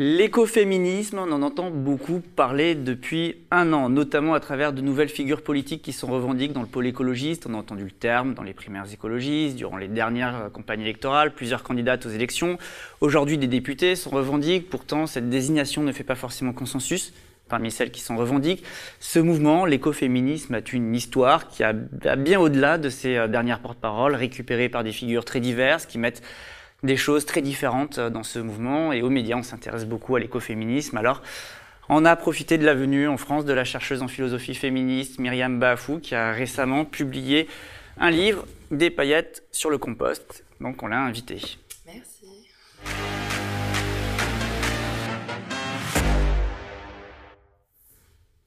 L'écoféminisme, 0.00 1.20
on 1.20 1.30
en 1.30 1.42
entend 1.42 1.70
beaucoup 1.70 2.18
parler 2.18 2.74
depuis 2.74 3.36
un 3.52 3.72
an, 3.72 3.88
notamment 3.88 4.34
à 4.34 4.40
travers 4.40 4.72
de 4.72 4.80
nouvelles 4.80 5.08
figures 5.08 5.40
politiques 5.40 5.82
qui 5.82 5.92
sont 5.92 6.08
revendiquées 6.08 6.52
dans 6.52 6.62
le 6.62 6.66
pôle 6.66 6.88
écologiste. 6.88 7.46
On 7.48 7.54
a 7.54 7.58
entendu 7.58 7.84
le 7.84 7.92
terme 7.92 8.34
dans 8.34 8.42
les 8.42 8.54
primaires 8.54 8.92
écologistes, 8.92 9.54
durant 9.54 9.76
les 9.76 9.86
dernières 9.86 10.50
campagnes 10.52 10.80
électorales, 10.80 11.32
plusieurs 11.32 11.62
candidates 11.62 12.06
aux 12.06 12.08
élections. 12.08 12.58
Aujourd'hui, 13.00 13.38
des 13.38 13.46
députés 13.46 13.94
sont 13.94 14.10
revendiqués, 14.10 14.60
pourtant 14.60 15.06
cette 15.06 15.30
désignation 15.30 15.84
ne 15.84 15.92
fait 15.92 16.02
pas 16.02 16.16
forcément 16.16 16.52
consensus 16.52 17.12
parmi 17.48 17.70
celles 17.70 17.92
qui 17.92 18.00
sont 18.00 18.16
revendiquées. 18.16 18.64
Ce 18.98 19.20
mouvement, 19.20 19.64
l'écoféminisme, 19.64 20.54
a 20.54 20.60
une 20.72 20.94
histoire 20.96 21.46
qui 21.46 21.62
a 21.62 21.72
bien 21.72 22.40
au-delà 22.40 22.78
de 22.78 22.88
ces 22.88 23.16
euh, 23.16 23.28
dernières 23.28 23.60
porte-paroles, 23.60 24.16
récupérées 24.16 24.68
par 24.68 24.82
des 24.82 24.90
figures 24.90 25.24
très 25.24 25.38
diverses 25.38 25.86
qui 25.86 25.98
mettent 25.98 26.22
des 26.84 26.96
choses 26.96 27.26
très 27.26 27.42
différentes 27.42 27.98
euh, 27.98 28.10
dans 28.10 28.22
ce 28.22 28.38
mouvement. 28.38 28.92
Et 28.92 29.02
aux 29.02 29.10
médias, 29.10 29.36
on 29.36 29.42
s'intéresse 29.42 29.86
beaucoup 29.86 30.14
à 30.14 30.20
l'écoféminisme. 30.20 30.96
Alors, 30.96 31.22
on 31.88 32.04
a 32.04 32.14
profité 32.14 32.56
de 32.56 32.64
la 32.64 32.74
venue 32.74 33.08
en 33.08 33.16
France 33.16 33.44
de 33.44 33.52
la 33.52 33.64
chercheuse 33.64 34.02
en 34.02 34.08
philosophie 34.08 34.54
féministe 34.54 35.18
Myriam 35.18 35.58
Bafou, 35.58 35.98
qui 35.98 36.14
a 36.14 36.32
récemment 36.32 36.84
publié 36.84 37.48
un 37.98 38.10
livre, 38.10 38.46
Des 38.70 38.90
paillettes 38.90 39.44
sur 39.52 39.70
le 39.70 39.78
compost. 39.78 40.44
Donc, 40.60 40.82
on 40.82 40.86
l'a 40.86 41.00
invité. 41.00 41.58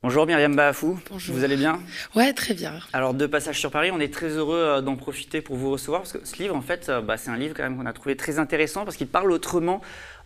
Bonjour 0.08 0.26
Myriam 0.26 0.56
Bafou. 0.56 0.98
Bonjour. 1.12 1.36
Vous 1.36 1.44
allez 1.44 1.58
bien 1.58 1.82
Ouais, 2.16 2.32
très 2.32 2.54
bien. 2.54 2.80
Alors, 2.94 3.14
de 3.14 3.26
passage 3.26 3.60
sur 3.60 3.72
Paris, 3.72 3.92
on 3.92 4.00
est 4.00 4.14
très 4.14 4.30
heureux 4.30 4.58
euh, 4.58 4.80
d'en 4.80 4.96
profiter 4.96 5.42
pour 5.42 5.58
vous 5.58 5.70
recevoir 5.70 6.04
parce 6.04 6.14
que 6.14 6.20
ce 6.24 6.42
livre, 6.42 6.56
en 6.56 6.62
fait, 6.62 6.88
euh, 6.88 7.02
bah, 7.02 7.18
c'est 7.18 7.30
un 7.30 7.36
livre 7.36 7.54
quand 7.54 7.64
même 7.64 7.76
qu'on 7.76 7.86
a 7.86 7.92
trouvé 7.92 8.16
très 8.16 8.40
intéressant 8.40 8.86
parce 8.86 8.96
qu'il 8.96 9.08
parle 9.08 9.34
autrement 9.34 9.82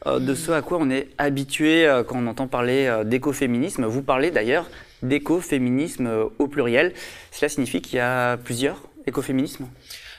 euh, 0.06 0.20
de 0.20 0.36
ce 0.36 0.52
à 0.52 0.62
quoi 0.62 0.78
on 0.80 0.92
est 0.92 1.08
habitué 1.18 1.90
quand 2.08 2.20
on 2.20 2.28
entend 2.28 2.46
parler 2.46 2.96
d'écoféminisme. 3.06 3.86
Vous 3.86 4.04
parlez 4.04 4.30
d'ailleurs 4.30 4.70
d'écoféminisme 5.02 6.30
au 6.38 6.48
pluriel. 6.48 6.94
Cela 7.32 7.50
signifie 7.50 7.82
qu'il 7.82 7.96
y 7.96 8.02
a 8.02 8.38
plusieurs 8.38 8.84
écoféminismes? 9.08 9.66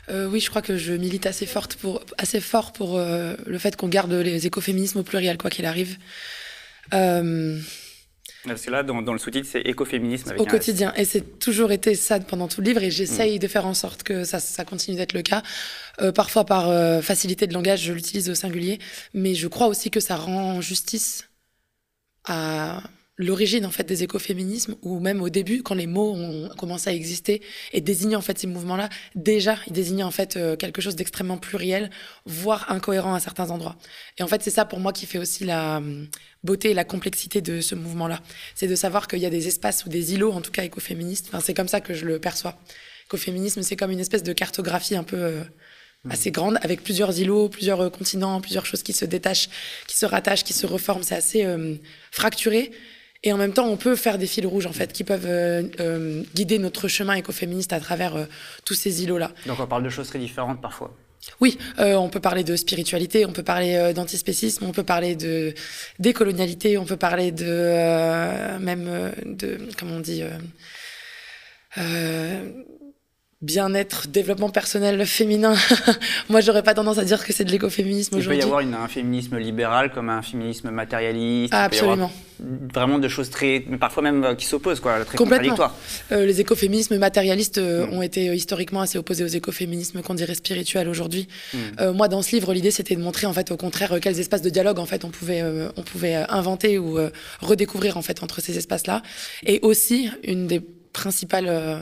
Euh, 0.08 0.26
oui, 0.26 0.40
je 0.40 0.50
crois 0.50 0.62
que 0.62 0.76
je 0.76 0.92
milite 0.92 1.26
assez, 1.26 1.46
forte 1.46 1.76
pour, 1.76 2.02
assez 2.18 2.40
fort 2.40 2.72
pour 2.72 2.98
euh, 2.98 3.34
le 3.46 3.58
fait 3.58 3.76
qu'on 3.76 3.86
garde 3.86 4.12
les 4.12 4.44
écoféminismes 4.44 4.98
au 4.98 5.02
pluriel, 5.04 5.38
quoi 5.38 5.50
qu'il 5.50 5.66
arrive. 5.66 5.98
Euh, 6.92 7.60
Parce 8.44 8.62
que 8.62 8.70
là, 8.70 8.82
dans, 8.82 9.02
dans 9.02 9.12
le 9.12 9.18
sous-titre, 9.18 9.48
c'est 9.50 9.60
écoféminisme 9.60 10.30
avec 10.30 10.40
au 10.40 10.46
quotidien. 10.46 10.92
Et 10.96 11.04
c'est 11.04 11.38
toujours 11.38 11.70
été 11.70 11.94
ça 11.94 12.18
pendant 12.18 12.48
tout 12.48 12.60
le 12.60 12.66
livre 12.66 12.82
et 12.82 12.90
j'essaye 12.90 13.38
de 13.38 13.46
faire 13.46 13.66
en 13.66 13.74
sorte 13.74 14.02
que 14.02 14.24
ça, 14.24 14.40
ça 14.40 14.64
continue 14.64 14.96
d'être 14.96 15.12
le 15.12 15.22
cas. 15.22 15.42
Euh, 16.00 16.10
parfois 16.10 16.44
par 16.44 16.68
euh, 16.68 17.00
facilité 17.02 17.46
de 17.46 17.54
langage, 17.54 17.82
je 17.82 17.92
l'utilise 17.92 18.28
au 18.30 18.34
singulier, 18.34 18.80
mais 19.14 19.34
je 19.34 19.46
crois 19.46 19.68
aussi 19.68 19.90
que 19.90 20.00
ça 20.00 20.16
rend 20.16 20.60
justice 20.60 21.28
à 22.24 22.82
l'origine 23.18 23.66
en 23.66 23.70
fait 23.70 23.84
des 23.84 24.02
écoféminismes 24.02 24.76
ou 24.82 24.98
même 24.98 25.20
au 25.20 25.28
début 25.28 25.62
quand 25.62 25.74
les 25.74 25.86
mots 25.86 26.14
ont 26.14 26.48
commencé 26.56 26.88
à 26.88 26.94
exister 26.94 27.42
et 27.72 27.82
désigner 27.82 28.16
en 28.16 28.22
fait 28.22 28.38
ces 28.38 28.46
mouvements-là 28.46 28.88
déjà 29.14 29.58
ils 29.66 29.72
désignaient 29.72 30.02
en 30.02 30.10
fait 30.10 30.36
euh, 30.36 30.56
quelque 30.56 30.80
chose 30.80 30.96
d'extrêmement 30.96 31.36
pluriel 31.36 31.90
voire 32.24 32.70
incohérent 32.70 33.14
à 33.14 33.20
certains 33.20 33.50
endroits. 33.50 33.76
Et 34.18 34.22
en 34.22 34.28
fait 34.28 34.42
c'est 34.42 34.50
ça 34.50 34.64
pour 34.64 34.80
moi 34.80 34.92
qui 34.92 35.06
fait 35.06 35.18
aussi 35.18 35.44
la 35.44 35.76
hum, 35.76 36.08
beauté 36.42 36.70
et 36.70 36.74
la 36.74 36.84
complexité 36.84 37.42
de 37.42 37.60
ce 37.60 37.74
mouvement-là. 37.74 38.20
C'est 38.54 38.66
de 38.66 38.74
savoir 38.74 39.06
qu'il 39.08 39.20
y 39.20 39.26
a 39.26 39.30
des 39.30 39.46
espaces 39.46 39.84
ou 39.84 39.90
des 39.90 40.14
îlots 40.14 40.32
en 40.32 40.40
tout 40.40 40.50
cas 40.50 40.64
écoféministes. 40.64 41.26
Enfin, 41.28 41.40
c'est 41.40 41.54
comme 41.54 41.68
ça 41.68 41.80
que 41.80 41.94
je 41.94 42.06
le 42.06 42.18
perçois. 42.18 42.58
Écoféminisme 43.06 43.62
c'est 43.62 43.76
comme 43.76 43.90
une 43.90 44.00
espèce 44.00 44.22
de 44.22 44.32
cartographie 44.32 44.96
un 44.96 45.04
peu 45.04 45.16
euh, 45.16 45.44
assez 46.08 46.30
grande 46.30 46.58
avec 46.62 46.82
plusieurs 46.82 47.18
îlots, 47.20 47.50
plusieurs 47.50 47.82
euh, 47.82 47.90
continents, 47.90 48.40
plusieurs 48.40 48.64
choses 48.66 48.82
qui 48.82 48.94
se 48.94 49.04
détachent, 49.04 49.48
qui 49.86 49.96
se 49.96 50.06
rattachent, 50.06 50.44
qui 50.44 50.54
se 50.54 50.66
reforment. 50.66 51.02
C'est 51.02 51.14
assez 51.14 51.44
euh, 51.44 51.74
fracturé. 52.10 52.72
Et 53.24 53.32
en 53.32 53.36
même 53.36 53.52
temps, 53.52 53.68
on 53.68 53.76
peut 53.76 53.94
faire 53.94 54.18
des 54.18 54.26
fils 54.26 54.44
rouges 54.46 54.66
en 54.66 54.72
fait 54.72 54.92
qui 54.92 55.04
peuvent 55.04 55.26
euh, 55.26 55.62
euh, 55.80 56.22
guider 56.34 56.58
notre 56.58 56.88
chemin 56.88 57.14
écoféministe 57.14 57.72
à 57.72 57.80
travers 57.80 58.16
euh, 58.16 58.24
tous 58.64 58.74
ces 58.74 59.04
îlots-là. 59.04 59.30
Donc, 59.46 59.60
on 59.60 59.66
parle 59.66 59.84
de 59.84 59.90
choses 59.90 60.08
très 60.08 60.18
différentes 60.18 60.60
parfois. 60.60 60.92
Oui, 61.40 61.56
euh, 61.78 61.94
on 61.94 62.08
peut 62.08 62.20
parler 62.20 62.42
de 62.42 62.56
spiritualité, 62.56 63.24
on 63.26 63.32
peut 63.32 63.44
parler 63.44 63.76
euh, 63.76 63.92
d'antispécisme, 63.92 64.64
on 64.66 64.72
peut 64.72 64.82
parler 64.82 65.14
de 65.14 65.54
décolonialité, 66.00 66.78
on 66.78 66.84
peut 66.84 66.96
parler 66.96 67.30
de 67.30 67.46
euh, 67.46 68.58
même 68.58 69.12
de 69.24 69.58
comment 69.78 69.96
on 69.96 70.00
dit 70.00 70.22
euh, 70.22 70.30
euh, 71.78 72.50
bien-être, 73.42 74.06
développement 74.08 74.48
personnel 74.50 75.04
féminin. 75.04 75.54
Moi, 76.28 76.40
j'aurais 76.40 76.62
pas 76.62 76.74
tendance 76.74 76.98
à 76.98 77.04
dire 77.04 77.24
que 77.26 77.32
c'est 77.32 77.44
de 77.44 77.50
l'écoféminisme 77.50 78.16
Il 78.16 78.24
peut 78.24 78.34
y 78.34 78.38
aujourd'hui. 78.38 78.42
avoir 78.44 78.60
une- 78.60 78.74
un 78.74 78.88
féminisme 78.88 79.36
libéral 79.38 79.92
comme 79.92 80.08
un 80.08 80.22
féminisme 80.22 80.70
matérialiste. 80.70 81.52
Ah, 81.52 81.64
absolument. 81.64 82.10
Vraiment 82.74 82.98
de 82.98 83.06
choses 83.08 83.30
très, 83.30 83.60
parfois 83.78 84.02
même 84.02 84.24
euh, 84.24 84.34
qui 84.34 84.46
s'opposent, 84.46 84.80
quoi, 84.80 85.04
très 85.04 85.16
Complètement. 85.18 85.54
contradictoires. 85.54 85.76
Euh, 86.12 86.24
les 86.26 86.40
écoféminismes 86.40 86.98
matérialistes 86.98 87.58
euh, 87.58 87.86
Mm. 87.86 87.92
ont 87.94 88.02
été 88.02 88.24
historiquement 88.34 88.80
assez 88.80 88.96
opposés 88.98 89.22
aux 89.24 89.28
écoféminismes 89.28 90.02
qu'on 90.02 90.14
dirait 90.14 90.34
spirituels 90.34 90.88
aujourd'hui. 90.88 91.28
Mm. 91.52 91.58
Euh, 91.80 91.92
moi, 91.92 92.08
dans 92.08 92.22
ce 92.22 92.32
livre, 92.34 92.52
l'idée 92.54 92.70
c'était 92.70 92.96
de 92.96 93.00
montrer 93.02 93.26
en 93.26 93.32
fait 93.32 93.50
au 93.50 93.56
contraire 93.56 93.98
quels 94.00 94.18
espaces 94.18 94.42
de 94.42 94.50
dialogue 94.50 94.78
en 94.80 94.86
fait 94.86 95.04
on 95.04 95.10
pouvait 95.10 95.42
on 95.76 95.82
pouvait 95.82 96.14
inventer 96.28 96.78
ou 96.78 96.98
redécouvrir 97.40 97.96
en 97.96 98.02
fait 98.02 98.22
entre 98.22 98.40
ces 98.40 98.56
espaces-là. 98.58 99.02
Et 99.46 99.60
aussi 99.62 100.10
une 100.24 100.46
des 100.46 100.60
principales 100.92 101.80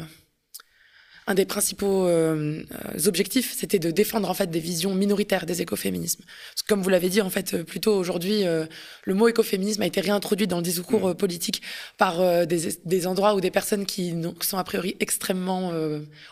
un 1.31 1.35
des 1.35 1.45
principaux 1.45 2.09
euh, 2.09 2.61
objectifs, 3.07 3.55
c'était 3.57 3.79
de 3.79 3.93
défendre 3.93 4.29
en 4.29 4.35
fait 4.35 4.51
des 4.51 4.59
visions 4.59 4.95
minoritaires 4.95 5.47
des 5.47 5.63
écoféminismes. 5.63 6.25
Parce 6.25 6.63
que, 6.63 6.69
comme 6.69 6.83
vous 6.83 6.89
l'avez 6.89 7.09
dit 7.09 7.21
en 7.21 7.31
fait 7.31 7.63
plus 7.63 7.79
tôt 7.79 7.95
aujourd'hui, 7.95 8.45
euh, 8.45 8.67
le 9.05 9.15
mot 9.15 9.29
écoféminisme 9.29 9.81
a 9.83 9.87
été 9.87 10.01
réintroduit 10.01 10.49
dans 10.49 10.57
le 10.57 10.65
discours 10.65 11.11
euh, 11.11 11.15
politique 11.15 11.63
par 11.99 12.21
euh, 12.21 12.47
des, 12.47 12.81
des 12.85 13.07
endroits 13.07 13.37
ou 13.37 13.41
des 13.41 13.53
personnes 13.53 13.87
qui, 13.87 14.13
sont 14.41 14.59
a 14.59 14.65
priori 14.65 14.97
extrêmement, 14.99 15.73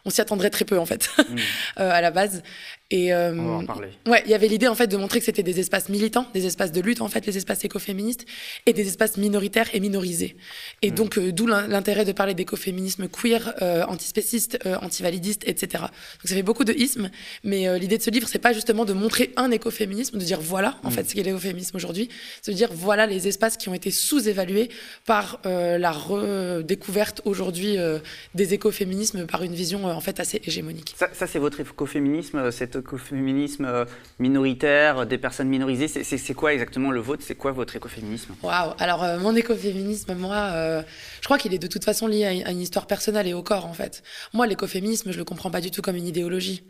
on 0.05 0.11
s'y 0.11 0.21
attendrait 0.21 0.51
très 0.51 0.65
peu 0.65 0.79
en 0.79 0.87
fait 0.87 1.09
Mm. 1.29 1.37
à 1.77 2.01
la 2.01 2.11
base. 2.11 2.43
Et 2.91 3.13
euh, 3.13 3.35
On 3.39 3.45
va 3.45 3.55
en 3.57 3.65
parler. 3.67 3.89
Ouais, 4.07 4.23
il 4.25 4.31
y 4.31 4.35
avait 4.35 4.49
l'idée 4.49 4.67
en 4.67 4.75
fait 4.75 4.87
de 4.87 4.97
montrer 4.97 5.19
que 5.19 5.25
c'était 5.27 5.43
des 5.43 5.61
espaces 5.61 5.91
militants, 5.91 6.27
des 6.33 6.47
espaces 6.47 6.73
de 6.73 6.81
lutte 6.81 7.03
en 7.03 7.09
fait, 7.09 7.27
les 7.27 7.37
espaces 7.37 7.63
écoféministes 7.65 8.25
et 8.65 8.73
des 8.73 8.87
espaces 8.89 9.19
minoritaires 9.19 9.69
et 9.75 9.81
minorisés. 9.81 10.37
Et 10.81 10.91
donc 10.91 11.19
euh, 11.19 11.31
d'où 11.31 11.47
l'in- 11.47 11.67
l'intérêt 11.67 12.07
de 12.07 12.13
parler 12.13 12.33
d'écoféminisme 12.33 13.07
queer, 13.09 13.53
euh, 13.61 13.85
antispéciste, 13.85 14.59
euh, 14.65 14.77
antivalidiste, 14.81 15.43
etc. 15.47 15.83
Donc 15.83 15.91
ça 16.25 16.35
fait 16.35 16.43
beaucoup 16.43 16.65
de 16.65 16.73
ismes, 16.73 17.11
mais 17.45 17.69
euh, 17.69 17.77
l'idée 17.77 17.99
de 17.99 18.03
ce 18.03 18.09
livre 18.09 18.27
c'est 18.27 18.39
pas 18.39 18.55
justement 18.55 18.87
de 18.87 18.95
montrer 18.95 19.33
un 19.37 19.51
écoféminisme, 19.51 20.17
de 20.17 20.25
dire 20.25 20.41
voilà 20.41 20.79
en 20.83 20.91
fait 20.91 21.05
ce 21.11 21.15
qu'est 21.15 21.23
l'écoféminisme 21.23 21.77
aujourd'hui, 21.77 22.09
c'est 22.41 22.53
de 22.53 22.57
dire 22.57 22.71
voilà 22.73 23.07
les 23.07 23.29
espaces 23.29 23.59
qui 23.59 23.69
ont 23.69 23.75
été 23.75 23.91
sous-évalués 23.91 24.71
par 25.05 25.41
euh, 25.45 25.77
la 25.77 25.91
redécouverte 25.93 27.21
aujourd'hui 27.27 27.77
euh, 27.77 27.99
des 28.35 28.55
écoféminismes 28.55 29.27
par 29.27 29.43
une 29.43 29.55
vision 29.55 29.87
euh, 29.89 29.93
en 29.93 30.01
fait 30.01 30.21
assez 30.21 30.41
hégémonique. 30.47 30.95
Ça, 30.97 31.11
ça, 31.13 31.27
c'est 31.27 31.39
votre 31.39 31.61
écoféminisme, 31.61 32.39
euh, 32.39 32.51
cet 32.51 32.78
écoféminisme 32.79 33.65
euh, 33.65 33.85
minoritaire, 34.19 34.99
euh, 35.01 35.05
des 35.05 35.19
personnes 35.19 35.49
minorisées. 35.49 35.89
C'est- 35.89 36.35
quoi 36.35 36.53
exactement 36.53 36.91
le 36.91 37.01
vôtre? 37.01 37.23
C'est 37.27 37.35
quoi 37.35 37.53
votre 37.53 37.75
écoféminisme? 37.77 38.35
Waouh 38.43 38.73
Alors 38.79 39.03
euh, 39.05 39.19
mon 39.19 39.35
écoféminisme, 39.35 40.15
moi, 40.15 40.37
euh, 40.37 40.83
je 41.21 41.25
crois 41.25 41.39
qu'il 41.39 41.55
est 41.55 41.59
de 41.59 41.67
toute 41.67 41.85
façon 41.85 42.07
lié 42.07 42.25
à 42.25 42.33
une, 42.33 42.47
à 42.47 42.51
une 42.53 42.61
histoire 42.61 42.87
personnelle 42.87 43.27
et 43.27 43.35
au 43.35 43.43
corps 43.43 43.67
en 43.67 43.73
fait. 43.75 44.03
Moi, 44.33 44.47
l'écoféminisme, 44.47 45.13
je 45.13 45.19
le 45.19 45.25
comprends 45.25 45.51
pas 45.51 45.61
du 45.61 45.71
tout 45.71 45.83
comme 45.83 45.97
une 45.97 46.07
idéologie, 46.07 46.63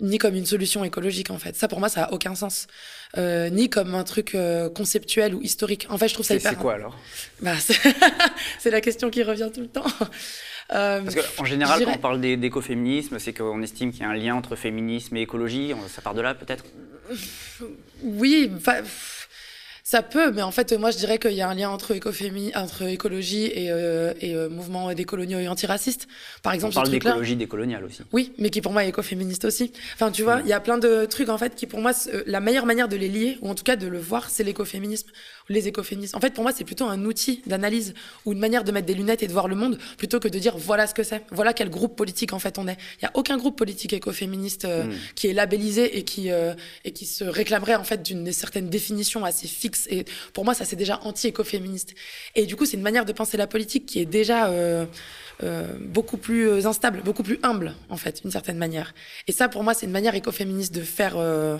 ni 0.00 0.18
comme 0.18 0.34
une 0.34 0.44
solution 0.46 0.84
écologique 0.84 1.30
en 1.30 1.38
fait. 1.38 1.56
Ça 1.56 1.68
pour 1.68 1.80
moi, 1.80 1.88
ça 1.88 2.04
a 2.04 2.12
aucun 2.12 2.34
sens, 2.34 2.66
Euh, 3.16 3.48
ni 3.48 3.70
comme 3.70 3.94
un 3.94 4.04
truc 4.04 4.34
euh, 4.34 4.68
conceptuel 4.68 5.34
ou 5.34 5.40
historique. 5.40 5.86
En 5.88 5.96
fait, 5.96 6.08
je 6.08 6.14
trouve 6.14 6.26
ça 6.26 6.34
C'est 6.34 6.40
hyper. 6.40 6.50
c'est 6.52 6.58
quoi 6.58 6.74
alors? 6.74 6.98
Bah, 7.40 7.54
c'est 8.58 8.70
la 8.70 8.80
question 8.82 9.08
qui 9.10 9.22
revient 9.22 9.48
tout 9.54 9.60
le 9.62 9.68
temps. 9.68 9.86
Euh, 10.72 11.00
Parce 11.02 11.14
qu'en 11.36 11.44
général, 11.44 11.84
quand 11.84 11.92
on 11.94 11.98
parle 11.98 12.20
d'é- 12.20 12.36
d'écoféminisme, 12.36 13.18
c'est 13.18 13.32
qu'on 13.32 13.62
estime 13.62 13.92
qu'il 13.92 14.00
y 14.02 14.04
a 14.04 14.08
un 14.10 14.14
lien 14.16 14.34
entre 14.34 14.56
féminisme 14.56 15.16
et 15.16 15.22
écologie. 15.22 15.72
On- 15.74 15.88
Ça 15.88 16.02
part 16.02 16.14
de 16.14 16.20
là 16.20 16.34
peut-être? 16.34 16.64
Oui, 18.02 18.50
enfin, 18.56 18.78
ça 19.84 20.02
peut, 20.02 20.32
mais 20.32 20.42
en 20.42 20.50
fait, 20.50 20.72
moi, 20.72 20.90
je 20.90 20.96
dirais 20.98 21.18
qu'il 21.18 21.32
y 21.34 21.40
a 21.42 21.48
un 21.48 21.54
lien 21.54 21.70
entre, 21.70 21.94
entre 22.56 22.82
écologie 22.82 23.44
et, 23.46 23.70
euh, 23.70 24.12
et 24.20 24.34
euh, 24.34 24.48
mouvement 24.48 24.92
décoloniaux 24.92 25.38
et 25.38 25.46
antiracistes. 25.46 26.08
Par 26.42 26.52
On 26.52 26.54
exemple, 26.56 26.72
ce 26.72 26.78
parle 26.80 26.90
d'écologie 26.90 27.36
décoloniale 27.36 27.84
aussi. 27.84 28.02
Oui, 28.12 28.32
mais 28.38 28.50
qui 28.50 28.60
pour 28.60 28.72
moi 28.72 28.84
est 28.84 28.88
écoféministe 28.88 29.44
aussi. 29.44 29.72
Enfin, 29.94 30.10
tu 30.10 30.24
vois, 30.24 30.40
il 30.42 30.48
y 30.48 30.52
a 30.52 30.58
plein 30.58 30.78
de 30.78 31.04
trucs 31.04 31.28
en 31.28 31.38
fait 31.38 31.54
qui 31.54 31.66
pour 31.66 31.80
moi, 31.80 31.92
euh, 32.12 32.24
la 32.26 32.40
meilleure 32.40 32.66
manière 32.66 32.88
de 32.88 32.96
les 32.96 33.08
lier, 33.08 33.38
ou 33.40 33.48
en 33.48 33.54
tout 33.54 33.62
cas 33.62 33.76
de 33.76 33.86
le 33.86 33.98
voir, 34.00 34.28
c'est 34.28 34.42
l'écoféminisme, 34.42 35.08
les 35.48 35.68
écoféministes. 35.68 36.14
En 36.14 36.20
fait, 36.20 36.32
pour 36.32 36.42
moi, 36.42 36.52
c'est 36.56 36.64
plutôt 36.64 36.86
un 36.86 37.04
outil 37.04 37.42
d'analyse 37.46 37.94
ou 38.24 38.32
une 38.32 38.38
manière 38.38 38.64
de 38.64 38.72
mettre 38.72 38.86
des 38.86 38.94
lunettes 38.94 39.22
et 39.22 39.26
de 39.26 39.32
voir 39.32 39.48
le 39.48 39.56
monde, 39.56 39.78
plutôt 39.98 40.20
que 40.20 40.28
de 40.28 40.38
dire 40.38 40.56
voilà 40.56 40.86
ce 40.86 40.94
que 40.94 41.02
c'est, 41.02 41.22
voilà 41.30 41.52
quel 41.52 41.70
groupe 41.70 41.96
politique 41.96 42.32
en 42.32 42.38
fait 42.38 42.58
on 42.58 42.66
est. 42.66 42.76
Il 43.00 43.04
y 43.04 43.06
a 43.06 43.10
aucun 43.14 43.36
groupe 43.36 43.56
politique 43.56 43.92
écoféministe 43.92 44.64
euh, 44.64 44.84
Mm. 44.86 44.92
qui 45.14 45.28
est 45.28 45.32
labellisé 45.32 45.98
et 45.98 46.02
qui 46.04 46.30
euh, 46.30 46.54
et 46.84 46.92
qui 46.92 47.06
se 47.06 47.24
réclamerait 47.24 47.74
en 47.74 47.84
fait 47.84 48.02
d'une 48.02 48.32
certaine 48.32 48.68
définition 48.68 49.24
assez 49.24 49.46
fixe. 49.46 49.86
Et 49.90 50.04
pour 50.32 50.44
moi, 50.44 50.54
ça 50.54 50.64
c'est 50.64 50.76
déjà 50.76 51.00
anti-écoféministe. 51.02 51.94
Et 52.34 52.46
du 52.46 52.56
coup, 52.56 52.66
c'est 52.66 52.76
une 52.76 52.82
manière 52.82 53.04
de 53.04 53.12
penser 53.12 53.36
la 53.36 53.46
politique 53.46 53.86
qui 53.86 54.00
est 54.00 54.06
déjà 54.06 54.48
euh, 54.48 54.86
euh, 55.42 55.66
beaucoup 55.80 56.16
plus 56.16 56.48
euh, 56.48 56.66
instable, 56.66 57.02
beaucoup 57.02 57.22
plus 57.22 57.38
humble, 57.42 57.74
en 57.90 57.96
fait, 57.96 58.22
d'une 58.22 58.30
certaine 58.30 58.56
manière. 58.58 58.94
Et 59.26 59.32
ça, 59.32 59.48
pour 59.48 59.62
moi, 59.62 59.74
c'est 59.74 59.86
une 59.86 59.92
manière 59.92 60.14
écoféministe 60.14 60.74
de 60.74 60.80
faire, 60.82 61.14
euh, 61.16 61.58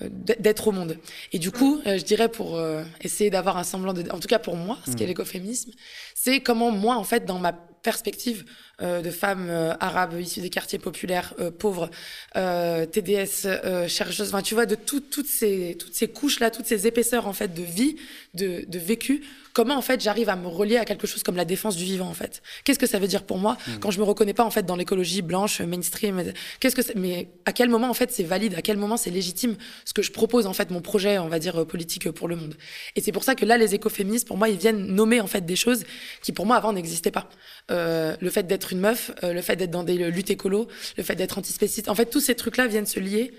d'être 0.00 0.68
au 0.68 0.72
monde. 0.72 0.96
Et 1.32 1.38
du 1.38 1.50
coup, 1.50 1.80
je 1.84 2.02
dirais 2.02 2.28
pour 2.28 2.60
essayer 3.00 3.30
d'avoir 3.30 3.56
un 3.56 3.64
semblant 3.64 3.92
de, 3.92 4.08
en 4.10 4.18
tout 4.18 4.28
cas 4.28 4.38
pour 4.38 4.56
moi, 4.56 4.78
ce 4.86 4.92
qu'est 4.92 5.04
mmh. 5.04 5.08
l'écoféminisme, 5.08 5.70
c'est 6.20 6.40
comment 6.40 6.72
moi, 6.72 6.96
en 6.96 7.04
fait, 7.04 7.24
dans 7.24 7.38
ma 7.38 7.52
perspective 7.52 8.44
euh, 8.82 9.00
de 9.02 9.10
femmes 9.10 9.48
euh, 9.50 9.72
arabes 9.80 10.20
issues 10.20 10.40
des 10.40 10.50
quartiers 10.50 10.78
populaires 10.78 11.32
euh, 11.38 11.50
pauvres, 11.50 11.90
TDS, 12.34 13.88
chercheuses, 13.88 14.28
enfin, 14.28 14.42
tu 14.42 14.54
vois, 14.54 14.66
de 14.66 14.74
toutes 14.74 15.26
ces, 15.26 15.76
toutes 15.78 15.94
ces 15.94 16.08
couches-là, 16.08 16.50
toutes 16.50 16.66
ces 16.66 16.86
épaisseurs 16.86 17.26
en 17.26 17.32
fait 17.32 17.54
de 17.54 17.62
vie, 17.62 17.96
de, 18.34 18.64
de 18.68 18.78
vécu, 18.78 19.24
comment 19.58 19.76
en 19.76 19.82
fait 19.82 20.00
j'arrive 20.00 20.28
à 20.28 20.36
me 20.36 20.46
relier 20.46 20.76
à 20.76 20.84
quelque 20.84 21.08
chose 21.08 21.24
comme 21.24 21.34
la 21.34 21.44
défense 21.44 21.74
du 21.74 21.82
vivant 21.82 22.06
en 22.06 22.14
fait? 22.14 22.42
Qu'est-ce 22.62 22.78
que 22.78 22.86
ça 22.86 23.00
veut 23.00 23.08
dire 23.08 23.24
pour 23.24 23.38
moi 23.38 23.54
mmh. 23.54 23.78
quand 23.80 23.90
je 23.90 23.98
me 23.98 24.04
reconnais 24.04 24.34
pas 24.34 24.44
en 24.44 24.50
fait 24.50 24.64
dans 24.64 24.76
l'écologie 24.76 25.20
blanche 25.20 25.60
mainstream 25.60 26.22
Qu'est-ce 26.60 26.76
que 26.76 26.96
mais 26.96 27.28
à 27.44 27.52
quel 27.52 27.68
moment 27.68 27.90
en 27.90 27.94
fait 27.94 28.12
c'est 28.12 28.22
valide 28.22 28.54
À 28.54 28.62
quel 28.62 28.76
moment 28.76 28.96
c'est 28.96 29.10
légitime 29.10 29.56
ce 29.84 29.92
que 29.92 30.02
je 30.02 30.12
propose 30.12 30.46
en 30.46 30.52
fait 30.52 30.70
mon 30.70 30.80
projet 30.80 31.18
on 31.18 31.26
va 31.26 31.40
dire 31.40 31.66
politique 31.66 32.08
pour 32.12 32.28
le 32.28 32.36
monde? 32.36 32.54
Et 32.94 33.00
c'est 33.00 33.10
pour 33.10 33.24
ça 33.24 33.34
que 33.34 33.44
là 33.44 33.58
les 33.58 33.74
écoféministes 33.74 34.28
pour 34.28 34.36
moi 34.36 34.48
ils 34.48 34.58
viennent 34.58 34.86
nommer 34.86 35.20
en 35.20 35.26
fait 35.26 35.44
des 35.44 35.56
choses 35.56 35.82
qui 36.22 36.32
pour 36.32 36.46
moi 36.46 36.56
avant 36.56 36.72
n'existaient 36.72 37.10
pas. 37.10 37.28
Euh, 37.70 38.16
le 38.20 38.30
fait 38.30 38.46
d'être 38.46 38.72
une 38.72 38.80
meuf, 38.80 39.10
euh, 39.22 39.32
le 39.32 39.42
fait 39.42 39.56
d'être 39.56 39.70
dans 39.70 39.84
des 39.84 40.10
luttes 40.10 40.30
écolo, 40.30 40.68
le 40.96 41.02
fait 41.02 41.14
d'être 41.14 41.38
antispéciste. 41.38 41.88
En 41.88 41.94
fait, 41.94 42.06
tous 42.06 42.20
ces 42.20 42.34
trucs-là 42.34 42.66
viennent 42.66 42.86
se 42.86 43.00
lier 43.00 43.32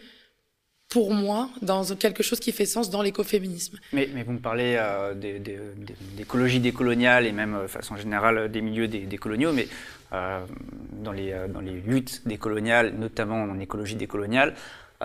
pour 0.89 1.13
moi, 1.13 1.49
dans 1.61 1.83
quelque 1.83 2.23
chose 2.23 2.39
qui 2.39 2.51
fait 2.51 2.65
sens 2.65 2.89
dans 2.89 3.03
l'écoféminisme. 3.03 3.77
Mais, 3.93 4.09
mais 4.13 4.23
vous 4.23 4.31
me 4.31 4.39
parlez 4.39 4.75
euh, 4.79 5.13
d'écologie 6.17 6.59
décoloniale 6.59 7.27
et 7.27 7.31
même, 7.31 7.59
de 7.61 7.67
façon 7.67 7.95
générale, 7.95 8.49
des 8.49 8.61
milieux 8.61 8.87
décoloniaux, 8.87 9.51
mais 9.53 9.67
dans, 10.11 11.11
les, 11.11 11.35
dans 11.53 11.59
les 11.59 11.79
luttes 11.81 12.23
décoloniales, 12.25 12.95
notamment 12.97 13.43
en 13.43 13.59
écologie 13.59 13.93
décoloniale, 13.93 14.55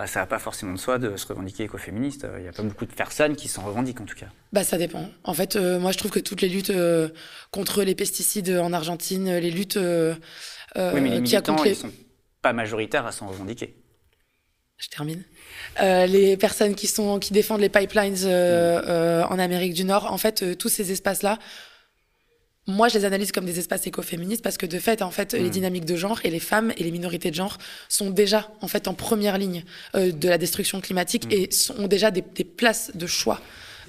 ça 0.05 0.19
n'a 0.19 0.25
pas 0.25 0.39
forcément 0.39 0.73
de 0.73 0.77
soi 0.77 0.97
de 0.99 1.15
se 1.15 1.25
revendiquer 1.25 1.63
écoféministe. 1.63 2.27
Il 2.37 2.43
n'y 2.43 2.49
a 2.49 2.51
pas 2.51 2.63
beaucoup 2.63 2.85
de 2.85 2.93
personnes 2.93 3.35
qui 3.35 3.47
s'en 3.47 3.63
revendiquent 3.63 4.01
en 4.01 4.05
tout 4.05 4.15
cas. 4.15 4.27
Bah 4.51 4.63
ça 4.65 4.77
dépend. 4.77 5.09
En 5.23 5.33
fait, 5.33 5.55
euh, 5.55 5.79
moi 5.79 5.93
je 5.93 5.97
trouve 5.97 6.11
que 6.11 6.19
toutes 6.19 6.41
les 6.41 6.49
luttes 6.49 6.69
euh, 6.69 7.09
contre 7.51 7.81
les 7.83 7.95
pesticides 7.95 8.49
en 8.49 8.73
Argentine, 8.73 9.37
les 9.37 9.51
luttes 9.51 9.77
euh, 9.77 10.15
oui, 10.75 10.99
mais 10.99 11.09
les 11.09 11.21
militants, 11.21 11.63
ils 11.63 11.75
sont 11.75 11.91
pas 12.41 12.51
majoritaires 12.51 13.05
à 13.05 13.13
s'en 13.13 13.27
revendiquer. 13.27 13.75
Je 14.77 14.89
termine. 14.89 15.23
les 15.79 16.35
personnes 16.35 16.75
qui 16.75 16.87
sont 16.87 17.17
qui 17.17 17.31
défendent 17.31 17.61
les 17.61 17.69
pipelines 17.69 18.25
mmh. 18.25 19.27
en 19.29 19.39
Amérique 19.39 19.73
du 19.73 19.85
Nord, 19.85 20.11
en 20.11 20.17
fait, 20.17 20.57
tous 20.57 20.67
ces 20.67 20.91
espaces-là 20.91 21.39
moi, 22.67 22.87
je 22.87 22.97
les 22.97 23.05
analyse 23.05 23.31
comme 23.31 23.45
des 23.45 23.59
espaces 23.59 23.85
écoféministes 23.85 24.43
parce 24.43 24.57
que 24.57 24.65
de 24.65 24.79
fait, 24.79 25.01
en 25.01 25.11
fait, 25.11 25.33
les 25.33 25.47
mm. 25.47 25.49
dynamiques 25.49 25.85
de 25.85 25.95
genre 25.95 26.19
et 26.23 26.31
les 26.31 26.39
femmes 26.39 26.73
et 26.77 26.83
les 26.83 26.91
minorités 26.91 27.29
de 27.29 27.35
genre 27.35 27.57
sont 27.89 28.09
déjà 28.09 28.49
en 28.61 28.67
fait 28.67 28.87
en 28.87 28.93
première 28.93 29.37
ligne 29.37 29.63
euh, 29.95 30.11
de 30.11 30.29
la 30.29 30.37
destruction 30.37 30.81
climatique 30.81 31.25
mm. 31.27 31.31
et 31.31 31.51
sont 31.51 31.87
déjà 31.87 32.09
des, 32.11 32.21
des 32.21 32.43
places 32.43 32.91
de 32.95 33.05
choix 33.05 33.39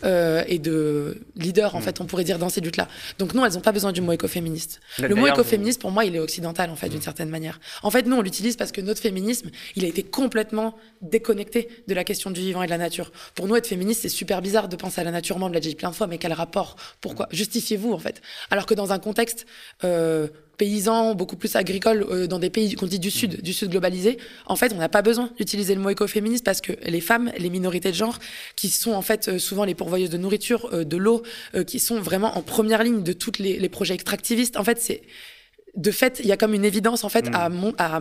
euh, 0.04 0.44
et 0.46 0.58
de 0.58 1.20
leader, 1.36 1.74
en 1.74 1.80
mm. 1.80 1.82
fait, 1.82 2.00
on 2.00 2.04
pourrait 2.04 2.24
dire, 2.24 2.38
dans 2.38 2.48
ces 2.48 2.60
luttes-là. 2.60 2.88
Donc 3.18 3.34
non, 3.34 3.44
elles 3.44 3.54
n'ont 3.54 3.60
pas 3.60 3.72
besoin 3.72 3.92
du 3.92 4.00
mot 4.00 4.12
écoféministe. 4.12 4.80
Le 4.98 5.14
mot 5.14 5.26
écoféministe, 5.26 5.80
pour 5.80 5.90
moi, 5.90 6.04
il 6.04 6.14
est 6.14 6.20
occidental, 6.20 6.70
en 6.70 6.76
fait, 6.76 6.88
d'une 6.88 6.98
mm. 6.98 7.02
certaine 7.02 7.28
manière. 7.28 7.60
En 7.82 7.90
fait, 7.90 8.06
nous, 8.06 8.16
on 8.16 8.22
l'utilise 8.22 8.56
parce 8.56 8.72
que 8.72 8.80
notre 8.80 9.00
féminisme, 9.00 9.50
il 9.74 9.84
a 9.84 9.88
été 9.88 10.02
complètement 10.02 10.74
déconnecté 11.02 11.68
de 11.88 11.94
la 11.94 12.04
question 12.04 12.30
du 12.30 12.40
vivant 12.40 12.62
et 12.62 12.66
de 12.66 12.70
la 12.70 12.78
nature. 12.78 13.12
Pour 13.34 13.46
nous, 13.46 13.56
être 13.56 13.66
féministe, 13.66 14.02
c'est 14.02 14.08
super 14.08 14.42
bizarre 14.42 14.68
de 14.68 14.76
penser 14.76 15.00
à 15.00 15.04
la 15.04 15.10
nature, 15.10 15.36
on 15.36 15.48
l'a 15.48 15.60
déjà 15.60 15.70
dit 15.70 15.76
plein 15.76 15.90
de 15.90 15.94
fois, 15.94 16.06
mais 16.06 16.18
quel 16.18 16.32
rapport? 16.32 16.76
Pourquoi? 17.00 17.28
Justifiez-vous, 17.30 17.92
en 17.92 17.98
fait. 17.98 18.22
Alors 18.50 18.66
que 18.66 18.74
dans 18.74 18.92
un 18.92 18.98
contexte... 18.98 19.46
Euh, 19.84 20.28
paysans, 20.56 21.14
beaucoup 21.14 21.36
plus 21.36 21.54
agricoles 21.56 22.06
euh, 22.10 22.26
dans 22.26 22.38
des 22.38 22.50
pays 22.50 22.74
qu'on 22.74 22.86
dit 22.86 22.98
du 22.98 23.10
sud, 23.10 23.42
du 23.42 23.52
sud 23.52 23.70
globalisé, 23.70 24.18
en 24.46 24.56
fait, 24.56 24.72
on 24.72 24.78
n'a 24.78 24.88
pas 24.88 25.02
besoin 25.02 25.30
d'utiliser 25.36 25.74
le 25.74 25.80
mot 25.80 25.90
écoféministe 25.90 26.44
parce 26.44 26.60
que 26.60 26.72
les 26.84 27.00
femmes, 27.00 27.32
les 27.38 27.50
minorités 27.50 27.90
de 27.90 27.96
genre, 27.96 28.18
qui 28.56 28.68
sont 28.70 28.92
en 28.92 29.02
fait 29.02 29.28
euh, 29.28 29.38
souvent 29.38 29.64
les 29.64 29.74
pourvoyeuses 29.74 30.10
de 30.10 30.18
nourriture, 30.18 30.68
euh, 30.72 30.84
de 30.84 30.96
l'eau, 30.96 31.22
qui 31.66 31.78
sont 31.78 32.00
vraiment 32.00 32.36
en 32.36 32.42
première 32.42 32.82
ligne 32.82 33.02
de 33.02 33.12
tous 33.12 33.38
les, 33.38 33.58
les, 33.58 33.68
projets 33.68 33.94
extractivistes, 33.94 34.56
en 34.56 34.64
fait, 34.64 34.78
c'est 34.80 35.02
de 35.76 35.90
fait, 35.90 36.20
il 36.22 36.26
y 36.26 36.32
a 36.32 36.36
comme 36.36 36.54
une 36.54 36.64
évidence 36.64 37.04
en 37.04 37.08
fait 37.08 37.28
à, 37.32 37.48
mmh. 37.48 37.72
à, 37.78 38.00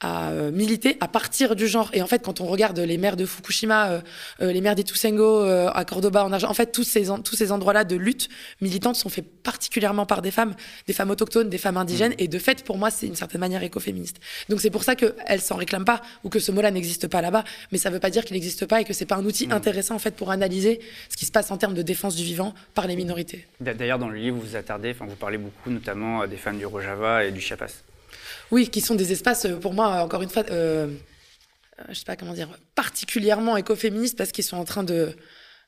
à 0.00 0.30
euh, 0.30 0.50
militer 0.50 0.96
à 1.00 1.08
partir 1.08 1.54
du 1.54 1.68
genre. 1.68 1.90
Et 1.92 2.02
en 2.02 2.06
fait, 2.06 2.22
quand 2.24 2.40
on 2.40 2.46
regarde 2.46 2.78
les 2.78 2.96
maires 2.96 3.16
de 3.16 3.26
Fukushima, 3.26 3.90
euh, 3.90 4.00
euh, 4.40 4.52
les 4.52 4.60
maires 4.60 4.74
d'Ituzengo, 4.74 5.40
à 5.42 5.84
Cordoba, 5.84 6.24
en 6.24 6.32
Argentine, 6.32 6.50
en 6.50 6.54
fait, 6.54 6.72
tous 6.72 6.84
ces, 6.84 7.06
tous 7.22 7.36
ces 7.36 7.52
endroits-là 7.52 7.84
de 7.84 7.96
lutte 7.96 8.28
militante 8.60 8.96
sont 8.96 9.08
faits 9.08 9.26
particulièrement 9.42 10.06
par 10.06 10.22
des 10.22 10.30
femmes, 10.30 10.54
des 10.86 10.92
femmes 10.92 11.10
autochtones, 11.10 11.48
des 11.50 11.58
femmes 11.58 11.76
indigènes. 11.76 12.12
Mm. 12.12 12.18
Et 12.18 12.28
de 12.28 12.38
fait, 12.38 12.64
pour 12.64 12.78
moi, 12.78 12.90
c'est 12.90 13.06
une 13.06 13.14
certaine 13.14 13.40
manière 13.40 13.62
écoféministe. 13.62 14.20
Donc 14.48 14.60
c'est 14.60 14.70
pour 14.70 14.84
ça 14.84 14.96
qu'elles 14.96 15.40
s'en 15.40 15.56
réclament 15.56 15.84
pas 15.84 16.00
ou 16.24 16.30
que 16.30 16.38
ce 16.38 16.50
mot-là 16.50 16.70
n'existe 16.70 17.06
pas 17.08 17.20
là-bas. 17.20 17.44
Mais 17.72 17.78
ça 17.78 17.90
veut 17.90 18.00
pas 18.00 18.10
dire 18.10 18.24
qu'il 18.24 18.34
n'existe 18.34 18.66
pas 18.66 18.80
et 18.80 18.84
que 18.84 18.94
c'est 18.94 19.06
pas 19.06 19.16
un 19.16 19.24
outil 19.24 19.48
mm. 19.48 19.52
intéressant, 19.52 19.94
en 19.94 20.00
fait, 20.00 20.16
pour 20.16 20.30
analyser 20.30 20.80
ce 21.10 21.16
qui 21.16 21.26
se 21.26 21.32
passe 21.32 21.50
en 21.50 21.58
termes 21.58 21.74
de 21.74 21.82
défense 21.82 22.16
du 22.16 22.24
vivant 22.24 22.54
par 22.74 22.86
les 22.86 22.96
minorités. 22.96 23.46
D'ailleurs, 23.60 23.98
dans 23.98 24.08
le 24.08 24.16
livre, 24.16 24.36
vous 24.36 24.48
vous 24.48 24.56
attardez, 24.56 24.90
enfin, 24.92 25.04
vous 25.06 25.16
parlez 25.16 25.38
beaucoup 25.38 25.70
notamment 25.70 26.26
des 26.26 26.36
femmes 26.36 26.58
du 26.58 26.66
Rojava 26.66 27.24
et 27.24 27.32
du 27.32 27.40
Chiapas. 27.40 27.89
Oui, 28.50 28.68
qui 28.68 28.80
sont 28.80 28.94
des 28.94 29.12
espaces, 29.12 29.44
euh, 29.44 29.56
pour 29.56 29.74
moi, 29.74 30.02
encore 30.02 30.22
une 30.22 30.28
fois, 30.28 30.44
euh, 30.50 30.88
euh, 31.78 31.84
je 31.90 31.94
sais 31.94 32.04
pas 32.04 32.16
comment 32.16 32.34
dire, 32.34 32.48
particulièrement 32.74 33.56
écoféministes 33.56 34.18
parce 34.18 34.32
qu'ils 34.32 34.44
sont 34.44 34.56
en 34.56 34.64
train 34.64 34.82
de 34.82 35.14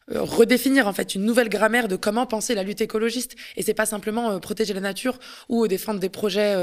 redéfinir 0.09 0.89
en 0.89 0.93
fait 0.93 1.15
une 1.15 1.25
nouvelle 1.25 1.49
grammaire 1.49 1.87
de 1.87 1.95
comment 1.95 2.27
penser 2.27 2.57
la 2.57 2.65
lutte 2.65 2.81
écologiste. 2.81 3.37
Et 3.57 3.63
c'est 3.63 3.73
pas 3.73 3.87
simplement 3.87 4.41
protéger 4.41 4.75
la 4.75 4.81
nature 4.81 5.17
ou 5.49 5.69
défendre 5.69 6.01
des 6.01 6.09
projets 6.09 6.55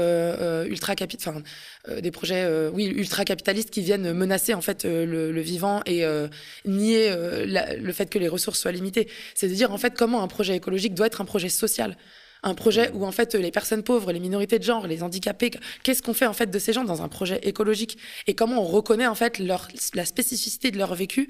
ultra 0.68 0.94
enfin 1.16 1.42
des 2.02 2.10
projets 2.10 2.46
oui 2.68 2.84
ultra 2.84 3.24
capitalistes 3.24 3.70
qui 3.70 3.80
viennent 3.80 4.12
menacer 4.12 4.52
en 4.52 4.60
fait 4.60 4.84
le, 4.84 5.40
vivant 5.40 5.80
et 5.86 6.04
nier 6.66 7.10
le 7.46 7.92
fait 7.92 8.10
que 8.10 8.18
les 8.18 8.28
ressources 8.28 8.60
soient 8.60 8.72
limitées. 8.72 9.08
C'est 9.34 9.48
de 9.48 9.54
dire 9.54 9.72
en 9.72 9.78
fait 9.78 9.94
comment 9.96 10.22
un 10.22 10.28
projet 10.28 10.54
écologique 10.54 10.92
doit 10.92 11.06
être 11.06 11.22
un 11.22 11.24
projet 11.24 11.48
social 11.48 11.96
un 12.42 12.54
projet 12.54 12.90
où 12.94 13.04
en 13.04 13.12
fait 13.12 13.34
les 13.34 13.50
personnes 13.50 13.82
pauvres, 13.82 14.12
les 14.12 14.20
minorités 14.20 14.58
de 14.58 14.64
genre, 14.64 14.86
les 14.86 15.02
handicapés, 15.02 15.50
qu'est-ce 15.82 16.02
qu'on 16.02 16.14
fait 16.14 16.26
en 16.26 16.32
fait 16.32 16.50
de 16.50 16.58
ces 16.58 16.72
gens 16.72 16.84
dans 16.84 17.02
un 17.02 17.08
projet 17.08 17.40
écologique? 17.42 17.98
Et 18.26 18.34
comment 18.34 18.62
on 18.62 18.66
reconnaît 18.66 19.06
en 19.06 19.14
fait 19.14 19.38
leur, 19.38 19.68
la 19.94 20.04
spécificité 20.04 20.70
de 20.70 20.78
leur 20.78 20.94
vécu 20.94 21.28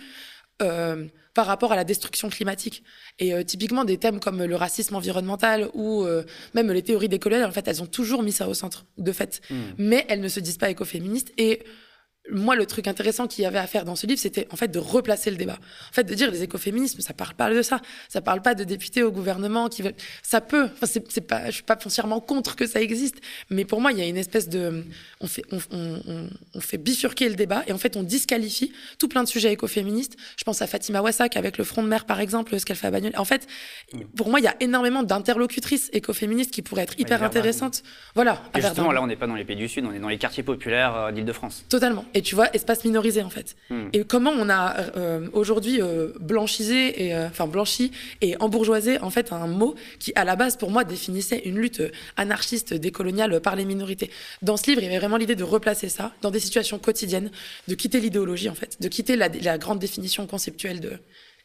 euh, 0.62 1.06
par 1.34 1.46
rapport 1.46 1.72
à 1.72 1.76
la 1.76 1.84
destruction 1.84 2.28
climatique? 2.28 2.82
Et 3.18 3.34
euh, 3.34 3.42
typiquement 3.42 3.84
des 3.84 3.98
thèmes 3.98 4.20
comme 4.20 4.44
le 4.44 4.56
racisme 4.56 4.94
environnemental 4.94 5.68
ou 5.74 6.04
euh, 6.04 6.24
même 6.54 6.70
les 6.70 6.82
théories 6.82 7.08
décoloniales, 7.08 7.48
en 7.48 7.52
fait, 7.52 7.66
elles 7.68 7.82
ont 7.82 7.86
toujours 7.86 8.22
mis 8.22 8.32
ça 8.32 8.48
au 8.48 8.54
centre 8.54 8.84
de 8.98 9.12
fait, 9.12 9.40
hmm. 9.50 9.54
mais 9.78 10.06
elles 10.08 10.20
ne 10.20 10.28
se 10.28 10.40
disent 10.40 10.58
pas 10.58 10.70
écoféministes 10.70 11.32
et 11.38 11.62
moi, 12.30 12.54
le 12.54 12.66
truc 12.66 12.86
intéressant 12.86 13.26
qu'il 13.26 13.42
y 13.42 13.46
avait 13.46 13.58
à 13.58 13.66
faire 13.66 13.84
dans 13.84 13.96
ce 13.96 14.06
livre, 14.06 14.20
c'était 14.20 14.46
en 14.50 14.56
fait 14.56 14.68
de 14.68 14.78
replacer 14.78 15.30
le 15.30 15.36
débat. 15.36 15.58
En 15.90 15.92
fait, 15.92 16.04
de 16.04 16.14
dire 16.14 16.30
les 16.30 16.42
écoféminismes, 16.42 17.00
ça 17.00 17.14
parle 17.14 17.34
pas 17.34 17.52
de 17.52 17.62
ça. 17.62 17.80
Ça 18.08 18.20
parle 18.20 18.42
pas 18.42 18.54
de 18.54 18.64
députés 18.64 19.02
au 19.02 19.10
gouvernement 19.10 19.68
qui 19.68 19.82
veulent. 19.82 19.94
Ça 20.22 20.40
peut. 20.40 20.64
Enfin, 20.64 20.86
c'est, 20.86 21.20
pas. 21.20 21.46
Je 21.46 21.52
suis 21.52 21.62
pas 21.62 21.76
foncièrement 21.76 22.20
contre 22.20 22.56
que 22.56 22.66
ça 22.66 22.80
existe, 22.80 23.16
mais 23.48 23.64
pour 23.64 23.80
moi, 23.80 23.92
il 23.92 23.98
y 23.98 24.02
a 24.02 24.06
une 24.06 24.16
espèce 24.16 24.48
de. 24.48 24.84
On 25.20 25.26
fait, 25.26 25.44
on, 25.50 25.58
on, 25.72 26.28
on 26.54 26.60
fait 26.60 26.78
bifurquer 26.78 27.28
le 27.28 27.34
débat 27.34 27.64
et 27.66 27.72
en 27.72 27.78
fait, 27.78 27.96
on 27.96 28.02
disqualifie 28.02 28.72
tout 28.98 29.08
plein 29.08 29.22
de 29.22 29.28
sujets 29.28 29.52
écoféministes. 29.52 30.16
Je 30.36 30.44
pense 30.44 30.62
à 30.62 30.66
Fatima 30.66 31.00
Wassak 31.00 31.36
avec 31.36 31.58
le 31.58 31.64
Front 31.64 31.82
de 31.82 31.88
mer, 31.88 32.04
par 32.04 32.20
exemple, 32.20 32.58
ce 32.58 32.64
qu'elle 32.64 32.76
fait 32.76 32.86
à 32.86 32.90
Bagnolet. 32.90 33.16
En 33.16 33.24
fait, 33.24 33.46
pour 34.16 34.28
moi, 34.28 34.40
il 34.40 34.44
y 34.44 34.48
a 34.48 34.56
énormément 34.60 35.02
d'interlocutrices 35.02 35.90
écoféministes 35.92 36.50
qui 36.52 36.62
pourraient 36.62 36.82
être 36.82 36.98
hyper 37.00 37.22
intéressantes. 37.22 37.82
Voilà. 38.14 38.42
justement, 38.54 38.92
là, 38.92 39.02
on 39.02 39.06
n'est 39.06 39.16
pas 39.16 39.26
dans 39.26 39.34
les 39.34 39.44
pays 39.44 39.56
du 39.56 39.68
Sud, 39.68 39.84
on 39.86 39.92
est 39.92 39.98
dans 39.98 40.08
les 40.08 40.18
quartiers 40.18 40.42
populaires 40.42 40.96
euh, 40.96 41.12
d'Île-de-France. 41.12 41.64
Totalement. 41.68 42.04
Et 42.14 42.22
tu 42.22 42.34
vois, 42.34 42.54
espace 42.54 42.84
minorisé 42.84 43.22
en 43.22 43.30
fait. 43.30 43.56
Hmm. 43.70 43.88
Et 43.92 44.04
comment 44.04 44.30
on 44.30 44.48
a 44.48 44.76
euh, 44.96 45.28
aujourd'hui 45.32 45.80
euh, 45.80 46.12
blanchisé 46.20 47.06
et 47.06 47.14
euh, 47.14 47.28
enfin 47.28 47.46
blanchi 47.46 47.92
et 48.20 48.36
embourgeoisé 48.40 48.98
en 49.00 49.10
fait 49.10 49.32
un 49.32 49.46
mot 49.46 49.74
qui 49.98 50.12
à 50.14 50.24
la 50.24 50.36
base 50.36 50.56
pour 50.56 50.70
moi 50.70 50.84
définissait 50.84 51.42
une 51.44 51.58
lutte 51.58 51.82
anarchiste 52.16 52.74
décoloniale 52.74 53.40
par 53.40 53.56
les 53.56 53.64
minorités. 53.64 54.10
Dans 54.42 54.56
ce 54.56 54.66
livre, 54.66 54.80
il 54.82 54.84
y 54.84 54.88
avait 54.88 54.98
vraiment 54.98 55.16
l'idée 55.16 55.36
de 55.36 55.44
replacer 55.44 55.88
ça 55.88 56.12
dans 56.22 56.30
des 56.30 56.40
situations 56.40 56.78
quotidiennes, 56.78 57.30
de 57.68 57.74
quitter 57.74 58.00
l'idéologie 58.00 58.48
en 58.48 58.54
fait, 58.54 58.80
de 58.80 58.88
quitter 58.88 59.16
la, 59.16 59.28
la 59.28 59.58
grande 59.58 59.78
définition 59.78 60.26
conceptuelle 60.26 60.80
de 60.80 60.92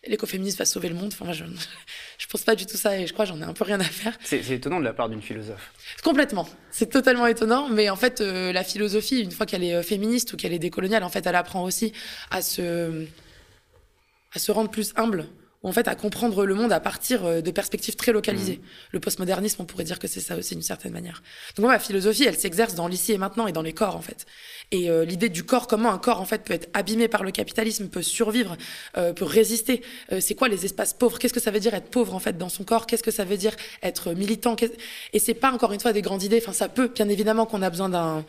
l'écoféminisme 0.07 0.57
va 0.57 0.65
sauver 0.65 0.89
le 0.89 0.95
monde. 0.95 1.11
Enfin, 1.13 1.25
moi, 1.25 1.33
je 1.33 1.43
ne 1.45 1.49
pense 2.29 2.43
pas 2.43 2.55
du 2.55 2.65
tout 2.65 2.77
ça 2.77 2.97
et 2.97 3.07
je 3.07 3.13
crois 3.13 3.25
j'en 3.25 3.39
ai 3.41 3.43
un 3.43 3.53
peu 3.53 3.63
rien 3.63 3.79
à 3.79 3.83
faire. 3.83 4.17
C'est 4.23 4.47
étonnant 4.49 4.79
de 4.79 4.85
la 4.85 4.93
part 4.93 5.09
d'une 5.09 5.21
philosophe. 5.21 5.71
Complètement. 6.03 6.47
C'est 6.71 6.89
totalement 6.89 7.27
étonnant. 7.27 7.69
Mais 7.69 7.89
en 7.89 7.95
fait, 7.95 8.21
euh, 8.21 8.51
la 8.51 8.63
philosophie, 8.63 9.21
une 9.21 9.31
fois 9.31 9.45
qu'elle 9.45 9.63
est 9.63 9.75
euh, 9.75 9.83
féministe 9.83 10.33
ou 10.33 10.37
qu'elle 10.37 10.53
est 10.53 10.59
décoloniale, 10.59 11.03
en 11.03 11.09
fait, 11.09 11.25
elle 11.25 11.35
apprend 11.35 11.63
aussi 11.63 11.93
à 12.31 12.41
se, 12.41 13.05
à 14.33 14.39
se 14.39 14.51
rendre 14.51 14.69
plus 14.69 14.93
humble 14.95 15.27
en 15.65 15.71
fait 15.71 15.87
à 15.87 15.95
comprendre 15.95 16.45
le 16.45 16.53
monde 16.53 16.71
à 16.71 16.79
partir 16.79 17.25
euh, 17.25 17.41
de 17.41 17.51
perspectives 17.51 17.95
très 17.95 18.11
localisées. 18.11 18.57
Mmh. 18.57 18.67
Le 18.91 18.99
postmodernisme, 18.99 19.61
on 19.63 19.65
pourrait 19.65 19.83
dire 19.83 19.99
que 19.99 20.07
c'est 20.07 20.19
ça 20.19 20.37
aussi 20.37 20.53
d'une 20.53 20.63
certaine 20.63 20.93
manière. 20.93 21.23
Donc 21.55 21.65
moi, 21.65 21.73
ma 21.73 21.79
philosophie, 21.79 22.23
elle 22.23 22.37
s'exerce 22.37 22.75
dans 22.75 22.87
l'ici 22.87 23.13
et 23.13 23.17
maintenant 23.17 23.47
et 23.47 23.51
dans 23.51 23.63
les 23.63 23.73
corps 23.73 23.95
en 23.95 24.01
fait. 24.01 24.25
Et 24.71 24.89
euh, 24.89 25.05
l'idée 25.05 25.29
du 25.29 25.43
corps, 25.43 25.67
comment 25.67 25.91
un 25.91 25.97
corps 25.97 26.21
en 26.21 26.25
fait 26.25 26.43
peut 26.43 26.53
être 26.53 26.69
abîmé 26.73 27.07
par 27.07 27.23
le 27.23 27.31
capitalisme, 27.31 27.87
peut 27.87 28.03
survivre, 28.03 28.57
euh, 28.97 29.13
peut 29.13 29.25
résister. 29.25 29.81
c'est 30.19 30.35
quoi 30.35 30.47
les 30.47 30.65
espaces 30.65 30.93
pauvres? 30.93 31.17
Qu'est-ce 31.17 31.33
que 31.33 31.39
ça 31.39 31.51
veut 31.51 31.59
dire 31.59 31.73
être 31.73 31.89
pauvre 31.89 32.13
en 32.13 32.19
fait 32.19 32.37
dans 32.37 32.49
son 32.49 32.63
corps? 32.63 32.85
Qu'est-ce 32.85 33.03
que 33.03 33.11
ça 33.11 33.25
veut 33.25 33.37
dire 33.37 33.55
être 33.81 34.13
militant? 34.13 34.55
Et 35.13 35.19
c'est 35.19 35.33
pas 35.33 35.51
encore 35.51 35.73
une 35.73 35.79
fois 35.79 35.93
des 35.93 36.01
grandes 36.01 36.23
idées. 36.23 36.39
Enfin, 36.41 36.53
ça 36.53 36.69
peut, 36.69 36.89
bien 36.93 37.09
évidemment, 37.09 37.45
qu'on 37.45 37.61
a 37.61 37.69
besoin 37.69 37.89
d'un 37.89 38.25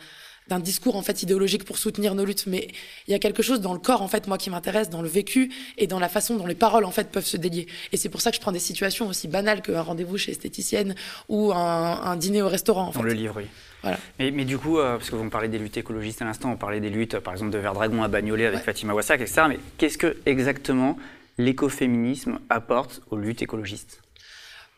d'un 0.49 0.59
discours 0.59 0.95
en 0.95 1.01
fait 1.01 1.23
idéologique 1.23 1.63
pour 1.63 1.77
soutenir 1.77 2.15
nos 2.15 2.25
luttes, 2.25 2.45
mais 2.47 2.69
il 3.07 3.11
y 3.11 3.13
a 3.13 3.19
quelque 3.19 3.43
chose 3.43 3.61
dans 3.61 3.73
le 3.73 3.79
corps 3.79 4.01
en 4.01 4.07
fait 4.07 4.27
moi 4.27 4.37
qui 4.37 4.49
m'intéresse, 4.49 4.89
dans 4.89 5.01
le 5.01 5.09
vécu 5.09 5.51
et 5.77 5.87
dans 5.87 5.99
la 5.99 6.09
façon 6.09 6.35
dont 6.35 6.45
les 6.45 6.55
paroles 6.55 6.85
en 6.85 6.91
fait 6.91 7.11
peuvent 7.11 7.25
se 7.25 7.37
délier. 7.37 7.67
Et 7.91 7.97
c'est 7.97 8.09
pour 8.09 8.21
ça 8.21 8.31
que 8.31 8.35
je 8.35 8.41
prends 8.41 8.51
des 8.51 8.59
situations 8.59 9.07
aussi 9.07 9.27
banales 9.27 9.61
qu'un 9.61 9.81
rendez-vous 9.81 10.17
chez 10.17 10.31
esthéticienne 10.31 10.95
ou 11.29 11.51
un, 11.53 12.15
dîner 12.15 12.41
au 12.41 12.47
restaurant. 12.47 12.87
En 12.87 12.91
dans 12.91 13.01
le 13.01 13.13
livre, 13.13 13.35
oui. 13.37 13.45
Voilà. 13.83 13.99
Mais, 14.17 14.31
mais, 14.31 14.43
du 14.43 14.57
coup, 14.57 14.79
euh, 14.79 14.97
parce 14.97 15.09
que 15.09 15.15
vous 15.15 15.23
me 15.23 15.29
parlez 15.29 15.49
des 15.49 15.59
luttes 15.59 15.77
écologistes 15.77 16.21
à 16.21 16.25
l'instant, 16.25 16.51
on 16.51 16.57
parlait 16.57 16.79
des 16.79 16.89
luttes, 16.89 17.19
par 17.19 17.33
exemple, 17.33 17.51
de 17.51 17.59
Verdragon 17.59 18.01
à 18.01 18.07
Bagnolet 18.07 18.47
avec 18.47 18.61
Fatima 18.61 18.93
Wassak, 18.93 19.21
etc. 19.21 19.43
Mais 19.47 19.59
qu'est-ce 19.77 19.99
que 19.99 20.17
exactement 20.25 20.97
l'écoféminisme 21.37 22.39
apporte 22.49 23.01
aux 23.11 23.17
luttes 23.17 23.43
écologistes? 23.43 24.01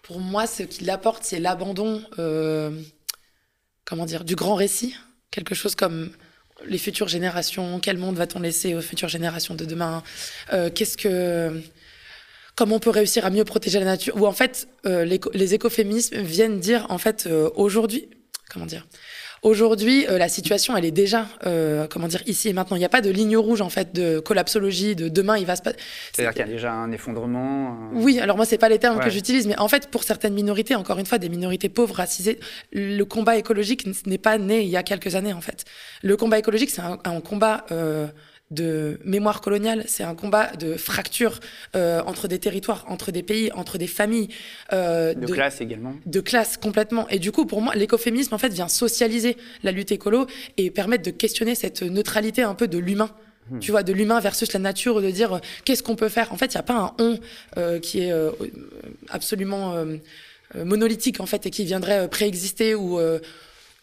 Pour 0.03 0.19
moi, 0.19 0.47
ce 0.47 0.63
qu'il 0.63 0.89
apporte, 0.89 1.23
c'est 1.23 1.39
l'abandon, 1.39 2.01
euh, 2.19 2.71
comment 3.85 4.05
dire, 4.05 4.25
du 4.25 4.35
grand 4.35 4.55
récit 4.55 4.95
quelque 5.31 5.55
chose 5.55 5.75
comme 5.75 6.11
les 6.65 6.77
futures 6.77 7.07
générations, 7.07 7.79
quel 7.79 7.97
monde 7.97 8.15
va-t-on 8.15 8.39
laisser 8.39 8.75
aux 8.75 8.81
futures 8.81 9.07
générations 9.07 9.55
de 9.55 9.65
demain 9.65 10.03
euh, 10.51 10.69
Qu'est-ce 10.69 10.97
que 10.97 11.61
comment 12.55 12.75
on 12.75 12.79
peut 12.79 12.89
réussir 12.89 13.25
à 13.25 13.29
mieux 13.29 13.45
protéger 13.45 13.79
la 13.79 13.85
nature 13.85 14.15
Ou 14.17 14.27
en 14.27 14.33
fait, 14.33 14.67
euh, 14.85 15.05
les, 15.05 15.53
écoféminismes 15.53 16.21
viennent 16.21 16.59
dire 16.59 16.85
en 16.89 16.97
fait 16.97 17.25
euh, 17.27 17.49
aujourd'hui, 17.55 18.09
comment 18.49 18.65
dire 18.65 18.85
Aujourd'hui, 19.41 20.05
euh, 20.07 20.17
la 20.17 20.27
situation, 20.27 20.75
elle 20.75 20.85
est 20.85 20.91
déjà, 20.91 21.27
euh, 21.45 21.87
comment 21.89 22.07
dire, 22.07 22.21
ici 22.25 22.49
et 22.49 22.53
maintenant. 22.53 22.75
Il 22.75 22.79
n'y 22.79 22.85
a 22.85 22.89
pas 22.89 23.01
de 23.01 23.09
ligne 23.09 23.37
rouge, 23.37 23.61
en 23.61 23.69
fait, 23.69 23.93
de 23.93 24.19
collapsologie, 24.19 24.95
de 24.95 25.07
demain, 25.07 25.37
il 25.37 25.45
va 25.45 25.55
se 25.55 25.61
passer. 25.61 25.77
C'est-à-dire 26.13 26.33
qu'il 26.33 26.45
y 26.45 26.49
a 26.49 26.53
déjà 26.53 26.71
un 26.71 26.91
effondrement 26.91 27.77
Oui, 27.93 28.19
alors 28.19 28.35
moi, 28.35 28.45
c'est 28.45 28.57
pas 28.57 28.69
les 28.69 28.79
termes 28.79 28.99
que 28.99 29.09
j'utilise, 29.09 29.47
mais 29.47 29.57
en 29.57 29.67
fait, 29.67 29.89
pour 29.89 30.03
certaines 30.03 30.33
minorités, 30.33 30.75
encore 30.75 30.99
une 30.99 31.05
fois, 31.05 31.17
des 31.17 31.29
minorités 31.29 31.69
pauvres, 31.69 31.95
racisées, 31.95 32.39
le 32.73 33.03
combat 33.03 33.37
écologique 33.37 33.87
n'est 34.05 34.17
pas 34.17 34.37
né 34.37 34.61
il 34.61 34.69
y 34.69 34.77
a 34.77 34.83
quelques 34.83 35.15
années, 35.15 35.33
en 35.33 35.41
fait. 35.41 35.65
Le 36.03 36.17
combat 36.17 36.39
écologique, 36.39 36.69
c'est 36.69 36.81
un, 36.81 36.99
un, 37.05 37.21
combat. 37.21 37.65
Euh, 37.71 38.07
de 38.51 38.99
mémoire 39.05 39.41
coloniale, 39.41 39.83
c'est 39.87 40.03
un 40.03 40.15
combat 40.15 40.47
de 40.55 40.75
fracture 40.75 41.39
euh, 41.75 42.01
entre 42.05 42.27
des 42.27 42.39
territoires, 42.39 42.85
entre 42.87 43.11
des 43.11 43.23
pays, 43.23 43.51
entre 43.53 43.77
des 43.77 43.87
familles. 43.87 44.29
Euh, 44.73 45.13
de, 45.13 45.27
classe 45.27 45.61
également. 45.61 45.95
De 46.05 46.19
classe 46.19 46.57
complètement. 46.57 47.07
Et 47.09 47.19
du 47.19 47.31
coup, 47.31 47.45
pour 47.45 47.61
moi, 47.61 47.75
l'écoféminisme 47.75 48.33
en 48.33 48.39
fait 48.39 48.49
vient 48.49 48.67
socialiser 48.67 49.37
la 49.63 49.71
lutte 49.71 49.91
écolo 49.91 50.25
et 50.57 50.71
permettre 50.71 51.03
de 51.03 51.11
questionner 51.11 51.55
cette 51.55 51.83
neutralité 51.83 52.41
un 52.41 52.55
peu 52.55 52.67
de 52.67 52.77
l'humain. 52.77 53.11
Hmm. 53.49 53.59
Tu 53.59 53.71
vois, 53.71 53.83
de 53.83 53.93
l'humain 53.93 54.19
versus 54.19 54.51
la 54.53 54.59
nature, 54.59 55.01
de 55.01 55.09
dire 55.09 55.33
euh, 55.33 55.39
qu'est-ce 55.65 55.83
qu'on 55.83 55.95
peut 55.95 56.09
faire? 56.09 56.31
En 56.31 56.37
fait, 56.37 56.53
il 56.53 56.57
n'y 56.57 56.59
a 56.59 56.63
pas 56.63 56.75
un 56.75 56.93
on 56.99 57.19
euh, 57.57 57.79
qui 57.79 58.01
est 58.01 58.11
euh, 58.11 58.31
absolument 59.09 59.75
monolithique 60.55 61.19
en 61.19 61.27
fait 61.27 61.45
et 61.45 61.51
qui 61.51 61.63
viendrait 61.63 62.07
préexister 62.07 62.73
ou 62.73 62.99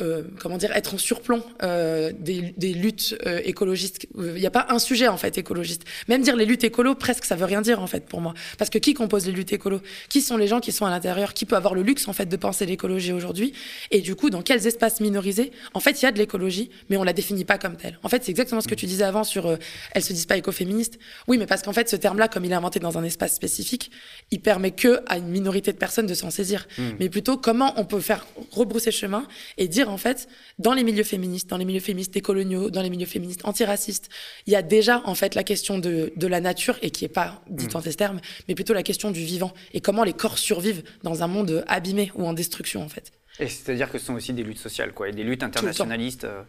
euh, 0.02 0.24
comment 0.40 0.58
dire, 0.58 0.72
être 0.72 0.92
en 0.94 0.98
surplomb 0.98 1.42
euh, 1.62 2.12
des, 2.18 2.52
des, 2.58 2.74
luttes 2.74 3.16
euh, 3.24 3.40
écologistes. 3.44 4.06
Il 4.18 4.34
n'y 4.34 4.46
a 4.46 4.50
pas 4.50 4.66
un 4.68 4.78
sujet 4.78 5.08
en 5.08 5.16
fait 5.16 5.38
écologiste. 5.38 5.84
Même 6.06 6.20
dire 6.20 6.36
les 6.36 6.44
luttes 6.44 6.64
écolo, 6.64 6.94
presque 6.94 7.24
ça 7.24 7.34
veut 7.34 7.46
rien 7.46 7.62
dire 7.62 7.80
en 7.80 7.86
fait 7.86 8.04
pour 8.04 8.20
moi. 8.20 8.34
Parce 8.58 8.68
que 8.68 8.76
qui 8.76 8.92
compose 8.92 9.24
les 9.24 9.32
luttes 9.32 9.54
écolo? 9.54 9.80
Qui 10.10 10.20
sont 10.20 10.36
les 10.36 10.48
gens 10.48 10.60
qui 10.60 10.70
sont 10.70 10.84
à 10.84 10.90
l'intérieur 10.90 11.32
Qui 11.32 11.46
peut 11.46 11.56
avoir 11.56 11.74
le 11.74 11.80
luxe 11.80 12.08
en 12.08 12.12
fait 12.12 12.26
de 12.26 12.36
penser 12.36 12.66
l'écologie 12.66 13.12
aujourd'hui? 13.12 13.54
Et 13.90 14.02
du 14.02 14.14
coup, 14.14 14.28
dans 14.28 14.42
quels 14.42 14.66
espaces 14.66 15.00
minorisés? 15.00 15.50
En 15.72 15.80
fait, 15.80 16.02
il 16.02 16.04
y 16.04 16.08
a 16.08 16.12
de 16.12 16.18
l'écologie, 16.18 16.68
mais 16.90 16.98
on 16.98 17.02
la 17.02 17.14
définit 17.14 17.46
pas 17.46 17.56
comme 17.56 17.76
telle. 17.78 17.98
En 18.02 18.10
fait, 18.10 18.22
c'est 18.22 18.30
exactement 18.30 18.60
ce 18.60 18.68
que 18.68 18.74
tu 18.74 18.84
disais 18.84 19.04
avant 19.04 19.24
sur 19.24 19.56
elles 19.92 20.02
se 20.02 20.12
disent 20.12 20.26
pas 20.26 20.36
écoféministes. 20.36 20.98
Oui, 21.26 21.38
mais 21.38 21.46
parce 21.46 21.62
qu'en 21.62 21.72
fait, 21.72 21.88
ce 21.88 21.96
terme-là, 21.96 22.28
comme 22.28 22.44
il 22.44 22.52
est 22.52 22.56
inventé 22.56 22.80
dans 22.80 22.98
un 22.98 23.04
espace 23.04 23.34
spécifique, 23.34 23.90
il 24.30 24.40
permet 24.40 24.72
que 24.72 25.00
à 25.06 25.16
une 25.16 25.28
minorité 25.28 25.72
de 25.72 25.78
personnes 25.78 26.06
de 26.06 26.14
s'en 26.14 26.30
saisir. 26.30 26.68
Hmm. 26.76 26.90
Mais 27.00 27.08
plutôt 27.08 27.38
comment 27.38 27.72
on 27.76 27.86
peut 27.86 28.00
faire 28.00 28.26
rebrousser 28.50 28.90
chemin 28.90 29.26
et 29.56 29.68
dire 29.68 29.85
en 29.86 29.96
fait, 29.96 30.28
dans 30.58 30.74
les 30.74 30.84
milieux 30.84 31.04
féministes, 31.04 31.48
dans 31.48 31.56
les 31.56 31.64
milieux 31.64 31.80
féministes 31.80 32.12
décoloniaux, 32.12 32.70
dans 32.70 32.82
les 32.82 32.90
milieux 32.90 33.06
féministes 33.06 33.44
antiracistes, 33.44 34.08
il 34.46 34.52
y 34.52 34.56
a 34.56 34.62
déjà 34.62 35.02
en 35.04 35.14
fait 35.14 35.34
la 35.34 35.44
question 35.44 35.78
de, 35.78 36.12
la 36.26 36.40
nature, 36.40 36.78
et 36.82 36.90
qui 36.90 37.04
n'est 37.04 37.08
pas 37.08 37.42
dite 37.48 37.74
mm. 37.74 37.76
en 37.76 37.80
ces 37.80 37.94
termes, 37.94 38.20
mais 38.48 38.54
plutôt 38.54 38.74
la 38.74 38.82
question 38.82 39.10
du 39.10 39.20
vivant, 39.20 39.52
et 39.72 39.80
comment 39.80 40.04
les 40.04 40.12
corps 40.12 40.38
survivent 40.38 40.82
dans 41.02 41.22
un 41.22 41.26
monde 41.26 41.64
abîmé 41.68 42.10
ou 42.14 42.26
en 42.26 42.32
destruction 42.32 42.82
en 42.82 42.88
fait. 42.88 43.12
Et 43.38 43.48
c'est-à-dire 43.48 43.90
que 43.90 43.98
ce 43.98 44.06
sont 44.06 44.14
aussi 44.14 44.32
des 44.32 44.42
luttes 44.42 44.58
sociales, 44.58 44.92
quoi, 44.92 45.08
et 45.08 45.12
des 45.12 45.22
luttes 45.22 45.42
internationalistes 45.42 46.24
euh, 46.24 46.42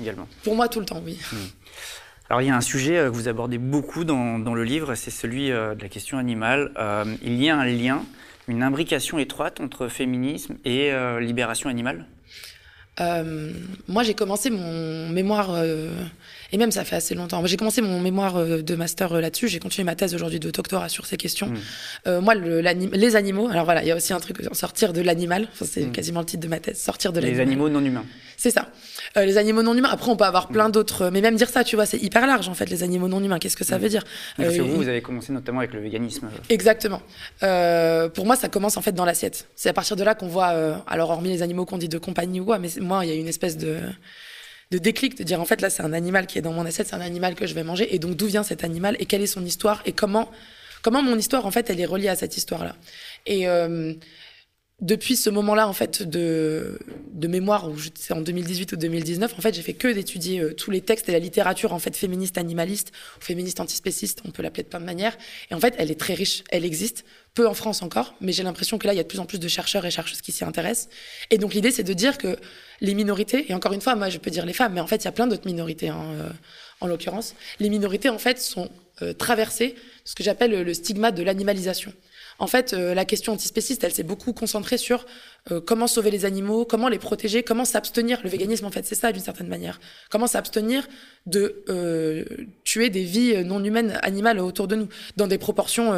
également. 0.00 0.28
Pour 0.42 0.56
moi, 0.56 0.68
tout 0.68 0.80
le 0.80 0.86
temps, 0.86 1.00
oui. 1.04 1.18
Mm. 1.32 1.36
Alors 2.30 2.40
il 2.40 2.48
y 2.48 2.50
a 2.50 2.56
un 2.56 2.62
sujet 2.62 2.96
euh, 2.96 3.10
que 3.10 3.14
vous 3.14 3.28
abordez 3.28 3.58
beaucoup 3.58 4.04
dans, 4.04 4.38
le 4.54 4.64
livre, 4.64 4.94
c'est 4.94 5.10
celui 5.10 5.50
euh, 5.50 5.74
de 5.74 5.82
la 5.82 5.88
question 5.88 6.18
animale. 6.18 6.72
il 7.22 7.42
y 7.42 7.48
a 7.48 7.56
un 7.56 7.66
lien, 7.66 8.04
une 8.48 8.62
imbrication 8.62 9.18
étroite 9.18 9.60
entre 9.60 9.88
féminisme 9.88 10.56
et 10.64 10.92
libération 11.20 11.70
animale? 11.70 12.06
Moi, 13.88 14.02
j'ai 14.02 14.14
commencé 14.14 14.50
mon 14.50 15.08
mémoire, 15.08 15.50
euh, 15.50 15.90
et 16.52 16.58
même 16.58 16.70
ça 16.70 16.84
fait 16.84 16.96
assez 16.96 17.14
longtemps. 17.14 17.44
J'ai 17.46 17.56
commencé 17.56 17.82
mon 17.82 18.00
mémoire 18.00 18.36
euh, 18.36 18.62
de 18.62 18.74
master 18.74 19.20
là-dessus. 19.20 19.48
J'ai 19.48 19.58
continué 19.58 19.84
ma 19.84 19.94
thèse 19.94 20.14
aujourd'hui 20.14 20.40
de 20.40 20.50
doctorat 20.50 20.88
sur 20.88 21.06
ces 21.06 21.16
questions. 21.16 21.52
Mmh. 22.06 22.18
moi, 22.18 22.34
le, 22.34 22.60
les 22.60 23.16
animaux. 23.16 23.48
Alors 23.48 23.64
voilà, 23.64 23.82
il 23.82 23.88
y 23.88 23.90
a 23.90 23.96
aussi 23.96 24.12
un 24.12 24.20
truc 24.20 24.38
sortir 24.52 24.92
de 24.92 25.00
l'animal. 25.00 25.48
Enfin, 25.52 25.66
c'est 25.68 25.86
mmh. 25.86 25.92
quasiment 25.92 26.20
le 26.20 26.26
titre 26.26 26.42
de 26.42 26.48
ma 26.48 26.60
thèse, 26.60 26.78
sortir 26.78 27.12
de 27.12 27.20
l'animal. 27.20 27.38
Les 27.38 27.42
animaux 27.42 27.68
non 27.68 27.84
humains. 27.84 28.04
C'est 28.42 28.50
ça. 28.50 28.72
Euh, 29.16 29.24
les 29.24 29.38
animaux 29.38 29.62
non 29.62 29.72
humains. 29.72 29.90
Après, 29.92 30.10
on 30.10 30.16
peut 30.16 30.24
avoir 30.24 30.48
plein 30.48 30.68
mm. 30.68 30.72
d'autres. 30.72 31.10
Mais 31.10 31.20
même 31.20 31.36
dire 31.36 31.48
ça, 31.48 31.62
tu 31.62 31.76
vois, 31.76 31.86
c'est 31.86 32.02
hyper 32.02 32.26
large 32.26 32.48
en 32.48 32.54
fait. 32.54 32.68
Les 32.70 32.82
animaux 32.82 33.06
non 33.06 33.22
humains. 33.22 33.38
Qu'est-ce 33.38 33.56
que 33.56 33.62
ça 33.62 33.78
veut 33.78 33.88
dire? 33.88 34.02
Parce 34.36 34.56
que 34.56 34.60
euh, 34.60 34.64
vous, 34.64 34.78
vous 34.78 34.88
avez 34.88 35.00
commencé 35.00 35.32
notamment 35.32 35.60
avec 35.60 35.72
le 35.72 35.80
véganisme. 35.80 36.28
Exactement. 36.48 37.02
Euh, 37.44 38.08
pour 38.08 38.26
moi, 38.26 38.34
ça 38.34 38.48
commence 38.48 38.76
en 38.76 38.82
fait 38.82 38.90
dans 38.90 39.04
l'assiette. 39.04 39.48
C'est 39.54 39.68
à 39.68 39.72
partir 39.72 39.94
de 39.94 40.02
là 40.02 40.16
qu'on 40.16 40.26
voit. 40.26 40.82
alors, 40.88 41.10
hormis 41.10 41.28
les 41.28 41.42
animaux 41.42 41.64
qu'on 41.66 41.78
dit 41.78 41.88
de 41.88 41.98
compagnie 41.98 42.40
ou 42.40 42.44
quoi, 42.44 42.58
mais 42.58 42.68
moi, 42.80 43.04
il 43.04 43.10
y 43.10 43.12
a 43.12 43.14
une 43.14 43.28
espèce 43.28 43.56
de 43.56 43.76
de 44.72 44.78
déclic, 44.78 45.16
de 45.16 45.22
dire 45.22 45.40
en 45.40 45.44
fait 45.44 45.60
là 45.60 45.70
c'est 45.70 45.82
un 45.82 45.92
animal 45.92 46.26
qui 46.26 46.38
est 46.38 46.42
dans 46.42 46.52
mon 46.52 46.66
assiette, 46.66 46.88
c'est 46.88 46.96
un 46.96 47.00
animal 47.00 47.34
que 47.34 47.46
je 47.46 47.54
vais 47.54 47.62
manger, 47.62 47.94
et 47.94 47.98
donc 47.98 48.16
d'où 48.16 48.26
vient 48.26 48.42
cet 48.42 48.64
animal 48.64 48.96
et 48.98 49.06
quelle 49.06 49.22
est 49.22 49.34
son 49.38 49.44
histoire 49.44 49.82
et 49.84 49.92
comment 49.92 50.30
comment 50.82 51.02
mon 51.02 51.16
histoire 51.16 51.46
en 51.46 51.50
fait 51.50 51.70
elle 51.70 51.78
est 51.78 51.86
reliée 51.86 52.08
à 52.08 52.16
cette 52.16 52.36
histoire 52.36 52.64
là. 52.64 52.74
Et 53.26 53.46
depuis 54.82 55.14
ce 55.14 55.30
moment-là, 55.30 55.68
en 55.68 55.72
fait, 55.72 56.02
de, 56.02 56.80
de 57.12 57.28
mémoire, 57.28 57.68
où 57.70 57.76
en 58.10 58.20
2018 58.20 58.72
ou 58.72 58.76
2019, 58.76 59.32
en 59.38 59.40
fait, 59.40 59.54
j'ai 59.54 59.62
fait 59.62 59.74
que 59.74 59.86
d'étudier 59.86 60.40
euh, 60.40 60.54
tous 60.54 60.72
les 60.72 60.80
textes 60.80 61.08
et 61.08 61.12
la 61.12 61.20
littérature, 61.20 61.72
en 61.72 61.78
fait, 61.78 61.96
féministe 61.96 62.36
animaliste, 62.36 62.90
ou 63.16 63.24
féministe 63.24 63.60
antispéciste, 63.60 64.22
on 64.24 64.32
peut 64.32 64.42
l'appeler 64.42 64.64
de 64.64 64.68
plein 64.68 64.80
de 64.80 64.84
manières. 64.84 65.16
Et 65.52 65.54
en 65.54 65.60
fait, 65.60 65.74
elle 65.78 65.92
est 65.92 66.00
très 66.00 66.14
riche, 66.14 66.42
elle 66.50 66.64
existe, 66.64 67.04
peu 67.32 67.46
en 67.46 67.54
France 67.54 67.80
encore, 67.82 68.14
mais 68.20 68.32
j'ai 68.32 68.42
l'impression 68.42 68.76
que 68.76 68.88
là, 68.88 68.92
il 68.92 68.96
y 68.96 69.00
a 69.00 69.04
de 69.04 69.08
plus 69.08 69.20
en 69.20 69.24
plus 69.24 69.38
de 69.38 69.46
chercheurs 69.46 69.86
et 69.86 69.90
chercheuses 69.92 70.20
qui 70.20 70.32
s'y 70.32 70.44
intéressent. 70.44 70.88
Et 71.30 71.38
donc, 71.38 71.54
l'idée, 71.54 71.70
c'est 71.70 71.84
de 71.84 71.92
dire 71.92 72.18
que 72.18 72.36
les 72.80 72.94
minorités, 72.94 73.50
et 73.50 73.54
encore 73.54 73.74
une 73.74 73.80
fois, 73.80 73.94
moi, 73.94 74.08
je 74.08 74.18
peux 74.18 74.32
dire 74.32 74.44
les 74.44 74.52
femmes, 74.52 74.72
mais 74.74 74.80
en 74.80 74.88
fait, 74.88 74.96
il 74.96 75.04
y 75.04 75.08
a 75.08 75.12
plein 75.12 75.28
d'autres 75.28 75.46
minorités, 75.46 75.90
hein, 75.90 76.02
euh, 76.14 76.28
en 76.80 76.88
l'occurrence. 76.88 77.36
Les 77.60 77.70
minorités, 77.70 78.08
en 78.08 78.18
fait, 78.18 78.40
sont 78.40 78.68
euh, 79.00 79.12
traversées, 79.12 79.76
ce 80.04 80.16
que 80.16 80.24
j'appelle 80.24 80.60
le 80.60 80.74
stigma 80.74 81.12
de 81.12 81.22
l'animalisation. 81.22 81.92
En 82.38 82.46
fait, 82.46 82.72
euh, 82.72 82.94
la 82.94 83.04
question 83.04 83.32
antispéciste, 83.32 83.84
elle 83.84 83.92
s'est 83.92 84.02
beaucoup 84.02 84.32
concentrée 84.32 84.78
sur 84.78 85.06
euh, 85.50 85.60
comment 85.60 85.86
sauver 85.86 86.10
les 86.10 86.24
animaux, 86.24 86.64
comment 86.64 86.88
les 86.88 86.98
protéger, 86.98 87.42
comment 87.42 87.64
s'abstenir. 87.64 88.20
Le 88.22 88.30
véganisme, 88.30 88.64
en 88.64 88.70
fait, 88.70 88.84
c'est 88.84 88.94
ça 88.94 89.12
d'une 89.12 89.22
certaine 89.22 89.48
manière. 89.48 89.80
Comment 90.10 90.26
s'abstenir 90.26 90.88
de 91.26 91.62
euh, 91.68 92.24
tuer 92.64 92.90
des 92.90 93.04
vies 93.04 93.44
non 93.44 93.62
humaines, 93.62 93.98
animales 94.02 94.38
autour 94.40 94.68
de 94.68 94.76
nous, 94.76 94.88
dans 95.16 95.26
des 95.26 95.38
proportions 95.38 95.92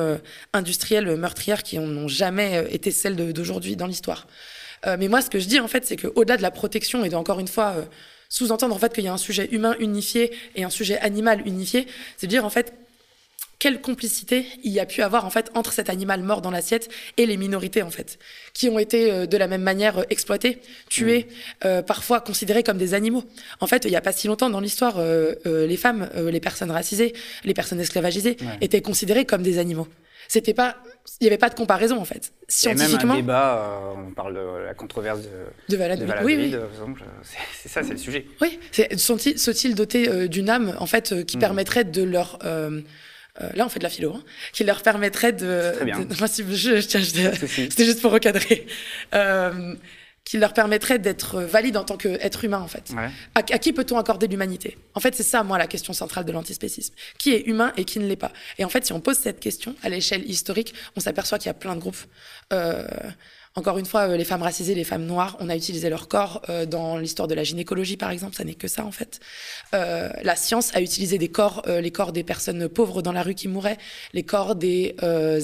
industrielles, 0.52 1.16
meurtrières 1.16 1.62
qui 1.62 1.78
n'ont 1.78 2.08
jamais 2.08 2.66
été 2.70 2.90
celles 2.90 3.16
d'aujourd'hui 3.32 3.76
dans 3.76 3.86
l'histoire. 3.86 4.26
mais 4.98 5.08
moi, 5.08 5.22
ce 5.22 5.30
que 5.30 5.38
je 5.38 5.46
dis, 5.46 5.60
en 5.60 5.68
fait, 5.68 5.86
c'est 5.86 5.96
qu'au-delà 5.96 6.36
de 6.36 6.42
la 6.42 6.50
protection 6.50 7.04
et 7.04 7.08
de, 7.08 7.14
encore 7.14 7.40
une 7.40 7.48
fois, 7.48 7.76
sous-entendre 8.28 8.74
en 8.74 8.78
fait 8.78 8.92
qu'il 8.92 9.04
y 9.04 9.08
a 9.08 9.12
un 9.12 9.18
sujet 9.18 9.48
humain 9.52 9.76
unifié 9.78 10.32
et 10.56 10.64
un 10.64 10.70
sujet 10.70 10.98
animal 10.98 11.46
unifié, 11.46 11.86
c'est 12.16 12.26
dire 12.26 12.44
en 12.44 12.50
fait 12.50 12.74
quelle 13.64 13.80
complicité 13.80 14.44
il 14.62 14.72
y 14.72 14.78
a 14.78 14.84
pu 14.84 15.00
avoir 15.00 15.24
en 15.24 15.30
fait 15.30 15.50
entre 15.54 15.72
cet 15.72 15.88
animal 15.88 16.22
mort 16.22 16.42
dans 16.42 16.50
l'assiette 16.50 16.90
et 17.16 17.24
les 17.24 17.38
minorités 17.38 17.82
en 17.82 17.88
fait, 17.88 18.18
qui 18.52 18.68
ont 18.68 18.78
été 18.78 19.10
euh, 19.10 19.24
de 19.24 19.38
la 19.38 19.46
même 19.46 19.62
manière 19.62 20.00
euh, 20.00 20.10
exploitées, 20.10 20.60
tuées, 20.90 21.28
mmh. 21.28 21.66
euh, 21.66 21.80
parfois 21.80 22.20
considérées 22.20 22.62
comme 22.62 22.76
des 22.76 22.92
animaux. 22.92 23.24
En 23.60 23.66
fait, 23.66 23.86
il 23.86 23.90
n'y 23.90 23.96
a 23.96 24.02
pas 24.02 24.12
si 24.12 24.26
longtemps 24.28 24.50
dans 24.50 24.60
l'histoire, 24.60 25.00
les 25.46 25.76
femmes, 25.78 26.10
les 26.14 26.40
personnes 26.40 26.70
racisées, 26.70 27.14
les 27.44 27.54
personnes 27.54 27.80
esclavagisées 27.80 28.36
étaient 28.60 28.82
considérées 28.82 29.24
comme 29.24 29.42
des 29.42 29.58
animaux. 29.58 29.88
C'était 30.28 30.52
pas, 30.52 30.76
il 31.20 31.24
n'y 31.24 31.28
avait 31.28 31.38
pas 31.38 31.48
de 31.48 31.54
comparaison 31.54 31.98
en 31.98 32.04
fait. 32.04 32.34
Scientifiquement. 32.48 33.14
même 33.14 33.22
un 33.22 33.22
débat, 33.22 33.94
on 33.96 34.10
parle 34.12 34.34
de 34.34 34.64
la 34.66 34.74
controverse 34.74 35.20
de, 35.22 35.30
de 35.70 35.76
Valade, 35.76 36.06
oui, 36.22 36.54
c'est 37.54 37.70
ça, 37.70 37.82
c'est 37.82 37.92
le 37.92 37.96
sujet. 37.96 38.26
Oui, 38.42 38.58
sont-ils 38.98 39.74
dotés 39.74 40.28
d'une 40.28 40.50
âme 40.50 40.76
en 40.78 40.86
fait 40.86 41.24
qui 41.24 41.38
mmh. 41.38 41.40
permettrait 41.40 41.84
de 41.84 42.02
leur 42.02 42.38
euh, 43.40 43.50
là 43.54 43.66
on 43.66 43.68
fait 43.68 43.80
de 43.80 43.84
la 43.84 43.90
philo, 43.90 44.14
hein, 44.14 44.22
qui 44.52 44.64
leur 44.64 44.82
permettrait 44.82 45.32
de. 45.32 45.72
Très 45.74 45.84
bien. 45.84 46.06
c'était 46.26 47.84
juste 47.84 48.00
pour 48.00 48.12
recadrer. 48.12 48.66
Euh, 49.14 49.74
qui 50.24 50.38
leur 50.38 50.54
permettrait 50.54 50.98
d'être 50.98 51.42
valide 51.42 51.76
en 51.76 51.84
tant 51.84 51.96
qu'être 51.96 52.44
humain, 52.44 52.60
en 52.60 52.66
fait. 52.66 52.92
À, 53.34 53.42
qui 53.42 53.72
peut-on 53.72 53.98
accorder 53.98 54.26
l'humanité? 54.26 54.78
En 54.94 55.00
fait, 55.00 55.14
c'est 55.14 55.22
ça, 55.22 55.42
moi, 55.42 55.58
la 55.58 55.66
question 55.66 55.92
centrale 55.92 56.24
de 56.24 56.32
l'antispécisme. 56.32 56.94
Qui 57.18 57.34
est 57.34 57.46
humain 57.46 57.72
et 57.76 57.84
qui 57.84 57.98
ne 57.98 58.06
l'est 58.06 58.16
pas? 58.16 58.32
Et 58.58 58.64
en 58.64 58.70
fait, 58.70 58.86
si 58.86 58.92
on 58.94 59.00
pose 59.00 59.18
cette 59.18 59.38
question 59.38 59.76
à 59.82 59.90
l'échelle 59.90 60.28
historique, 60.28 60.74
on 60.96 61.00
s'aperçoit 61.00 61.38
qu'il 61.38 61.48
y 61.48 61.50
a 61.50 61.54
plein 61.54 61.76
de 61.76 61.80
groupes. 61.80 62.02
Euh, 62.54 62.86
encore 63.56 63.78
une 63.78 63.86
fois, 63.86 64.16
les 64.16 64.24
femmes 64.24 64.42
racisées, 64.42 64.74
les 64.74 64.84
femmes 64.84 65.04
noires, 65.06 65.36
on 65.40 65.48
a 65.48 65.56
utilisé 65.56 65.88
leur 65.88 66.08
corps 66.08 66.42
dans 66.68 66.98
l'histoire 66.98 67.28
de 67.28 67.34
la 67.34 67.44
gynécologie, 67.44 67.96
par 67.96 68.10
exemple, 68.10 68.34
ça 68.34 68.44
n'est 68.44 68.54
que 68.54 68.68
ça 68.68 68.84
en 68.84 68.90
fait. 68.90 69.20
la 69.72 70.36
science 70.36 70.74
a 70.74 70.80
utilisé 70.80 71.18
des 71.18 71.28
corps, 71.28 71.62
les 71.66 71.90
corps 71.92 72.12
des 72.12 72.24
personnes 72.24 72.68
pauvres 72.68 73.00
dans 73.00 73.12
la 73.12 73.22
rue 73.22 73.34
qui 73.34 73.46
mouraient, 73.46 73.78
les 74.12 74.24
corps 74.24 74.56
des 74.56 74.96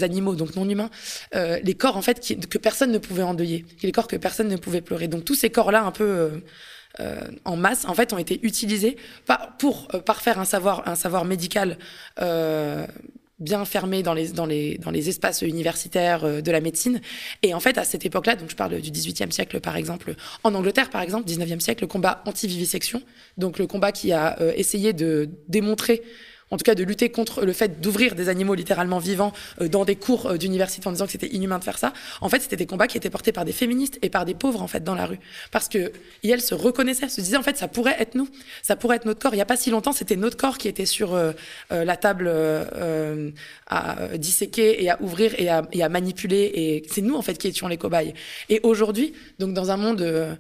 animaux, 0.03 0.35
donc 0.35 0.57
non 0.57 0.69
humains, 0.69 0.91
les 1.33 1.75
corps 1.75 1.97
en 1.97 2.03
fait 2.03 2.21
que 2.49 2.59
personne 2.59 2.91
ne 2.91 2.99
pouvait 2.99 3.23
endeuiller, 3.23 3.65
les 3.83 3.93
corps 3.93 4.09
que 4.09 4.17
personne 4.17 4.49
ne 4.49 4.57
pouvait 4.57 4.81
pleurer. 4.81 5.07
Donc 5.07 5.25
tous 5.25 5.37
ces 5.37 5.51
corps-là 5.51 5.85
un 5.85 5.93
peu 5.93 6.43
euh, 6.99 7.21
en 7.45 7.57
masse, 7.57 7.85
en 7.85 7.95
fait, 7.95 8.13
ont 8.13 8.19
été 8.19 8.41
utilisés 8.43 8.97
pour 9.59 9.89
euh, 9.95 10.01
parfaire 10.01 10.41
un 10.41 10.45
savoir, 10.45 10.89
un 10.89 10.97
savoir 10.97 11.25
médical 11.25 11.79
euh, 12.21 12.87
bien 13.41 13.65
fermé 13.65 14.03
dans 14.03 14.15
les, 14.15 14.29
dans 14.29 14.47
les, 14.47 14.79
dans 14.79 14.91
les 14.91 15.09
espaces 15.09 15.43
universitaires 15.43 16.43
de 16.43 16.51
la 16.51 16.61
médecine. 16.61 17.01
Et 17.43 17.55
en 17.55 17.61
fait, 17.61 17.79
à 17.79 17.85
cette 17.85 18.05
époque-là, 18.05 18.37
donc 18.37 18.51
je 18.51 18.57
parle 18.57 18.81
du 18.81 18.91
18e 18.91 19.31
siècle 19.31 19.61
par 19.61 19.77
exemple, 19.77 20.15
en 20.45 20.55
Angleterre 20.55 20.91
par 20.91 21.03
exemple, 21.03 21.29
19e 21.29 21.61
siècle, 21.61 21.85
le 21.85 21.89
combat 21.89 22.23
anti-vivisection, 22.27 23.03
donc 23.39 23.59
le 23.59 23.67
combat 23.67 23.93
qui 23.93 24.13
a 24.13 24.37
essayé 24.57 24.93
de 24.93 25.31
démontrer 25.49 26.03
en 26.51 26.57
tout 26.57 26.65
cas 26.65 26.75
de 26.75 26.85
lutter 26.85 27.11
contre 27.11 27.45
le 27.45 27.53
fait 27.53 27.81
d'ouvrir 27.81 28.15
des 28.15 28.29
animaux 28.29 28.55
littéralement 28.55 28.99
vivants 28.99 29.33
euh, 29.61 29.69
dans 29.69 29.85
des 29.85 29.97
cours 29.97 30.27
euh, 30.27 30.37
d'université 30.37 30.87
en 30.89 30.93
disant 30.93 31.07
que 31.07 31.13
c'était 31.13 31.29
inhumain 31.29 31.59
de 31.59 31.65
faire 31.65 31.79
ça. 31.79 31.93
En 32.21 32.29
fait, 32.29 32.41
c'était 32.41 32.57
des 32.57 32.67
combats 32.67 32.87
qui 32.87 32.97
étaient 32.97 33.11
portés 33.11 33.33
par 33.33 33.45
des 33.45 33.53
féministes 33.53 33.99
et 34.03 34.11
par 34.11 34.25
des 34.25 34.35
pauvres 34.35 34.63
en 34.63 34.69
fait 34.69 34.85
dans 34.85 34.95
la 34.95 35.07
rue, 35.07 35.19
parce 35.51 35.69
que 35.69 35.93
elles 36.23 36.41
se 36.41 36.55
reconnaissaient, 36.55 37.09
se 37.09 37.21
disaient 37.21 37.37
en 37.37 37.43
fait 37.43 37.57
ça 37.57 37.69
pourrait 37.69 37.97
être 37.99 38.15
nous, 38.15 38.29
ça 38.63 38.77
pourrait 38.77 38.97
être 38.97 39.05
notre 39.05 39.21
corps. 39.21 39.33
Il 39.35 39.37
n'y 39.37 39.43
a 39.43 39.47
pas 39.47 39.57
si 39.57 39.71
longtemps, 39.71 39.93
c'était 39.93 40.17
notre 40.17 40.37
corps 40.37 40.59
qui 40.59 40.69
était 40.69 40.87
sur 40.87 41.15
euh, 41.15 41.33
la 41.71 41.97
table 41.97 42.31
à 43.67 44.17
disséquer 44.17 44.83
et 44.83 44.91
à 44.91 45.01
ouvrir 45.03 45.35
et 45.39 45.49
à, 45.49 45.63
et 45.73 45.83
à 45.83 45.89
manipuler, 45.89 46.51
et 46.55 46.83
c'est 46.89 47.03
nous 47.03 47.15
en 47.15 47.23
fait 47.23 47.37
qui 47.37 47.49
étions 47.49 47.69
les 47.69 47.77
cobayes. 47.77 48.15
Et 48.49 48.61
aujourd'hui, 48.63 49.13
donc 49.39 49.55
dans 49.55 49.71
un 49.71 49.77
monde 49.77 50.03
euh, 50.03 50.35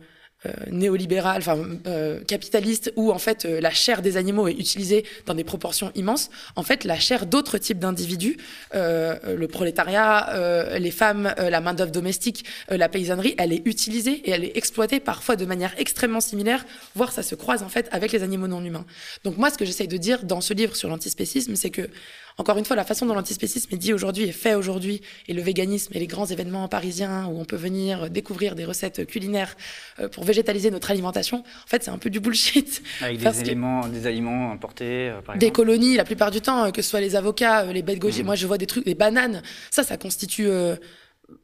néolibéral, 0.71 1.39
enfin 1.39 1.59
euh, 1.87 2.21
capitaliste, 2.25 2.93
où 2.97 3.13
en 3.13 3.19
fait 3.19 3.45
euh, 3.45 3.61
la 3.61 3.71
chair 3.71 4.01
des 4.01 4.17
animaux 4.17 4.49
est 4.49 4.59
utilisée 4.59 5.05
dans 5.27 5.35
des 5.35 5.45
proportions 5.45 5.93
immenses, 5.95 6.31
en 6.57 6.63
fait 6.63 6.85
la 6.85 6.99
chair 6.99 7.27
d'autres 7.27 7.59
types 7.59 7.79
d'individus, 7.79 8.37
le 8.73 9.47
prolétariat, 9.47 10.79
les 10.79 10.91
femmes, 10.91 11.35
la 11.39 11.61
main 11.61 11.75
d'œuvre 11.75 11.91
domestique, 11.91 12.45
la 12.69 12.89
paysannerie, 12.89 13.35
elle 13.39 13.53
est 13.53 13.63
utilisée 13.67 14.23
et 14.25 14.31
elle 14.31 14.45
est 14.45 14.57
exploitée 14.57 15.01
parfois 15.01 15.37
de 15.37 15.45
manière 15.45 15.75
extrêmement 15.79 16.21
similaire, 16.21 16.65
voire 16.95 17.13
ça 17.13 17.23
se 17.23 17.35
croise 17.35 17.63
en 17.63 17.69
fait 17.69 17.89
avec 17.91 18.13
les 18.13 18.23
animaux 18.23 18.49
non 18.49 18.65
humains. 18.65 18.87
Donc 19.25 19.37
moi, 19.37 19.51
ce 19.51 19.59
que 19.59 19.65
j'essaye 19.65 19.89
de 19.89 19.97
dire 19.97 20.25
dans 20.25 20.41
ce 20.41 20.55
livre 20.55 20.77
sur 20.77 20.89
l'antispécisme, 20.89 21.57
c'est 21.57 21.71
que 21.71 21.89
encore 22.41 22.57
une 22.57 22.65
fois, 22.65 22.75
la 22.75 22.85
façon 22.85 23.05
dont 23.05 23.15
l'antispécisme 23.15 23.75
est 23.75 23.79
dit 23.79 23.93
aujourd'hui, 23.93 24.25
est 24.25 24.33
fait 24.33 24.55
aujourd'hui, 24.55 25.03
et 25.29 25.35
le 25.35 25.43
véganisme 25.43 25.93
et 25.95 25.99
les 25.99 26.07
grands 26.07 26.25
événements 26.25 26.67
parisiens 26.69 27.27
où 27.27 27.39
on 27.39 27.45
peut 27.45 27.57
venir 27.57 28.09
découvrir 28.09 28.55
des 28.55 28.65
recettes 28.65 29.07
culinaires 29.07 29.57
euh, 29.99 30.09
pour 30.09 30.25
végétaliser 30.25 30.71
notre 30.71 30.91
alimentation, 30.91 31.39
en 31.39 31.67
fait, 31.67 31.83
c'est 31.85 31.91
un 31.91 31.99
peu 31.99 32.09
du 32.09 32.19
bullshit. 32.19 32.83
Avec 33.03 33.19
des, 33.19 33.41
éléments, 33.43 33.87
des 33.89 34.07
aliments 34.07 34.53
importés, 34.53 35.11
euh, 35.11 35.21
par 35.21 35.35
exemple. 35.35 35.39
Des 35.39 35.51
colonies, 35.51 35.97
la 35.97 36.05
plupart 36.05 36.31
du 36.31 36.41
temps, 36.41 36.65
euh, 36.65 36.71
que 36.71 36.81
ce 36.81 36.89
soit 36.89 37.03
les 37.03 37.15
avocats, 37.15 37.65
les 37.67 37.83
bêtes 37.83 37.99
gauchers. 37.99 38.23
Mmh. 38.23 38.27
Moi, 38.27 38.37
je 38.37 38.47
vois 38.47 38.57
des 38.57 38.67
trucs, 38.67 38.87
des 38.87 38.95
bananes. 38.95 39.43
Ça, 39.71 39.83
ça 39.83 39.99
constitue 39.99 40.49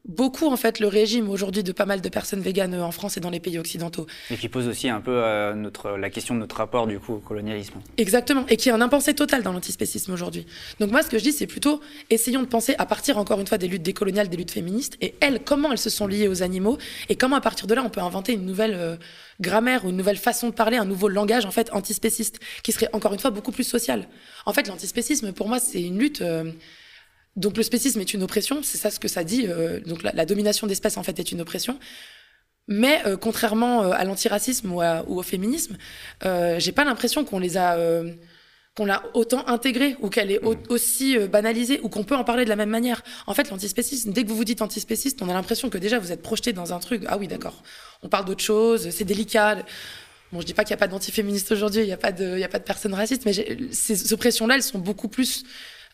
beaucoup 0.05 0.47
en 0.47 0.57
fait 0.57 0.79
le 0.79 0.87
régime 0.87 1.29
aujourd'hui 1.29 1.63
de 1.63 1.71
pas 1.71 1.85
mal 1.85 2.01
de 2.01 2.09
personnes 2.09 2.41
véganes 2.41 2.75
en 2.75 2.91
France 2.91 3.17
et 3.17 3.19
dans 3.19 3.29
les 3.29 3.39
pays 3.39 3.57
occidentaux. 3.59 4.07
Et 4.29 4.37
qui 4.37 4.49
pose 4.49 4.67
aussi 4.67 4.89
un 4.89 5.01
peu 5.01 5.11
euh, 5.11 5.53
notre, 5.53 5.97
la 5.97 6.09
question 6.09 6.35
de 6.35 6.39
notre 6.39 6.57
rapport 6.57 6.87
du 6.87 6.99
coup 6.99 7.13
au 7.13 7.19
colonialisme. 7.19 7.75
Exactement, 7.97 8.45
et 8.47 8.57
qui 8.57 8.69
est 8.69 8.71
un 8.71 8.81
impensé 8.81 9.13
total 9.13 9.43
dans 9.43 9.53
l'antispécisme 9.53 10.11
aujourd'hui. 10.13 10.45
Donc 10.79 10.91
moi 10.91 11.03
ce 11.03 11.09
que 11.09 11.17
je 11.17 11.23
dis 11.23 11.31
c'est 11.31 11.47
plutôt 11.47 11.81
essayons 12.09 12.41
de 12.41 12.47
penser 12.47 12.75
à 12.77 12.85
partir 12.85 13.17
encore 13.17 13.39
une 13.39 13.47
fois 13.47 13.57
des 13.57 13.67
luttes 13.67 13.83
décoloniales, 13.83 14.29
des 14.29 14.37
luttes 14.37 14.51
féministes, 14.51 14.97
et 15.01 15.15
elles, 15.19 15.41
comment 15.43 15.71
elles 15.71 15.77
se 15.77 15.89
sont 15.89 16.07
liées 16.07 16.27
aux 16.27 16.43
animaux, 16.43 16.77
et 17.09 17.15
comment 17.15 17.35
à 17.35 17.41
partir 17.41 17.67
de 17.67 17.73
là 17.73 17.83
on 17.83 17.89
peut 17.89 18.01
inventer 18.01 18.33
une 18.33 18.45
nouvelle... 18.45 18.75
Euh, 18.75 18.95
grammaire 19.39 19.85
ou 19.85 19.89
une 19.89 19.97
nouvelle 19.97 20.17
façon 20.17 20.49
de 20.49 20.53
parler, 20.53 20.77
un 20.77 20.85
nouveau 20.85 21.07
langage 21.07 21.45
en 21.45 21.51
fait 21.51 21.71
antispéciste, 21.73 22.39
qui 22.63 22.71
serait 22.71 22.89
encore 22.93 23.13
une 23.13 23.19
fois 23.19 23.31
beaucoup 23.31 23.51
plus 23.51 23.63
social. 23.63 24.07
En 24.45 24.53
fait, 24.53 24.67
l'antispécisme, 24.67 25.31
pour 25.31 25.47
moi, 25.47 25.59
c'est 25.59 25.81
une 25.81 25.99
lutte 25.99 26.21
euh, 26.21 26.51
donc 27.37 27.55
le 27.55 27.63
spécisme 27.63 28.01
est 28.01 28.13
une 28.13 28.23
oppression, 28.23 28.61
c'est 28.63 28.79
ça 28.79 28.89
ce 28.89 28.99
que 28.99 29.07
ça 29.07 29.23
dit. 29.23 29.45
Euh, 29.47 29.79
donc 29.79 30.01
la, 30.03 30.25
domination 30.25 30.67
d'espèces 30.67 30.97
en 30.97 31.03
fait 31.03 31.19
est 31.19 31.31
une 31.31 31.39
oppression. 31.39 31.79
Mais 32.67 33.01
euh, 33.05 33.15
contrairement 33.15 33.83
euh, 33.83 33.91
à 33.91 34.03
l'antiracisme 34.03 34.71
ou, 34.71 34.81
ou, 34.81 35.19
au 35.19 35.23
féminisme, 35.23 35.77
j'ai 36.23 36.71
pas 36.73 36.83
l'impression 36.83 37.23
qu'on 37.23 37.39
les 37.39 37.55
a 37.55 37.77
qu'on 38.75 38.85
l'a 38.85 39.03
autant 39.15 39.47
intégrée 39.47 39.95
ou 40.01 40.09
qu'elle 40.09 40.31
est 40.31 40.39
mmh. 40.39 40.55
aussi 40.69 41.17
banalisée 41.17 41.79
ou 41.81 41.89
qu'on 41.89 42.03
peut 42.03 42.15
en 42.15 42.23
parler 42.23 42.43
de 42.43 42.49
la 42.49 42.55
même 42.55 42.69
manière. 42.69 43.03
En 43.25 43.33
fait, 43.33 43.49
l'antispécisme, 43.49 44.11
dès 44.11 44.23
que 44.23 44.29
vous 44.29 44.35
vous 44.35 44.43
dites 44.43 44.61
antispéciste, 44.61 45.19
on 45.23 45.29
a 45.29 45.33
l'impression 45.33 45.71
que 45.71 45.79
déjà 45.79 45.97
vous 45.97 46.11
êtes 46.11 46.21
projeté 46.21 46.53
dans 46.53 46.73
un 46.73 46.79
truc. 46.79 47.01
Ah 47.07 47.17
oui, 47.17 47.27
d'accord. 47.27 47.63
On 48.03 48.07
parle 48.09 48.25
d'autre 48.25 48.43
chose, 48.43 48.91
c'est 48.91 49.03
délicat. 49.03 49.65
Bon, 50.31 50.41
je 50.41 50.45
dis 50.45 50.53
pas 50.53 50.63
qu'il 50.63 50.75
n'y 50.75 50.79
a 50.79 50.83
pas 50.85 50.87
d'antiféministes 50.87 51.51
aujourd'hui, 51.51 51.81
il 51.81 51.87
n'y 51.87 51.93
a 51.93 51.97
pas 51.97 52.11
de, 52.11 52.37
il 52.37 52.43
a 52.43 52.49
pas 52.49 52.59
de 52.59 52.65
personnes 52.65 52.93
racistes, 52.93 53.25
mais 53.25 53.33
ces 53.71 54.13
oppressions-là, 54.13 54.55
elles 54.55 54.63
sont 54.63 54.77
beaucoup 54.77 55.07
plus 55.07 55.43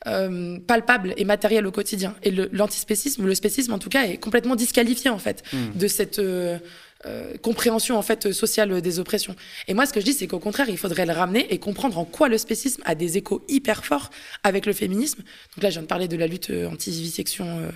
euh, 0.05 0.59
palpable 0.59 1.13
et 1.15 1.23
matériel 1.23 1.65
au 1.65 1.71
quotidien. 1.71 2.13
Et 2.23 2.31
l'antispécisme, 2.51 3.25
le, 3.25 3.35
spécisme 3.35 3.71
en 3.71 3.79
tout 3.79 3.87
cas, 3.87 4.03
est 4.03 4.17
complètement 4.17 4.57
disqualifié 4.57 5.09
en 5.09 5.17
fait 5.17 5.43
hmm. 5.53 5.77
de 5.77 5.87
cette 5.87 6.19
euh, 6.19 6.57
euh, 7.05 7.37
compréhension 7.41 7.97
en 7.97 8.01
fait 8.01 8.33
sociale 8.33 8.81
des 8.81 8.99
oppressions. 8.99 9.33
Et 9.69 9.73
moi, 9.73 9.85
ce 9.85 9.93
que 9.93 10.01
je 10.01 10.05
dis, 10.05 10.11
c'est 10.11 10.27
qu'au 10.27 10.39
contraire, 10.39 10.67
il 10.67 10.77
faudrait 10.77 11.05
le 11.05 11.13
ramener 11.13 11.53
et 11.53 11.57
comprendre 11.57 11.97
en 11.97 12.03
quoi 12.03 12.27
le 12.27 12.37
spécisme 12.37 12.81
a 12.85 12.95
des 12.95 13.17
échos 13.17 13.45
hyper 13.47 13.85
forts 13.85 14.09
avec 14.43 14.65
le 14.65 14.73
féminisme. 14.73 15.23
Donc 15.55 15.63
là, 15.63 15.69
je 15.69 15.75
viens 15.75 15.83
de 15.83 15.87
parler 15.87 16.09
de 16.09 16.17
la 16.17 16.27
lutte 16.27 16.51
anti-vivisection 16.51 17.71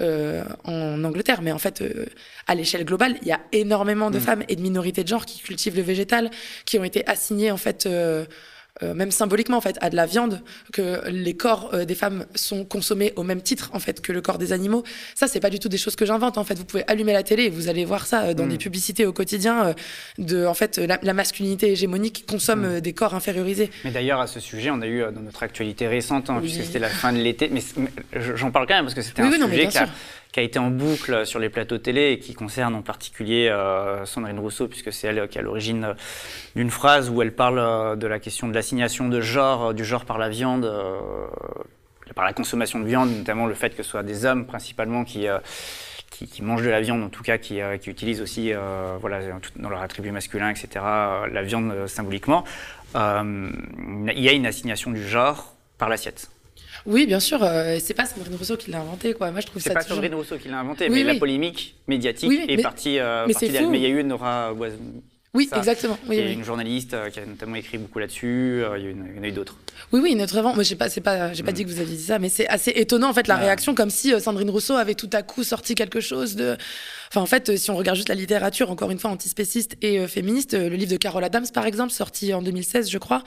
en 0.00 1.04
Angleterre, 1.04 1.40
mais 1.40 1.52
en 1.52 1.58
fait, 1.58 1.82
à 2.46 2.54
l'échelle 2.54 2.84
globale, 2.84 3.16
il 3.22 3.28
y 3.28 3.32
a 3.32 3.40
énormément 3.52 4.10
de 4.10 4.18
hmm. 4.18 4.22
femmes 4.22 4.44
et 4.48 4.56
de 4.56 4.60
minorités 4.60 5.02
de 5.02 5.08
genre 5.08 5.24
qui 5.24 5.40
cultivent 5.40 5.76
le 5.76 5.82
végétal, 5.82 6.30
qui 6.66 6.78
ont 6.78 6.84
été 6.84 7.06
assignées 7.06 7.50
en 7.50 7.58
fait 7.58 7.88
euh, 8.82 8.94
même 8.94 9.10
symboliquement 9.10 9.56
en 9.56 9.60
fait, 9.60 9.76
à 9.80 9.90
de 9.90 9.96
la 9.96 10.06
viande, 10.06 10.40
que 10.72 11.08
les 11.08 11.34
corps 11.34 11.70
euh, 11.74 11.84
des 11.84 11.94
femmes 11.94 12.26
sont 12.34 12.64
consommés 12.64 13.12
au 13.16 13.22
même 13.22 13.42
titre 13.42 13.70
en 13.72 13.78
fait 13.78 14.00
que 14.00 14.12
le 14.12 14.20
corps 14.20 14.38
des 14.38 14.52
animaux. 14.52 14.84
Ça, 15.14 15.28
c'est 15.28 15.40
pas 15.40 15.50
du 15.50 15.58
tout 15.58 15.68
des 15.68 15.78
choses 15.78 15.96
que 15.96 16.06
j'invente. 16.06 16.38
En 16.38 16.44
fait, 16.44 16.54
vous 16.54 16.64
pouvez 16.64 16.84
allumer 16.86 17.12
la 17.12 17.22
télé 17.22 17.44
et 17.44 17.50
vous 17.50 17.68
allez 17.68 17.84
voir 17.84 18.06
ça 18.06 18.22
euh, 18.22 18.34
dans 18.34 18.46
mm. 18.46 18.50
des 18.50 18.58
publicités 18.58 19.06
au 19.06 19.12
quotidien 19.12 19.74
de 20.18 20.46
en 20.46 20.54
fait 20.54 20.78
la, 20.78 21.14
masculinité 21.14 21.72
hégémonique 21.72 22.24
consomme 22.26 22.76
mm. 22.76 22.80
des 22.80 22.92
corps 22.92 23.14
infériorisés. 23.14 23.70
Mais 23.84 23.90
d'ailleurs, 23.90 24.20
à 24.20 24.26
ce 24.26 24.40
sujet, 24.40 24.70
on 24.70 24.80
a 24.80 24.86
eu 24.86 25.00
dans 25.12 25.20
notre 25.20 25.42
actualité 25.42 25.86
récente, 25.86 26.30
hein, 26.30 26.38
puisque 26.40 26.64
c'était 26.64 26.78
la 26.78 26.88
fin 26.88 27.12
de 27.12 27.18
l'été, 27.18 27.50
mais, 27.52 27.62
j'en 28.36 28.50
parle 28.50 28.66
quand 28.66 28.74
même 28.74 28.84
parce 28.84 28.94
que 28.94 29.02
c'était 29.02 29.22
un 29.22 29.30
sujet 29.30 29.68
qui 29.68 29.78
a, 29.78 29.88
qui 30.32 30.40
a 30.40 30.42
été 30.42 30.58
en 30.58 30.70
boucle 30.70 31.26
sur 31.26 31.40
les 31.40 31.48
plateaux 31.48 31.78
télé 31.78 32.12
et 32.12 32.18
qui 32.18 32.34
concerne 32.34 32.74
en 32.74 32.82
particulier 32.82 33.48
euh, 33.48 34.04
Sandrine 34.06 34.38
Rousseau, 34.38 34.68
puisque 34.68 34.92
c'est 34.92 35.08
elle 35.08 35.28
qui 35.28 35.38
est 35.38 35.40
à 35.40 35.44
l'origine 35.44 35.84
euh, 35.84 35.94
d'une 36.54 36.70
phrase 36.70 37.10
où 37.10 37.20
elle 37.20 37.34
parle 37.34 37.58
euh, 37.58 37.96
de 37.96 38.06
la 38.06 38.20
question 38.20 38.48
de 38.48 38.54
l'assignation 38.54 39.08
de 39.08 39.20
genre, 39.20 39.74
du 39.74 39.84
genre 39.84 40.04
par 40.04 40.18
la 40.18 40.28
viande, 40.28 40.70
par 42.14 42.24
la 42.24 42.32
consommation 42.32 42.78
de 42.80 42.86
viande, 42.86 43.10
notamment 43.10 43.46
le 43.46 43.54
fait 43.54 43.70
que 43.70 43.82
ce 43.82 43.90
soit 43.90 44.02
des 44.02 44.24
hommes 44.24 44.46
principalement 44.46 45.04
qui, 45.04 45.26
qui, 46.10 46.42
mangent 46.42 46.64
de 46.64 46.70
la 46.70 46.80
viande, 46.80 47.02
en 47.02 47.08
tout 47.08 47.22
cas 47.22 47.38
qui, 47.38 47.60
qui 47.80 47.90
utilisent 47.90 48.20
aussi, 48.20 48.52
voilà, 49.00 49.20
dans 49.56 49.68
leur 49.68 49.80
attribut 49.80 50.10
masculin, 50.10 50.50
etc., 50.50 50.68
la 50.74 51.42
viande 51.42 51.86
symboliquement. 51.86 52.44
il 52.94 54.20
y 54.20 54.28
a 54.28 54.32
une 54.32 54.46
assignation 54.46 54.90
du 54.90 55.06
genre 55.06 55.54
par 55.78 55.88
l'assiette. 55.88 56.30
Oui, 56.86 57.06
bien 57.06 57.20
sûr. 57.20 57.42
Euh, 57.42 57.78
c'est 57.80 57.94
pas 57.94 58.06
Sandrine 58.06 58.36
Rousseau 58.36 58.56
qui 58.56 58.70
l'a 58.70 58.80
inventé, 58.80 59.14
quoi. 59.14 59.30
Moi, 59.30 59.40
je 59.40 59.46
trouve 59.46 59.62
ça. 59.62 59.70
C'est 59.70 59.74
pas 59.74 59.82
Sandrine 59.82 60.14
Rousseau 60.14 60.36
qui 60.36 60.48
l'a 60.48 60.60
inventé, 60.60 60.88
mais 60.88 61.04
la 61.04 61.14
polémique 61.14 61.76
médiatique 61.86 62.32
est 62.48 62.62
partie, 62.62 62.98
euh, 62.98 63.26
mais, 63.26 63.32
partie 63.32 63.50
mais 63.66 63.78
il 63.78 63.82
y 63.82 63.86
a 63.86 63.88
eu 63.88 64.04
Nora 64.04 64.52
Oui, 65.34 65.48
exactement. 65.54 65.98
Oui, 66.08 66.16
qui 66.16 66.22
est 66.22 66.32
une 66.32 66.44
journaliste 66.44 66.94
euh, 66.94 67.10
qui 67.10 67.20
a 67.20 67.26
notamment 67.26 67.56
écrit 67.56 67.78
beaucoup 67.78 67.98
là-dessus. 67.98 68.62
il 68.78 69.16
y 69.16 69.18
en 69.18 69.22
a 69.22 69.28
eu 69.28 69.32
d'autres. 69.32 69.56
Oui, 69.92 70.00
oui, 70.02 70.14
notre 70.14 70.38
avant. 70.38 70.54
Moi, 70.54 70.62
j'ai 70.62 70.76
pas, 70.76 70.88
c'est 70.88 71.00
pas, 71.00 71.32
j'ai 71.32 71.42
pas 71.42 71.50
mm. 71.50 71.54
dit 71.54 71.64
que 71.64 71.70
vous 71.70 71.80
aviez 71.80 71.96
dit 71.96 72.02
ça, 72.02 72.18
mais 72.18 72.28
c'est 72.28 72.48
assez 72.48 72.70
étonnant 72.70 73.10
en 73.10 73.14
fait 73.14 73.28
la 73.28 73.36
réaction, 73.36 73.74
comme 73.74 73.90
si 73.90 74.18
Sandrine 74.20 74.50
Rousseau 74.50 74.74
avait 74.74 74.94
tout 74.94 75.10
à 75.12 75.22
coup 75.22 75.44
sorti 75.44 75.74
quelque 75.74 76.00
chose 76.00 76.36
de. 76.36 76.56
Enfin, 77.08 77.20
en 77.20 77.26
fait, 77.26 77.56
si 77.56 77.70
on 77.70 77.76
regarde 77.76 77.96
juste 77.96 78.08
la 78.08 78.14
littérature, 78.14 78.70
encore 78.70 78.90
une 78.90 78.98
fois 78.98 79.10
antispéciste 79.10 79.76
et 79.82 80.06
féministe, 80.06 80.54
le 80.54 80.76
livre 80.76 80.92
de 80.92 80.96
Carole 80.96 81.24
Adams, 81.24 81.46
par 81.52 81.66
exemple, 81.66 81.92
sorti 81.92 82.32
en 82.32 82.42
2016, 82.42 82.90
je 82.90 82.98
crois 82.98 83.22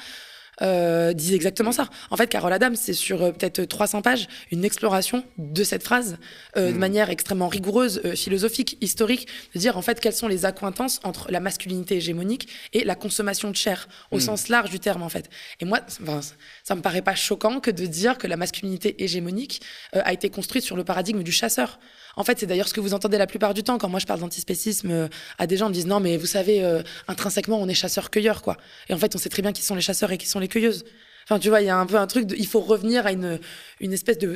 euh, 0.62 1.13
disent 1.13 1.34
exactement 1.34 1.72
ça. 1.72 1.89
En 2.12 2.18
fait, 2.18 2.28
Carole 2.28 2.54
Adams, 2.54 2.76
c'est 2.76 2.94
sur 2.94 3.24
euh, 3.24 3.32
peut-être 3.32 3.63
300 3.63 4.02
pages, 4.02 4.28
une 4.52 4.63
exploration 4.66 5.24
de 5.38 5.63
cette 5.63 5.84
phrase 5.84 6.18
euh, 6.58 6.70
de 6.70 6.76
hmm. 6.76 6.80
manière 6.80 7.10
extrêmement 7.10 7.48
rigoureuse, 7.48 8.02
euh, 8.06 8.16
philosophique, 8.16 8.78
historique, 8.82 9.28
de 9.56 9.60
dire 9.60 9.78
en 9.78 9.82
fait 9.82 10.00
quelles 10.00 10.13
sont 10.13 10.28
les 10.28 10.46
accointances 10.46 11.00
entre 11.04 11.32
la 11.32 11.39
masculinité 11.39 11.96
hégémonique 11.96 12.48
et 12.74 12.84
la 12.84 12.96
consommation 12.96 13.50
de 13.50 13.56
chair, 13.56 13.88
au 14.12 14.18
hmm. 14.18 14.22
sens 14.22 14.48
large 14.50 14.70
du 14.70 14.80
terme 14.80 15.02
en 15.02 15.10
fait. 15.10 15.30
Et 15.60 15.66
moi, 15.66 15.80
ça 16.63 16.76
me 16.76 16.82
paraît 16.82 17.02
pas 17.02 17.16
choquant 17.16 17.60
que 17.60 17.72
de 17.72 17.86
dire 17.86 18.18
que 18.18 18.28
la 18.28 18.38
masculinité 18.38 19.04
hégémonique 19.04 19.62
a 19.94 20.13
été 20.13 20.30
construite 20.30 20.63
sur 20.63 20.76
le 20.76 20.84
paradigme 20.84 21.24
du 21.24 21.32
chasseur. 21.32 21.80
En 22.15 22.23
fait, 22.23 22.39
c'est 22.39 22.45
d'ailleurs 22.45 22.67
ce 22.67 22.73
que 22.73 22.82
vous 22.82 22.93
entendez 22.93 23.17
la 23.17 23.28
plupart 23.28 23.54
du 23.54 23.63
temps 23.63 23.78
quand 23.78 23.89
moi 23.89 23.99
je 23.99 24.06
parle 24.06 24.19
d'antispécisme 24.19 24.91
euh, 24.91 25.08
à 25.38 25.47
des 25.47 25.58
gens, 25.58 25.69
me 25.69 25.73
disent 25.73 25.88
non, 25.88 25.99
mais 25.99 26.17
vous 26.17 26.26
savez, 26.26 26.63
euh, 26.63 26.82
intrinsèquement, 27.08 27.60
on 27.60 27.67
est 27.67 27.73
chasseurs-cueilleurs, 27.73 28.41
quoi. 28.41 28.58
Et 28.89 28.93
en 28.93 28.97
fait, 28.97 29.15
on 29.15 29.17
sait 29.17 29.30
très 29.30 29.41
bien 29.41 29.52
qui 29.52 29.63
sont 29.63 29.76
les 29.76 29.82
chasseurs 29.82 30.12
et 30.12 30.17
qui 30.17 30.28
sont 30.28 30.39
les 30.39 30.47
cueilleuses. 30.47 30.86
Enfin, 31.26 31.39
tu 31.39 31.49
vois, 31.49 31.62
il 31.62 31.67
y 31.67 31.69
a 31.69 31.78
un 31.78 31.86
peu 31.86 31.95
un 31.95 32.08
truc, 32.08 32.34
il 32.38 32.47
faut 32.47 32.60
revenir 32.60 33.06
à 33.06 33.12
une, 33.12 33.39
une 33.80 33.93
espèce 33.93 34.17
de 34.17 34.36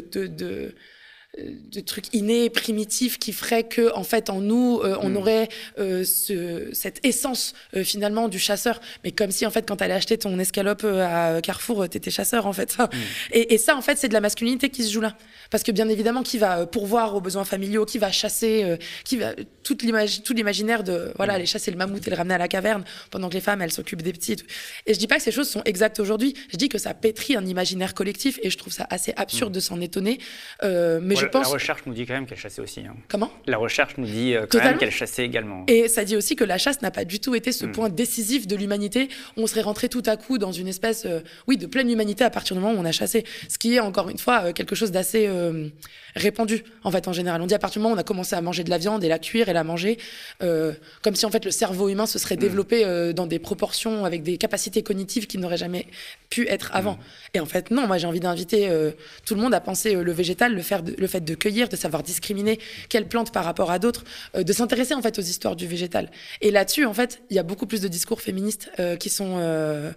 trucs 1.85 2.13
innés, 2.13 2.49
primitifs, 2.49 3.19
qui 3.19 3.33
feraient 3.33 3.63
que, 3.63 3.93
en 3.93 4.03
fait, 4.03 4.29
en 4.29 4.41
nous, 4.41 4.79
euh, 4.83 4.97
on 5.01 5.09
mm. 5.09 5.17
aurait 5.17 5.49
euh, 5.79 6.03
ce, 6.03 6.69
cette 6.73 7.05
essence 7.05 7.53
euh, 7.75 7.83
finalement 7.83 8.27
du 8.27 8.39
chasseur. 8.39 8.81
Mais 9.03 9.11
comme 9.11 9.31
si, 9.31 9.45
en 9.45 9.51
fait, 9.51 9.67
quand 9.67 9.77
tu 9.77 9.83
allais 9.83 9.93
acheter 9.93 10.17
ton 10.17 10.37
escalope 10.39 10.83
à 10.83 11.41
Carrefour, 11.41 11.87
tu 11.89 11.97
étais 11.97 12.11
chasseur, 12.11 12.47
en 12.47 12.53
fait. 12.53 12.77
Mm. 12.77 12.85
Et, 13.31 13.53
et, 13.53 13.57
ça, 13.57 13.75
en 13.75 13.81
fait, 13.81 13.97
c'est 13.97 14.07
de 14.07 14.13
la 14.13 14.21
masculinité 14.21 14.69
qui 14.69 14.83
se 14.83 14.91
joue 14.91 15.01
là. 15.01 15.15
Parce 15.49 15.63
que, 15.63 15.71
bien 15.71 15.87
évidemment, 15.89 16.23
qui 16.23 16.37
va 16.37 16.65
pourvoir 16.65 17.15
aux 17.15 17.21
besoins 17.21 17.45
familiaux, 17.45 17.85
qui 17.85 17.97
va 17.97 18.11
chasser, 18.11 18.77
qui 19.03 19.17
va 19.17 19.33
toute 19.63 19.83
l'image, 19.83 20.23
tout 20.23 20.33
l'imaginaire 20.33 20.83
de, 20.83 21.11
voilà, 21.15 21.33
mm. 21.33 21.35
aller 21.35 21.45
chasser 21.45 21.71
le 21.71 21.77
mammouth 21.77 22.05
et 22.07 22.09
le 22.09 22.15
ramener 22.15 22.35
à 22.35 22.37
la 22.37 22.47
caverne, 22.47 22.83
pendant 23.11 23.29
que 23.29 23.33
les 23.33 23.41
femmes, 23.41 23.61
elles 23.61 23.71
s'occupent 23.71 24.01
des 24.01 24.13
petits. 24.13 24.37
Et 24.85 24.93
je 24.93 24.99
dis 24.99 25.07
pas 25.07 25.17
que 25.17 25.23
ces 25.23 25.31
choses 25.31 25.49
sont 25.49 25.61
exactes 25.65 25.99
aujourd'hui. 25.99 26.33
Je 26.51 26.57
dis 26.57 26.69
que 26.69 26.77
ça 26.77 26.93
pétrit 26.93 27.35
un 27.35 27.45
imaginaire 27.45 27.93
collectif, 27.93 28.39
et 28.43 28.49
je 28.49 28.57
trouve 28.57 28.73
ça 28.73 28.87
assez 28.89 29.13
absurde 29.15 29.53
de 29.53 29.59
s'en 29.59 29.79
étonner. 29.81 30.19
mais 30.63 31.15
je 31.15 31.26
la 31.33 31.47
recherche 31.47 31.81
nous 31.85 31.93
dit 31.93 32.05
quand 32.05 32.13
même 32.13 32.25
qu'elle 32.25 32.37
chassait 32.37 32.61
aussi. 32.61 32.81
Hein. 32.81 32.95
Comment? 33.07 33.31
La 33.45 33.57
recherche 33.57 33.97
nous 33.97 34.05
dit 34.05 34.35
euh, 34.35 34.45
quand 34.49 34.63
même 34.63 34.77
qu'elle 34.77 34.91
chassait 34.91 35.23
également. 35.23 35.63
Et 35.67 35.87
ça 35.87 36.03
dit 36.05 36.15
aussi 36.15 36.35
que 36.35 36.43
la 36.43 36.57
chasse 36.57 36.81
n'a 36.81 36.91
pas 36.91 37.05
du 37.05 37.19
tout 37.19 37.35
été 37.35 37.51
ce 37.51 37.65
hmm. 37.65 37.71
point 37.71 37.89
décisif 37.89 38.47
de 38.47 38.55
l'humanité. 38.55 39.09
On 39.35 39.47
serait 39.47 39.61
rentré 39.61 39.89
tout 39.89 40.03
à 40.05 40.17
coup 40.17 40.37
dans 40.37 40.51
une 40.51 40.67
espèce, 40.67 41.05
euh, 41.05 41.19
oui, 41.47 41.57
de 41.57 41.67
pleine 41.67 41.89
humanité 41.89 42.23
à 42.23 42.29
partir 42.29 42.55
du 42.55 42.61
moment 42.61 42.77
où 42.77 42.81
on 42.81 42.85
a 42.85 42.91
chassé. 42.91 43.25
Ce 43.49 43.57
qui 43.57 43.75
est 43.75 43.79
encore 43.79 44.09
une 44.09 44.17
fois 44.17 44.45
euh, 44.45 44.53
quelque 44.53 44.75
chose 44.75 44.91
d'assez 44.91 45.29
répandu 46.15 46.63
en 46.83 46.91
fait 46.91 47.07
en 47.07 47.13
général. 47.13 47.41
On 47.41 47.47
dit 47.47 47.53
à 47.53 47.59
partir 47.59 47.79
du 47.79 47.83
moment 47.83 47.93
où 47.93 47.97
on 47.97 47.99
a 47.99 48.03
commencé 48.03 48.35
à 48.35 48.41
manger 48.41 48.63
de 48.63 48.69
la 48.69 48.77
viande 48.77 49.03
et 49.03 49.07
la 49.07 49.19
cuire 49.19 49.49
et 49.49 49.53
la 49.53 49.63
manger, 49.63 49.97
comme 50.39 51.15
si 51.15 51.25
en 51.25 51.31
fait 51.31 51.45
le 51.45 51.51
cerveau 51.51 51.89
humain 51.89 52.05
se 52.05 52.19
serait 52.19 52.35
hmm. 52.35 52.39
développé 52.39 53.13
dans 53.13 53.27
des 53.27 53.39
proportions 53.39 54.05
avec 54.05 54.23
des 54.23 54.37
capacités 54.37 54.83
cognitives 54.83 55.27
qui 55.27 55.37
n'auraient 55.37 55.57
jamais 55.57 55.87
pu 56.29 56.47
être 56.47 56.71
avant. 56.73 56.93
Hmm. 56.93 57.35
Et 57.35 57.39
en 57.39 57.45
fait 57.45 57.71
non, 57.71 57.87
moi 57.87 57.97
j'ai 57.97 58.07
envie 58.07 58.19
d'inviter 58.19 58.69
tout 59.25 59.35
le 59.35 59.41
monde 59.41 59.53
à 59.53 59.59
penser 59.59 59.95
le 59.95 60.11
végétal, 60.11 60.55
le, 60.55 60.61
faire 60.61 60.81
le 60.97 61.07
fait 61.17 61.25
de 61.25 61.35
cueillir, 61.35 61.69
de 61.69 61.75
savoir 61.75 62.03
discriminer 62.03 62.59
quelles 62.89 63.07
plantes 63.07 63.31
par 63.31 63.43
rapport 63.43 63.71
à 63.71 63.79
d'autres, 63.79 64.03
euh, 64.35 64.43
de 64.43 64.53
s'intéresser 64.53 64.93
en 64.93 65.01
fait 65.01 65.17
aux 65.19 65.23
histoires 65.23 65.55
du 65.55 65.67
végétal. 65.67 66.11
Et 66.41 66.51
là-dessus, 66.51 66.85
en 66.85 66.93
fait, 66.93 67.21
il 67.29 67.35
y 67.35 67.39
a 67.39 67.43
beaucoup 67.43 67.65
plus 67.65 67.81
de 67.81 67.87
discours 67.87 68.21
féministes 68.21 68.69
euh, 68.79 68.95
qui 68.95 69.09
sont 69.09 69.35
euh, 69.37 69.91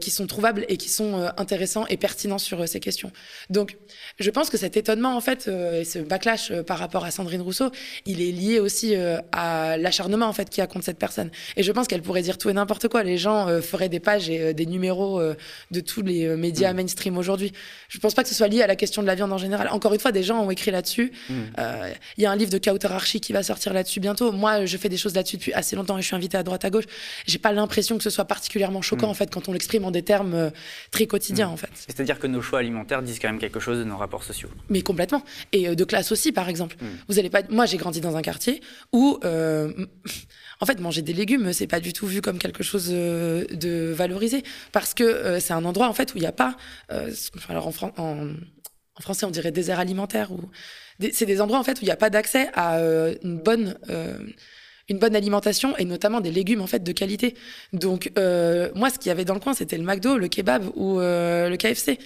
qui 0.00 0.10
sont 0.10 0.26
trouvables 0.26 0.64
et 0.68 0.76
qui 0.76 0.88
sont 0.88 1.30
intéressants 1.36 1.86
et 1.86 1.96
pertinents 1.96 2.38
sur 2.38 2.66
ces 2.68 2.80
questions. 2.80 3.12
Donc, 3.48 3.76
je 4.18 4.28
pense 4.30 4.50
que 4.50 4.56
cet 4.56 4.76
étonnement 4.76 5.16
en 5.16 5.20
fait 5.20 5.48
et 5.48 5.84
ce 5.84 6.00
backlash 6.00 6.52
par 6.62 6.78
rapport 6.78 7.04
à 7.04 7.12
Sandrine 7.12 7.42
Rousseau, 7.42 7.70
il 8.04 8.20
est 8.20 8.32
lié 8.32 8.58
aussi 8.58 8.96
à 9.30 9.76
l'acharnement 9.76 10.26
en 10.26 10.32
fait 10.32 10.50
qui 10.50 10.60
a 10.60 10.66
contre 10.66 10.84
cette 10.84 10.98
personne. 10.98 11.30
Et 11.56 11.62
je 11.62 11.70
pense 11.70 11.86
qu'elle 11.86 12.02
pourrait 12.02 12.22
dire 12.22 12.38
tout 12.38 12.50
et 12.50 12.52
n'importe 12.52 12.88
quoi. 12.88 13.04
Les 13.04 13.18
gens 13.18 13.46
feraient 13.62 13.88
des 13.88 14.00
pages 14.00 14.28
et 14.28 14.52
des 14.52 14.66
numéros 14.66 15.22
de 15.70 15.80
tous 15.80 16.02
les 16.02 16.26
médias 16.36 16.72
mm. 16.72 16.76
mainstream 16.76 17.16
aujourd'hui. 17.16 17.52
Je 17.88 17.98
pense 17.98 18.14
pas 18.14 18.24
que 18.24 18.28
ce 18.28 18.34
soit 18.34 18.48
lié 18.48 18.62
à 18.62 18.66
la 18.66 18.76
question 18.76 19.02
de 19.02 19.06
la 19.06 19.14
viande 19.14 19.32
en 19.32 19.38
général. 19.38 19.68
Encore 19.70 19.94
une 19.94 20.00
fois, 20.00 20.12
des 20.12 20.24
gens 20.24 20.37
ont 20.40 20.50
écrit 20.50 20.70
là-dessus. 20.70 21.12
Mm. 21.28 21.34
Euh, 21.58 21.92
il 22.16 22.22
y 22.22 22.26
a 22.26 22.30
un 22.30 22.36
livre 22.36 22.50
de 22.50 22.58
Kauter 22.58 22.88
Archie 22.88 23.20
qui 23.20 23.32
va 23.32 23.42
sortir 23.42 23.72
là-dessus 23.72 24.00
bientôt. 24.00 24.32
Moi, 24.32 24.66
je 24.66 24.76
fais 24.76 24.88
des 24.88 24.96
choses 24.96 25.14
là-dessus 25.14 25.36
depuis 25.36 25.52
assez 25.52 25.76
longtemps 25.76 25.98
et 25.98 26.02
je 26.02 26.06
suis 26.06 26.16
invitée 26.16 26.36
à 26.36 26.42
droite 26.42 26.64
à 26.64 26.70
gauche. 26.70 26.84
J'ai 27.26 27.38
pas 27.38 27.52
l'impression 27.52 27.96
que 27.96 28.04
ce 28.04 28.10
soit 28.10 28.24
particulièrement 28.24 28.82
choquant 28.82 29.08
mm. 29.08 29.10
en 29.10 29.14
fait 29.14 29.30
quand 29.30 29.48
on 29.48 29.52
l'exprime 29.52 29.84
en 29.84 29.90
des 29.90 30.02
termes 30.02 30.34
euh, 30.34 30.50
très 30.90 31.06
quotidiens 31.06 31.48
mm. 31.48 31.52
en 31.52 31.56
fait. 31.56 31.70
C'est-à-dire 31.74 32.18
que 32.18 32.26
nos 32.26 32.42
choix 32.42 32.58
alimentaires 32.60 33.02
disent 33.02 33.18
quand 33.18 33.28
même 33.28 33.38
quelque 33.38 33.60
chose 33.60 33.78
de 33.78 33.84
nos 33.84 33.96
rapports 33.96 34.24
sociaux. 34.24 34.48
Mais 34.68 34.82
complètement. 34.82 35.22
Et 35.52 35.68
euh, 35.68 35.74
de 35.74 35.84
classe 35.84 36.12
aussi, 36.12 36.32
par 36.32 36.48
exemple. 36.48 36.76
Vous 37.08 37.18
allez 37.18 37.30
pas. 37.30 37.42
Moi, 37.50 37.66
j'ai 37.66 37.76
grandi 37.76 38.00
dans 38.00 38.16
un 38.16 38.22
quartier 38.22 38.60
où 38.92 39.18
en 40.60 40.66
fait, 40.66 40.80
manger 40.80 41.02
des 41.02 41.12
légumes, 41.12 41.52
c'est 41.52 41.66
pas 41.66 41.80
du 41.80 41.92
tout 41.92 42.06
vu 42.06 42.20
comme 42.20 42.38
quelque 42.38 42.62
chose 42.62 42.88
de 42.88 43.92
valorisé 43.92 44.42
parce 44.72 44.94
que 44.94 45.38
c'est 45.40 45.52
un 45.52 45.64
endroit 45.64 45.88
en 45.88 45.92
fait 45.92 46.14
où 46.14 46.18
il 46.18 46.20
n'y 46.20 46.26
a 46.26 46.32
pas. 46.32 46.56
alors 47.48 47.68
en, 47.68 47.72
en, 47.96 48.28
en 48.98 49.02
français 49.02 49.26
on 49.26 49.30
dirait 49.30 49.52
désert 49.52 49.78
alimentaire 49.78 50.32
ou 50.32 50.40
c'est 51.12 51.26
des 51.26 51.40
endroits 51.40 51.58
en 51.58 51.64
fait 51.64 51.78
où 51.78 51.82
il 51.82 51.86
n'y 51.86 51.90
a 51.92 51.96
pas 51.96 52.10
d'accès 52.10 52.48
à 52.54 52.78
euh, 52.78 53.14
une 53.22 53.38
bonne 53.38 53.78
euh, 53.90 54.18
une 54.88 54.98
bonne 54.98 55.14
alimentation 55.14 55.76
et 55.76 55.84
notamment 55.84 56.20
des 56.20 56.30
légumes 56.30 56.62
en 56.62 56.66
fait 56.66 56.82
de 56.82 56.92
qualité. 56.92 57.34
Donc 57.74 58.10
euh, 58.18 58.70
moi 58.74 58.88
ce 58.88 58.98
qu'il 58.98 59.08
y 59.08 59.12
avait 59.12 59.26
dans 59.26 59.34
le 59.34 59.40
coin 59.40 59.52
c'était 59.52 59.76
le 59.76 59.84
McDo, 59.84 60.16
le 60.16 60.28
kebab 60.28 60.64
ou 60.76 60.98
le 60.98 61.56
KFC 61.56 61.98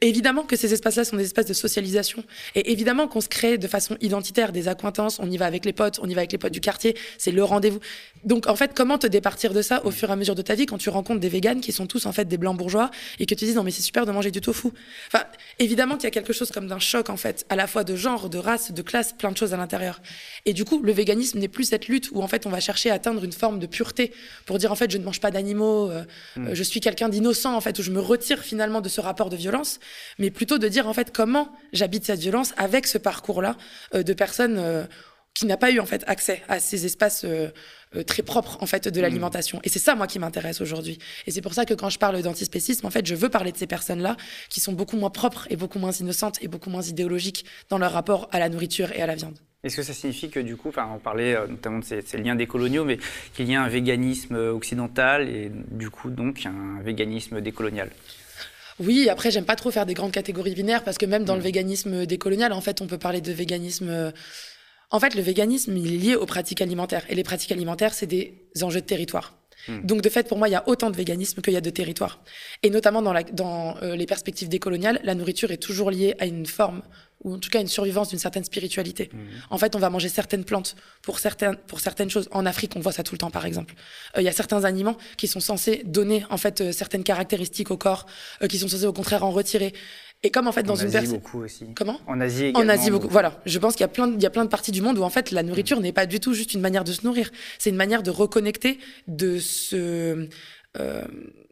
évidemment 0.00 0.42
que 0.42 0.56
ces 0.56 0.72
espaces-là 0.72 1.04
sont 1.04 1.16
des 1.16 1.24
espaces 1.24 1.46
de 1.46 1.52
socialisation. 1.52 2.24
Et 2.54 2.72
évidemment 2.72 3.08
qu'on 3.08 3.20
se 3.20 3.28
crée 3.28 3.58
de 3.58 3.66
façon 3.66 3.96
identitaire 4.00 4.52
des 4.52 4.68
accointances. 4.68 5.18
On 5.20 5.30
y 5.30 5.36
va 5.36 5.46
avec 5.46 5.64
les 5.64 5.72
potes, 5.72 5.98
on 6.02 6.08
y 6.08 6.14
va 6.14 6.20
avec 6.20 6.32
les 6.32 6.38
potes 6.38 6.52
du 6.52 6.60
quartier. 6.60 6.96
C'est 7.18 7.30
le 7.30 7.44
rendez-vous. 7.44 7.80
Donc, 8.24 8.46
en 8.46 8.56
fait, 8.56 8.72
comment 8.74 8.98
te 8.98 9.06
départir 9.06 9.52
de 9.52 9.62
ça 9.62 9.84
au 9.84 9.90
fur 9.90 10.08
et 10.08 10.12
à 10.12 10.16
mesure 10.16 10.34
de 10.34 10.42
ta 10.42 10.54
vie 10.54 10.66
quand 10.66 10.78
tu 10.78 10.90
rencontres 10.90 11.20
des 11.20 11.28
véganes 11.28 11.60
qui 11.60 11.72
sont 11.72 11.86
tous, 11.86 12.06
en 12.06 12.12
fait, 12.12 12.26
des 12.26 12.38
blancs 12.38 12.56
bourgeois 12.56 12.90
et 13.18 13.26
que 13.26 13.34
tu 13.34 13.44
dis, 13.44 13.54
non, 13.54 13.62
mais 13.62 13.70
c'est 13.70 13.82
super 13.82 14.06
de 14.06 14.12
manger 14.12 14.30
du 14.30 14.40
tofu. 14.40 14.68
Enfin, 15.12 15.24
évidemment 15.58 15.96
qu'il 15.96 16.04
y 16.04 16.08
a 16.08 16.10
quelque 16.10 16.32
chose 16.32 16.50
comme 16.50 16.66
d'un 16.66 16.78
choc, 16.78 17.10
en 17.10 17.16
fait, 17.16 17.46
à 17.48 17.56
la 17.56 17.66
fois 17.66 17.84
de 17.84 17.96
genre, 17.96 18.28
de 18.28 18.38
race, 18.38 18.72
de 18.72 18.82
classe, 18.82 19.12
plein 19.12 19.32
de 19.32 19.36
choses 19.36 19.54
à 19.54 19.56
l'intérieur. 19.56 20.00
Et 20.46 20.52
du 20.52 20.64
coup, 20.64 20.82
le 20.82 20.92
véganisme 20.92 21.38
n'est 21.38 21.48
plus 21.48 21.64
cette 21.64 21.88
lutte 21.88 22.10
où, 22.12 22.22
en 22.22 22.28
fait, 22.28 22.46
on 22.46 22.50
va 22.50 22.60
chercher 22.60 22.90
à 22.90 22.94
atteindre 22.94 23.24
une 23.24 23.32
forme 23.32 23.58
de 23.58 23.66
pureté 23.66 24.12
pour 24.46 24.58
dire, 24.58 24.72
en 24.72 24.76
fait, 24.76 24.90
je 24.90 24.98
ne 24.98 25.04
mange 25.04 25.20
pas 25.20 25.30
d'animaux, 25.30 25.90
euh, 25.90 26.04
mm. 26.36 26.54
je 26.54 26.62
suis 26.62 26.80
quelqu'un 26.80 27.08
d'innocent, 27.08 27.54
en 27.54 27.60
fait, 27.60 27.78
où 27.78 27.82
je 27.82 27.90
me 27.90 28.00
retire 28.00 28.40
finalement 28.42 28.80
de 28.80 28.88
ce 28.88 29.00
rapport 29.00 29.30
de 29.30 29.36
violence 29.36 29.78
mais 30.18 30.30
plutôt 30.30 30.58
de 30.58 30.68
dire 30.68 30.86
en 30.88 30.94
fait 30.94 31.12
comment 31.12 31.52
j'habite 31.72 32.04
cette 32.04 32.20
violence 32.20 32.54
avec 32.56 32.86
ce 32.86 32.98
parcours-là 32.98 33.56
euh, 33.94 34.02
de 34.02 34.12
personnes 34.12 34.56
euh, 34.58 34.84
qui 35.34 35.46
n'a 35.46 35.56
pas 35.56 35.70
eu 35.70 35.78
en 35.78 35.86
fait 35.86 36.02
accès 36.08 36.42
à 36.48 36.58
ces 36.58 36.84
espaces 36.84 37.24
euh, 37.24 37.50
très 38.06 38.22
propres 38.22 38.58
en 38.60 38.66
fait 38.66 38.88
de 38.88 39.00
l'alimentation. 39.00 39.60
Et 39.62 39.68
c'est 39.68 39.78
ça 39.78 39.94
moi 39.94 40.08
qui 40.08 40.18
m'intéresse 40.18 40.60
aujourd'hui. 40.60 40.98
Et 41.26 41.30
c'est 41.30 41.40
pour 41.40 41.54
ça 41.54 41.64
que 41.64 41.74
quand 41.74 41.90
je 41.90 41.98
parle 41.98 42.20
d'antispécisme, 42.22 42.86
en 42.86 42.90
fait, 42.90 43.06
je 43.06 43.14
veux 43.14 43.28
parler 43.28 43.52
de 43.52 43.56
ces 43.56 43.68
personnes-là 43.68 44.16
qui 44.48 44.60
sont 44.60 44.72
beaucoup 44.72 44.96
moins 44.96 45.10
propres 45.10 45.46
et 45.48 45.56
beaucoup 45.56 45.78
moins 45.78 45.92
innocentes 45.92 46.42
et 46.42 46.48
beaucoup 46.48 46.70
moins 46.70 46.82
idéologiques 46.82 47.44
dans 47.70 47.78
leur 47.78 47.92
rapport 47.92 48.28
à 48.32 48.40
la 48.40 48.48
nourriture 48.48 48.90
et 48.92 49.00
à 49.00 49.06
la 49.06 49.14
viande. 49.14 49.38
Est-ce 49.62 49.76
que 49.76 49.82
ça 49.82 49.92
signifie 49.92 50.28
que 50.28 50.40
du 50.40 50.56
coup, 50.56 50.68
enfin, 50.68 50.88
on 50.92 50.98
parlait 50.98 51.36
notamment 51.48 51.78
de 51.78 51.84
ces, 51.84 52.00
ces 52.02 52.18
liens 52.18 52.34
décoloniaux, 52.34 52.84
mais 52.84 52.98
qu'il 53.34 53.50
y 53.50 53.54
a 53.54 53.62
un 53.62 53.68
véganisme 53.68 54.34
occidental 54.34 55.28
et 55.28 55.50
du 55.70 55.88
coup 55.88 56.10
donc 56.10 56.46
un 56.46 56.82
véganisme 56.82 57.40
décolonial? 57.40 57.90
Oui, 58.80 59.08
après, 59.08 59.30
j'aime 59.30 59.44
pas 59.44 59.56
trop 59.56 59.70
faire 59.70 59.86
des 59.86 59.94
grandes 59.94 60.12
catégories 60.12 60.54
binaires 60.54 60.84
parce 60.84 60.98
que 60.98 61.06
même 61.06 61.24
dans 61.24 61.34
le 61.34 61.40
mm. 61.40 61.44
véganisme 61.44 62.06
décolonial, 62.06 62.52
en 62.52 62.60
fait, 62.60 62.80
on 62.80 62.86
peut 62.86 62.98
parler 62.98 63.20
de 63.20 63.32
véganisme. 63.32 63.88
Euh, 63.88 64.10
en 64.90 65.00
fait, 65.00 65.14
le 65.14 65.22
véganisme, 65.22 65.76
il 65.76 65.94
est 65.94 65.98
lié 65.98 66.14
aux 66.16 66.26
pratiques 66.26 66.62
alimentaires. 66.62 67.04
Et 67.08 67.14
les 67.14 67.24
pratiques 67.24 67.52
alimentaires, 67.52 67.92
c'est 67.92 68.06
des 68.06 68.48
enjeux 68.62 68.80
de 68.80 68.86
territoire. 68.86 69.37
Mm. 69.66 69.86
Donc, 69.86 70.02
de 70.02 70.08
fait, 70.08 70.28
pour 70.28 70.38
moi, 70.38 70.48
il 70.48 70.52
y 70.52 70.56
a 70.56 70.68
autant 70.68 70.90
de 70.90 70.96
véganisme 70.96 71.42
qu'il 71.42 71.52
y 71.52 71.56
a 71.56 71.60
de 71.60 71.70
territoire. 71.70 72.20
Et 72.62 72.70
notamment 72.70 73.02
dans, 73.02 73.12
la, 73.12 73.22
dans 73.22 73.76
euh, 73.82 73.96
les 73.96 74.06
perspectives 74.06 74.48
décoloniales, 74.48 75.00
la 75.02 75.14
nourriture 75.14 75.50
est 75.50 75.62
toujours 75.62 75.90
liée 75.90 76.14
à 76.18 76.26
une 76.26 76.46
forme 76.46 76.82
ou 77.24 77.34
en 77.34 77.38
tout 77.38 77.50
cas 77.50 77.60
une 77.60 77.68
survivance 77.68 78.10
d'une 78.10 78.18
certaine 78.18 78.44
spiritualité. 78.44 79.10
Mhm. 79.12 79.20
En 79.50 79.58
fait, 79.58 79.74
on 79.74 79.78
va 79.78 79.90
manger 79.90 80.08
certaines 80.08 80.44
plantes 80.44 80.76
pour 81.02 81.18
certaines, 81.18 81.56
pour 81.56 81.80
certaines 81.80 82.10
choses. 82.10 82.28
En 82.30 82.46
Afrique, 82.46 82.72
on 82.76 82.80
voit 82.80 82.92
ça 82.92 83.02
tout 83.02 83.14
le 83.14 83.18
temps, 83.18 83.30
par 83.30 83.44
exemple. 83.44 83.74
Euh, 84.16 84.22
il 84.22 84.24
y 84.24 84.28
a 84.28 84.32
certains 84.32 84.64
aliments 84.64 84.96
qui 85.16 85.26
sont 85.26 85.40
censés 85.40 85.82
donner 85.84 86.24
en 86.30 86.36
fait 86.36 86.60
euh, 86.60 86.72
certaines 86.72 87.04
caractéristiques 87.04 87.70
au 87.70 87.76
corps, 87.76 88.06
euh, 88.42 88.46
qui 88.46 88.58
sont 88.58 88.68
censés 88.68 88.86
au 88.86 88.92
contraire 88.92 89.24
en 89.24 89.30
retirer. 89.30 89.72
Et 90.22 90.30
comme 90.30 90.48
en 90.48 90.52
fait 90.52 90.64
dans 90.64 90.74
en 90.74 90.86
une 90.86 90.96
Asie 90.96 91.14
beaucoup 91.14 91.42
aussi. 91.42 91.66
Comment? 91.76 92.00
En 92.06 92.20
Asie 92.20 92.46
également. 92.46 92.60
En 92.60 92.68
Asie 92.68 92.90
beaucoup. 92.90 93.08
Voilà. 93.08 93.40
Je 93.46 93.58
pense 93.58 93.74
qu'il 93.74 93.82
y 93.82 93.84
a 93.84 93.88
plein, 93.88 94.08
de, 94.08 94.14
il 94.14 94.22
y 94.22 94.26
a 94.26 94.30
plein 94.30 94.44
de 94.44 94.50
parties 94.50 94.72
du 94.72 94.82
monde 94.82 94.98
où 94.98 95.02
en 95.02 95.10
fait 95.10 95.30
la 95.30 95.42
nourriture 95.42 95.80
n'est 95.80 95.92
pas 95.92 96.06
du 96.06 96.18
tout 96.18 96.34
juste 96.34 96.54
une 96.54 96.60
manière 96.60 96.84
de 96.84 96.92
se 96.92 97.04
nourrir. 97.04 97.30
C'est 97.58 97.70
une 97.70 97.76
manière 97.76 98.02
de 98.02 98.10
reconnecter, 98.10 98.78
de 99.06 99.38
se 99.38 100.28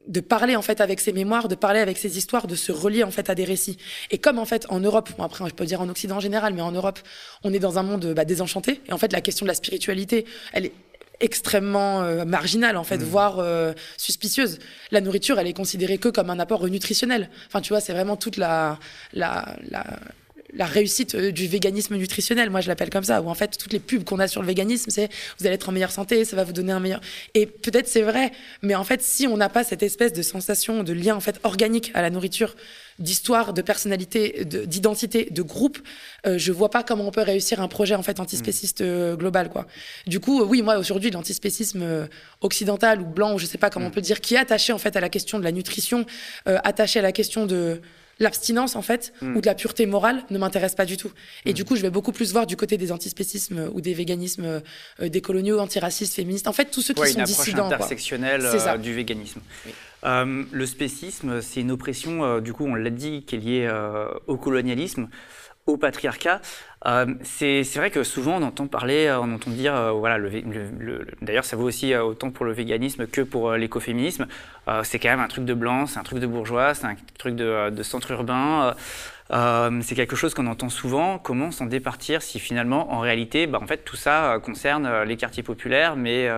de 0.06 0.20
parler 0.20 0.56
en 0.56 0.62
fait 0.62 0.80
avec 0.80 1.00
ses 1.00 1.12
mémoires, 1.12 1.48
de 1.48 1.54
parler 1.54 1.80
avec 1.80 1.98
ses 1.98 2.18
histoires, 2.18 2.46
de 2.46 2.54
se 2.54 2.72
relier 2.72 3.02
en 3.02 3.10
fait 3.10 3.30
à 3.30 3.34
des 3.34 3.44
récits. 3.44 3.76
Et 4.10 4.18
comme 4.18 4.38
en 4.38 4.44
fait 4.44 4.66
en 4.68 4.80
Europe, 4.80 5.10
bon 5.16 5.24
après 5.24 5.48
je 5.48 5.54
peux 5.54 5.64
dire 5.64 5.80
en 5.80 5.88
Occident 5.88 6.16
en 6.16 6.20
général, 6.20 6.54
mais 6.54 6.62
en 6.62 6.72
Europe, 6.72 6.98
on 7.42 7.52
est 7.52 7.58
dans 7.58 7.78
un 7.78 7.82
monde 7.82 8.12
bah, 8.14 8.24
désenchanté. 8.24 8.80
Et 8.88 8.92
en 8.92 8.98
fait 8.98 9.12
la 9.12 9.20
question 9.20 9.44
de 9.44 9.48
la 9.48 9.54
spiritualité, 9.54 10.24
elle 10.52 10.66
est 10.66 10.72
extrêmement 11.20 12.02
euh, 12.02 12.24
marginale 12.24 12.76
en 12.76 12.84
fait, 12.84 12.98
mmh. 12.98 13.04
voire 13.04 13.38
euh, 13.38 13.72
suspicieuse. 13.96 14.58
La 14.90 15.00
nourriture, 15.00 15.38
elle 15.38 15.46
est 15.46 15.56
considérée 15.56 15.98
que 15.98 16.08
comme 16.08 16.30
un 16.30 16.38
apport 16.38 16.66
nutritionnel. 16.68 17.30
Enfin 17.46 17.60
tu 17.60 17.70
vois, 17.70 17.80
c'est 17.80 17.92
vraiment 17.92 18.16
toute 18.16 18.36
la, 18.36 18.78
la, 19.12 19.56
la 19.70 19.84
la 20.56 20.64
réussite 20.64 21.14
euh, 21.14 21.30
du 21.30 21.46
véganisme 21.46 21.96
nutritionnel, 21.96 22.50
moi 22.50 22.60
je 22.60 22.68
l'appelle 22.68 22.90
comme 22.90 23.04
ça, 23.04 23.20
où 23.22 23.28
en 23.28 23.34
fait 23.34 23.56
toutes 23.56 23.72
les 23.72 23.78
pubs 23.78 24.04
qu'on 24.04 24.18
a 24.18 24.28
sur 24.28 24.40
le 24.40 24.46
véganisme, 24.46 24.90
c'est 24.90 25.08
vous 25.38 25.46
allez 25.46 25.54
être 25.54 25.68
en 25.68 25.72
meilleure 25.72 25.90
santé, 25.90 26.24
ça 26.24 26.36
va 26.36 26.44
vous 26.44 26.52
donner 26.52 26.72
un 26.72 26.80
meilleur. 26.80 27.00
Et 27.34 27.46
peut-être 27.46 27.88
c'est 27.88 28.02
vrai, 28.02 28.32
mais 28.62 28.74
en 28.74 28.84
fait 28.84 29.02
si 29.02 29.26
on 29.26 29.36
n'a 29.36 29.48
pas 29.48 29.64
cette 29.64 29.82
espèce 29.82 30.12
de 30.12 30.22
sensation, 30.22 30.82
de 30.82 30.92
lien 30.92 31.14
en 31.14 31.20
fait 31.20 31.38
organique 31.44 31.90
à 31.94 32.02
la 32.02 32.10
nourriture, 32.10 32.54
d'histoire, 32.98 33.52
de 33.52 33.60
personnalité, 33.60 34.44
d'identité, 34.44 35.28
de, 35.30 35.42
groupe, 35.42 35.78
euh, 36.26 36.38
je 36.38 36.50
vois 36.50 36.70
pas 36.70 36.82
comment 36.82 37.06
on 37.06 37.10
peut 37.10 37.20
réussir 37.20 37.60
un 37.60 37.68
projet 37.68 37.94
en 37.94 38.02
fait 38.02 38.20
antispéciste 38.20 38.80
euh, 38.80 39.16
global 39.16 39.50
quoi. 39.50 39.66
Du 40.06 40.18
coup, 40.18 40.42
oui, 40.42 40.62
moi 40.62 40.78
aujourd'hui 40.78 41.10
l'antispécisme 41.10 42.08
occidental 42.40 43.02
ou 43.02 43.04
blanc, 43.04 43.34
ou 43.34 43.38
je 43.38 43.44
sais 43.44 43.58
pas 43.58 43.68
comment 43.68 43.86
on 43.86 43.90
mm. 43.90 43.92
peut 43.92 44.00
dire, 44.00 44.20
qui 44.22 44.34
est 44.34 44.38
attaché 44.38 44.72
en 44.72 44.78
fait 44.78 44.96
à 44.96 45.00
la 45.00 45.10
question 45.10 45.38
de 45.38 45.44
la 45.44 45.52
nutrition, 45.52 46.06
attaché 46.46 46.98
à 46.98 47.02
la 47.02 47.12
question 47.12 47.44
de 47.44 47.80
l'abstinence 48.18 48.76
en 48.76 48.82
fait 48.82 49.12
hmm. 49.20 49.36
ou 49.36 49.40
de 49.40 49.46
la 49.46 49.54
pureté 49.54 49.86
morale 49.86 50.22
ne 50.30 50.38
m'intéresse 50.38 50.74
pas 50.74 50.86
du 50.86 50.96
tout. 50.96 51.10
Et 51.44 51.50
hmm. 51.50 51.54
du 51.54 51.64
coup, 51.64 51.76
je 51.76 51.82
vais 51.82 51.90
beaucoup 51.90 52.12
plus 52.12 52.32
voir 52.32 52.46
du 52.46 52.56
côté 52.56 52.76
des 52.76 52.92
antispécismes 52.92 53.70
ou 53.72 53.80
des 53.80 53.94
véganismes 53.94 54.62
euh, 55.00 55.08
décoloniaux, 55.08 55.58
antiracistes, 55.58 56.14
féministes. 56.14 56.48
En 56.48 56.52
fait, 56.52 56.66
tous 56.66 56.82
ceux 56.82 56.94
qui 56.94 57.06
sont 57.06 57.22
dissidents. 57.22 57.66
Intersectionnelle 57.66 58.42
euh, 58.44 58.78
du 58.78 58.94
véganisme. 58.94 59.40
Euh, 60.04 60.44
le 60.50 60.66
spécisme, 60.66 61.40
c'est 61.42 61.60
une 61.60 61.70
oppression, 61.70 62.40
du 62.40 62.52
coup, 62.52 62.64
on 62.64 62.74
l'a 62.74 62.90
dit, 62.90 63.24
qui 63.26 63.36
est 63.36 63.38
liée 63.38 63.70
au 64.26 64.36
colonialisme. 64.36 65.08
Au 65.66 65.76
patriarcat. 65.76 66.40
Euh, 66.86 67.06
c'est 67.22 67.62
vrai 67.76 67.90
que 67.90 68.04
souvent 68.04 68.36
on 68.36 68.42
entend 68.42 68.66
parler, 68.66 69.10
on 69.20 69.32
entend 69.34 69.50
dire, 69.50 69.94
voilà, 69.94 70.18
le, 70.18 71.06
d'ailleurs 71.22 71.44
ça 71.44 71.56
vaut 71.56 71.64
aussi 71.64 71.94
autant 71.96 72.30
pour 72.30 72.44
le 72.44 72.52
véganisme 72.52 73.06
que 73.06 73.22
pour 73.22 73.52
l'écoféminisme, 73.52 74.26
c'est 74.82 74.98
quand 74.98 75.08
même 75.08 75.20
un 75.20 75.28
truc 75.28 75.44
de 75.44 75.54
blanc, 75.54 75.86
c'est 75.86 75.98
un 75.98 76.04
truc 76.04 76.20
de 76.20 76.26
bourgeois, 76.26 76.74
c'est 76.74 76.86
un 76.86 76.96
truc 77.18 77.34
de, 77.34 77.82
centre 77.82 78.10
urbain. 78.12 78.74
Euh, 79.32 79.80
c'est 79.82 79.94
quelque 79.94 80.16
chose 80.16 80.34
qu'on 80.34 80.46
entend 80.46 80.68
souvent. 80.68 81.18
Comment 81.18 81.50
s'en 81.50 81.66
départir 81.66 82.22
si 82.22 82.38
finalement, 82.38 82.92
en 82.92 83.00
réalité, 83.00 83.46
bah, 83.46 83.58
en 83.60 83.66
fait, 83.66 83.78
tout 83.78 83.96
ça 83.96 84.34
euh, 84.34 84.38
concerne 84.38 84.86
euh, 84.86 85.04
les 85.04 85.16
quartiers 85.16 85.42
populaires, 85.42 85.96
mais 85.96 86.28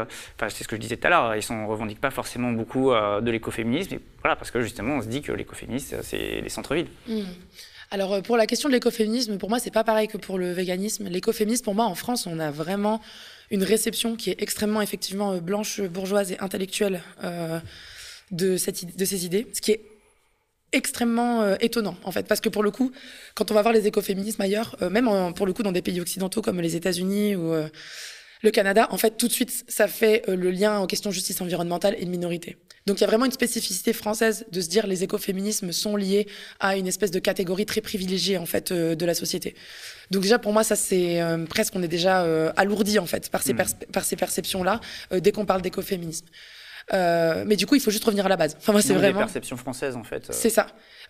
c'est 0.49 0.65
ce 0.65 0.69
que 0.69 0.77
je 0.77 0.81
disais 0.81 0.97
tout 0.97 1.07
à 1.07 1.11
l'heure, 1.11 1.37
ils 1.37 1.55
ne 1.55 1.67
revendiquent 1.67 2.01
pas 2.01 2.11
forcément 2.11 2.53
beaucoup 2.53 2.91
de 2.91 3.31
l'écoféminisme. 3.31 3.99
Voilà, 4.23 4.37
parce 4.37 4.51
que 4.51 4.61
justement, 4.61 4.97
on 4.97 5.03
se 5.03 5.09
dit 5.09 5.23
que 5.23 5.33
l'écoféminisme, 5.33 5.99
c'est 6.03 6.41
les 6.41 6.49
centres-villes. 6.49 6.89
Mmh. 7.07 7.23
Alors 7.91 8.23
pour 8.23 8.37
la 8.37 8.47
question 8.47 8.69
de 8.69 8.75
l'écoféminisme, 8.75 9.39
pour 9.39 9.49
moi, 9.49 9.59
c'est 9.59 9.71
pas 9.71 9.85
pareil 9.85 10.09
que 10.09 10.19
pour 10.19 10.39
le 10.39 10.53
véganisme. 10.53 11.09
L'écoféminisme, 11.09 11.65
pour 11.65 11.75
moi, 11.75 11.87
en 11.87 11.95
France, 11.95 12.27
on 12.27 12.39
a 12.39 12.51
vraiment 12.51 13.01
une 13.51 13.63
réception 13.63 14.15
qui 14.15 14.31
est 14.31 14.43
extrêmement 14.43 14.83
effectivement 14.83 15.37
blanche, 15.39 15.81
bourgeoise 15.81 16.33
et 16.33 16.39
intellectuelle 16.39 17.03
de, 18.31 18.57
cette, 18.57 18.97
de 18.97 19.05
ces 19.05 19.25
idées, 19.25 19.47
ce 19.55 19.61
qui 19.61 19.73
est 19.73 19.81
extrêmement 20.73 21.43
euh, 21.43 21.57
étonnant 21.61 21.97
en 22.05 22.13
fait 22.13 22.27
parce 22.27 22.41
que 22.41 22.49
pour 22.49 22.63
le 22.63 22.71
coup 22.71 22.93
quand 23.35 23.51
on 23.51 23.55
va 23.55 23.63
voir 23.63 23.73
les 23.73 23.87
écoféminismes 23.87 24.43
ailleurs 24.43 24.77
euh, 24.83 24.91
même 24.91 25.09
pour 25.35 25.47
le 25.47 25.53
coup 25.55 25.63
dans 25.63 25.73
des 25.73 25.81
pays 25.81 26.01
occidentaux 26.01 26.43
comme 26.43 26.61
les 26.61 26.77
États-Unis 26.77 27.37
ou 27.37 27.53
euh, 27.53 27.69
le 28.43 28.51
Canada 28.51 28.87
en 28.91 28.99
fait 28.99 29.17
tout 29.17 29.29
de 29.29 29.33
suite 29.33 29.65
ça 29.69 29.89
fait 29.89 30.23
le 30.29 30.51
lien 30.51 30.81
aux 30.81 30.87
questions 30.87 31.11
de 31.11 31.15
justice 31.15 31.41
environnementale 31.41 31.97
et 31.99 32.05
de 32.05 32.11
minorité. 32.11 32.57
Donc 32.87 32.99
il 32.99 33.01
y 33.03 33.05
a 33.05 33.07
vraiment 33.07 33.27
une 33.27 33.33
spécificité 33.33 33.93
française 33.93 34.47
de 34.51 34.61
se 34.61 34.69
dire 34.69 34.87
les 34.87 35.05
écoféminismes 35.05 35.73
sont 35.73 35.95
liés 35.95 36.27
à 36.59 36.77
une 36.77 36.87
espèce 36.87 37.11
de 37.11 37.19
catégorie 37.19 37.67
très 37.67 37.83
privilégiée 37.83 38.39
en 38.39 38.47
fait 38.47 38.73
de 38.73 39.07
la 39.07 39.15
société. 39.15 39.55
Donc 40.11 40.23
déjà 40.23 40.39
pour 40.39 40.53
moi 40.53 40.65
ça 40.65 40.77
c'est 40.77 41.21
presque 41.49 41.75
on 41.77 41.83
est 41.83 41.89
déjà 41.89 42.21
alourdi 42.57 42.99
en 42.99 43.07
fait 43.07 43.31
par 43.31 43.43
ces, 43.43 43.53
mmh. 43.53 43.65
par 43.93 44.05
ces 44.05 44.17
perceptions 44.17 44.63
là 44.63 44.81
dès 45.11 45.33
qu'on 45.33 45.45
parle 45.45 45.63
d'écoféminisme 45.63 46.27
euh, 46.93 47.45
mais 47.47 47.57
du 47.57 47.67
coup, 47.67 47.75
il 47.75 47.81
faut 47.81 47.91
juste 47.91 48.05
revenir 48.05 48.27
à 48.27 48.29
la 48.29 48.37
base. 48.37 48.57
Enfin, 48.59 48.73
moi, 48.73 48.83
c'est 48.83 48.95
vraiment. 48.95 49.21
perception 49.21 49.57
française, 49.57 49.97
en 49.97 50.05
fait. 50.05 50.31
Euh. 50.31 50.33
C'est 50.33 50.51
ça. 50.51 50.67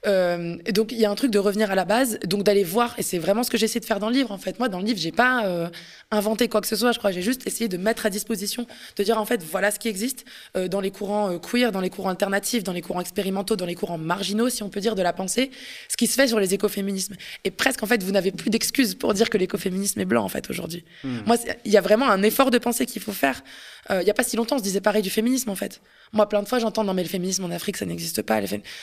Euh, 0.06 0.56
donc 0.72 0.92
il 0.92 0.98
y 0.98 1.04
a 1.04 1.10
un 1.10 1.14
truc 1.14 1.30
de 1.30 1.38
revenir 1.38 1.70
à 1.70 1.74
la 1.74 1.84
base, 1.84 2.18
donc 2.26 2.42
d'aller 2.44 2.64
voir, 2.64 2.94
et 2.98 3.02
c'est 3.02 3.18
vraiment 3.18 3.42
ce 3.42 3.50
que 3.50 3.58
j'essaie 3.58 3.80
de 3.80 3.84
faire 3.84 3.98
dans 3.98 4.08
le 4.08 4.14
livre. 4.14 4.30
En 4.30 4.38
fait, 4.38 4.58
moi, 4.58 4.68
dans 4.68 4.78
le 4.78 4.84
livre, 4.84 4.98
j'ai 4.98 5.12
pas 5.12 5.46
euh, 5.46 5.68
inventé 6.10 6.48
quoi 6.48 6.60
que 6.60 6.66
ce 6.66 6.76
soit. 6.76 6.92
Je 6.92 6.98
crois, 6.98 7.10
j'ai 7.10 7.22
juste 7.22 7.46
essayé 7.46 7.68
de 7.68 7.76
mettre 7.76 8.06
à 8.06 8.10
disposition, 8.10 8.66
de 8.96 9.02
dire 9.02 9.18
en 9.18 9.24
fait, 9.24 9.42
voilà 9.42 9.70
ce 9.70 9.78
qui 9.78 9.88
existe 9.88 10.24
euh, 10.56 10.68
dans 10.68 10.80
les 10.80 10.90
courants 10.90 11.38
queer, 11.38 11.72
dans 11.72 11.80
les 11.80 11.90
courants 11.90 12.10
alternatifs, 12.10 12.64
dans 12.64 12.72
les 12.72 12.82
courants 12.82 13.00
expérimentaux, 13.00 13.56
dans 13.56 13.66
les 13.66 13.74
courants 13.74 13.98
marginaux, 13.98 14.48
si 14.48 14.62
on 14.62 14.68
peut 14.68 14.80
dire, 14.80 14.94
de 14.94 15.02
la 15.02 15.12
pensée, 15.12 15.50
ce 15.88 15.96
qui 15.96 16.06
se 16.06 16.14
fait 16.14 16.28
sur 16.28 16.40
les 16.40 16.54
écoféminismes. 16.54 17.14
Et 17.44 17.50
presque, 17.50 17.82
en 17.82 17.86
fait, 17.86 18.02
vous 18.02 18.12
n'avez 18.12 18.32
plus 18.32 18.50
d'excuses 18.50 18.94
pour 18.94 19.14
dire 19.14 19.30
que 19.30 19.38
l'écoféminisme 19.38 20.00
est 20.00 20.04
blanc, 20.04 20.24
en 20.24 20.28
fait, 20.28 20.48
aujourd'hui. 20.50 20.84
Hmm. 21.04 21.18
Moi, 21.26 21.36
il 21.64 21.72
y 21.72 21.76
a 21.76 21.80
vraiment 21.80 22.08
un 22.08 22.22
effort 22.22 22.50
de 22.50 22.58
pensée 22.58 22.86
qu'il 22.86 23.02
faut 23.02 23.12
faire. 23.12 23.42
Il 23.90 24.06
y 24.06 24.10
a 24.10 24.14
pas 24.14 24.22
si 24.22 24.36
longtemps, 24.36 24.56
on 24.56 24.58
se 24.58 24.64
disait 24.64 24.80
pareil 24.80 25.02
du 25.02 25.10
féminisme, 25.10 25.50
en 25.50 25.54
fait. 25.54 25.80
Moi, 26.12 26.28
plein 26.28 26.42
de 26.42 26.48
fois, 26.48 26.58
j'entends 26.58 26.84
non 26.84 26.94
mais 26.94 27.02
le 27.02 27.08
féminisme 27.08 27.44
en 27.44 27.50
Afrique, 27.50 27.76
ça 27.76 27.86
n'existe 27.86 28.22
pas. 28.22 28.40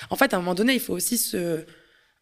En 0.10 0.15
fait, 0.15 0.34
à 0.34 0.38
un 0.38 0.39
moment 0.39 0.56
donné, 0.56 0.74
il 0.74 0.80
faut 0.80 0.94
aussi 0.94 1.18
se 1.18 1.65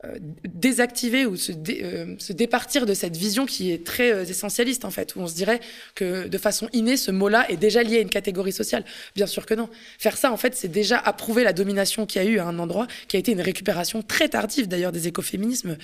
euh, 0.05 0.17
désactiver 0.43 1.25
ou 1.25 1.37
se, 1.37 1.53
euh, 1.53 2.15
se, 2.17 2.33
départir 2.33 2.85
de 2.85 2.93
cette 2.93 3.15
vision 3.15 3.45
qui 3.45 3.71
est 3.71 3.85
très 3.85 4.11
euh, 4.11 4.25
essentialiste 4.25 4.83
en 4.83 4.91
fait, 4.91 5.15
où 5.15 5.21
on 5.21 5.27
se 5.27 5.35
dirait 5.35 5.61
que 5.95 6.27
de 6.27 6.37
façon 6.37 6.67
innée, 6.73 6.97
ce 6.97 7.09
mot-là 7.09 7.49
est 7.49 7.55
déjà 7.55 7.83
lié 7.83 7.99
à 7.99 8.01
une 8.01 8.09
catégorie 8.09 8.51
sociale. 8.51 8.83
Bien 9.15 9.27
sûr 9.27 9.45
que 9.45 9.53
non. 9.53 9.69
Faire 9.97 10.17
ça, 10.17 10.33
en 10.33 10.37
fait, 10.37 10.55
c'est 10.55 10.67
déjà 10.67 10.97
approuver 10.97 11.45
la 11.45 11.53
domination 11.53 12.05
qu'il 12.05 12.21
y 12.21 12.25
a 12.25 12.29
eu 12.29 12.39
à 12.39 12.45
un 12.45 12.59
endroit, 12.59 12.87
qui 13.07 13.15
a 13.15 13.19
été 13.19 13.31
une 13.31 13.41
récupération 13.41 14.01
très 14.01 14.27
tardive 14.27 14.67
d'ailleurs 14.67 14.91
des 14.91 15.07
écoféminismes, 15.07 15.77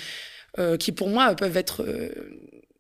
qui 0.80 0.92
pour 0.92 1.08
moi 1.08 1.36
peuvent 1.36 1.56
être 1.56 1.86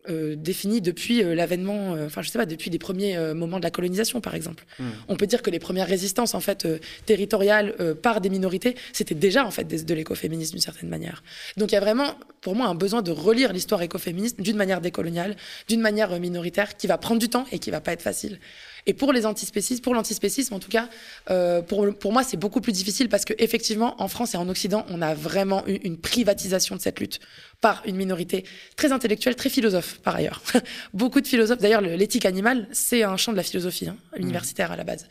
euh, 0.09 0.35
défini 0.35 0.81
depuis 0.81 1.23
euh, 1.23 1.35
l'avènement, 1.35 1.95
euh, 1.95 2.07
enfin 2.07 2.21
je 2.21 2.29
sais 2.29 2.37
pas, 2.37 2.45
depuis 2.45 2.69
les 2.69 2.79
premiers 2.79 3.17
moments 3.33 3.57
de 3.57 3.63
la 3.63 3.71
colonisation 3.71 4.21
par 4.21 4.35
exemple. 4.35 4.65
Hmm. 4.79 4.89
On 5.07 5.15
peut 5.15 5.27
dire 5.27 5.41
que 5.41 5.49
les 5.49 5.59
premières 5.59 5.87
résistances 5.87 6.35
en 6.35 6.39
fait 6.39 6.67
territoriales 7.05 7.75
par 8.01 8.21
des 8.21 8.29
minorités, 8.29 8.75
c'était 8.93 9.15
déjà 9.15 9.45
en 9.45 9.51
fait 9.51 9.65
de, 9.65 9.93
l'écoféminisme 9.93 10.53
d'une 10.53 10.61
certaine 10.61 10.89
manière. 10.89 11.23
Donc 11.57 11.71
il 11.71 11.75
y 11.75 11.77
a 11.77 11.81
vraiment 11.81 12.15
pour 12.41 12.55
moi 12.55 12.67
un 12.67 12.75
besoin 12.75 13.01
de 13.01 13.11
relire 13.11 13.53
l'histoire 13.53 13.81
écoféministe 13.81 14.41
d'une 14.41 14.57
manière 14.57 14.81
décoloniale, 14.81 15.35
d'une 15.67 15.81
manière 15.81 16.17
minoritaire, 16.19 16.77
qui 16.77 16.87
va 16.87 16.97
prendre 16.97 17.19
du 17.19 17.29
temps 17.29 17.45
et 17.51 17.59
qui 17.59 17.71
va 17.71 17.81
pas 17.81 17.93
être 17.93 18.01
facile. 18.01 18.39
Et 18.85 18.93
pour 18.93 19.13
les 19.13 19.25
antispécistes, 19.25 19.83
pour 19.83 19.93
l'antispécisme 19.93 20.53
en 20.53 20.59
tout 20.59 20.69
cas, 20.69 20.89
euh, 21.29 21.61
pour, 21.61 21.87
pour 21.97 22.13
moi 22.13 22.23
c'est 22.23 22.37
beaucoup 22.37 22.61
plus 22.61 22.71
difficile 22.71 23.09
parce 23.09 23.25
qu'effectivement 23.25 24.01
en 24.01 24.07
France 24.07 24.33
et 24.33 24.37
en 24.37 24.47
Occident, 24.49 24.85
on 24.89 25.01
a 25.01 25.13
vraiment 25.13 25.65
eu 25.67 25.75
une 25.83 25.97
privatisation 25.97 26.75
de 26.75 26.81
cette 26.81 26.99
lutte 26.99 27.19
par 27.61 27.81
une 27.85 27.95
minorité 27.95 28.45
très 28.75 28.91
intellectuelle, 28.91 29.35
très 29.35 29.49
philosophe 29.49 29.99
par 29.99 30.15
ailleurs. 30.15 30.41
beaucoup 30.93 31.21
de 31.21 31.27
philosophes, 31.27 31.59
d'ailleurs 31.59 31.81
l'éthique 31.81 32.25
animale, 32.25 32.67
c'est 32.71 33.03
un 33.03 33.17
champ 33.17 33.31
de 33.31 33.37
la 33.37 33.43
philosophie 33.43 33.87
hein, 33.87 33.97
mmh. 34.17 34.21
universitaire 34.21 34.71
à 34.71 34.75
la 34.75 34.83
base. 34.83 35.07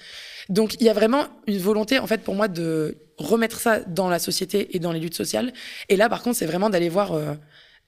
Donc 0.48 0.74
il 0.80 0.84
y 0.84 0.88
a 0.88 0.94
vraiment 0.94 1.26
une 1.46 1.58
volonté 1.58 1.98
en 1.98 2.06
fait 2.06 2.22
pour 2.22 2.34
moi 2.34 2.48
de 2.48 2.96
remettre 3.18 3.60
ça 3.60 3.80
dans 3.80 4.08
la 4.08 4.18
société 4.18 4.74
et 4.76 4.78
dans 4.78 4.92
les 4.92 5.00
luttes 5.00 5.16
sociales. 5.16 5.52
Et 5.88 5.96
là 5.96 6.08
par 6.08 6.22
contre 6.22 6.36
c'est 6.36 6.46
vraiment 6.46 6.70
d'aller 6.70 6.88
voir... 6.88 7.12
Euh, 7.12 7.34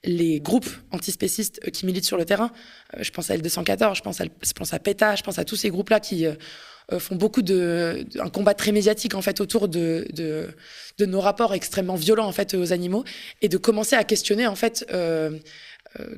les 0.04 0.40
groupes 0.40 0.68
antispécistes 0.92 1.60
euh, 1.66 1.70
qui 1.70 1.86
militent 1.86 2.04
sur 2.04 2.16
le 2.16 2.24
terrain. 2.24 2.50
Euh, 2.96 3.02
je 3.02 3.10
pense 3.10 3.30
à 3.30 3.36
L214, 3.36 3.96
je 3.96 4.02
pense 4.52 4.72
à, 4.72 4.78
PETA, 4.78 5.16
je 5.16 5.22
pense 5.22 5.38
à 5.38 5.44
tous 5.44 5.56
ces 5.56 5.70
groupes-là 5.70 6.00
qui 6.00 6.26
euh, 6.26 6.34
font 6.98 7.16
beaucoup 7.16 7.42
de, 7.42 8.04
un 8.18 8.30
combat 8.30 8.54
très 8.54 8.72
médiatique 8.72 9.14
en 9.14 9.22
fait 9.22 9.40
autour 9.40 9.68
de, 9.68 10.06
de, 10.12 10.48
de, 10.98 11.06
nos 11.06 11.20
rapports 11.20 11.54
extrêmement 11.54 11.94
violents 11.94 12.26
en 12.26 12.32
fait 12.32 12.54
aux 12.54 12.72
animaux 12.72 13.04
et 13.42 13.48
de 13.48 13.56
commencer 13.58 13.94
à 13.94 14.02
questionner 14.02 14.46
en 14.48 14.56
fait 14.56 14.84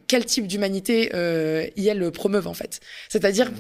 quel 0.07 0.25
type 0.25 0.47
d'humanité 0.47 1.11
euh, 1.15 1.67
ils 1.77 2.11
promeuvent 2.11 2.47
en 2.47 2.55
fait. 2.55 2.81
C'est-à-dire, 3.09 3.51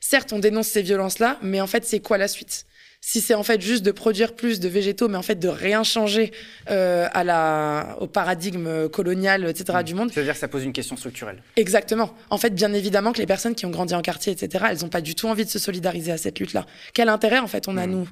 certes, 0.00 0.32
on 0.32 0.38
dénonce 0.38 0.68
ces 0.68 0.82
violences-là, 0.82 1.38
mais 1.42 1.60
en 1.60 1.66
fait, 1.66 1.84
c'est 1.84 2.00
quoi 2.00 2.18
la 2.18 2.28
suite? 2.28 2.66
Si 3.04 3.20
c'est 3.20 3.34
en 3.34 3.42
fait 3.42 3.60
juste 3.60 3.82
de 3.82 3.90
produire 3.90 4.34
plus 4.34 4.60
de 4.60 4.68
végétaux, 4.68 5.08
mais 5.08 5.18
en 5.18 5.22
fait 5.22 5.34
de 5.34 5.48
rien 5.48 5.82
changer 5.82 6.30
euh, 6.70 7.08
à 7.12 7.24
la, 7.24 7.96
au 8.00 8.06
paradigme 8.06 8.88
colonial, 8.88 9.44
etc. 9.44 9.78
Mmh. 9.80 9.82
du 9.82 9.94
monde. 9.94 10.10
C'est-à-dire 10.12 10.34
que 10.34 10.38
ça 10.38 10.48
pose 10.48 10.64
une 10.64 10.72
question 10.72 10.96
structurelle. 10.96 11.42
Exactement. 11.56 12.14
En 12.30 12.38
fait, 12.38 12.54
bien 12.54 12.72
évidemment 12.72 13.12
que 13.12 13.18
les 13.18 13.26
personnes 13.26 13.56
qui 13.56 13.66
ont 13.66 13.70
grandi 13.70 13.94
en 13.94 14.02
quartier, 14.02 14.32
etc., 14.32 14.66
elles 14.70 14.78
n'ont 14.82 14.88
pas 14.88 15.00
du 15.00 15.16
tout 15.16 15.26
envie 15.26 15.44
de 15.44 15.50
se 15.50 15.58
solidariser 15.58 16.12
à 16.12 16.16
cette 16.16 16.38
lutte-là. 16.38 16.64
Quel 16.94 17.08
intérêt, 17.08 17.40
en 17.40 17.48
fait, 17.48 17.66
on 17.66 17.76
a, 17.76 17.88
mmh. 17.88 17.90
nous, 17.90 18.08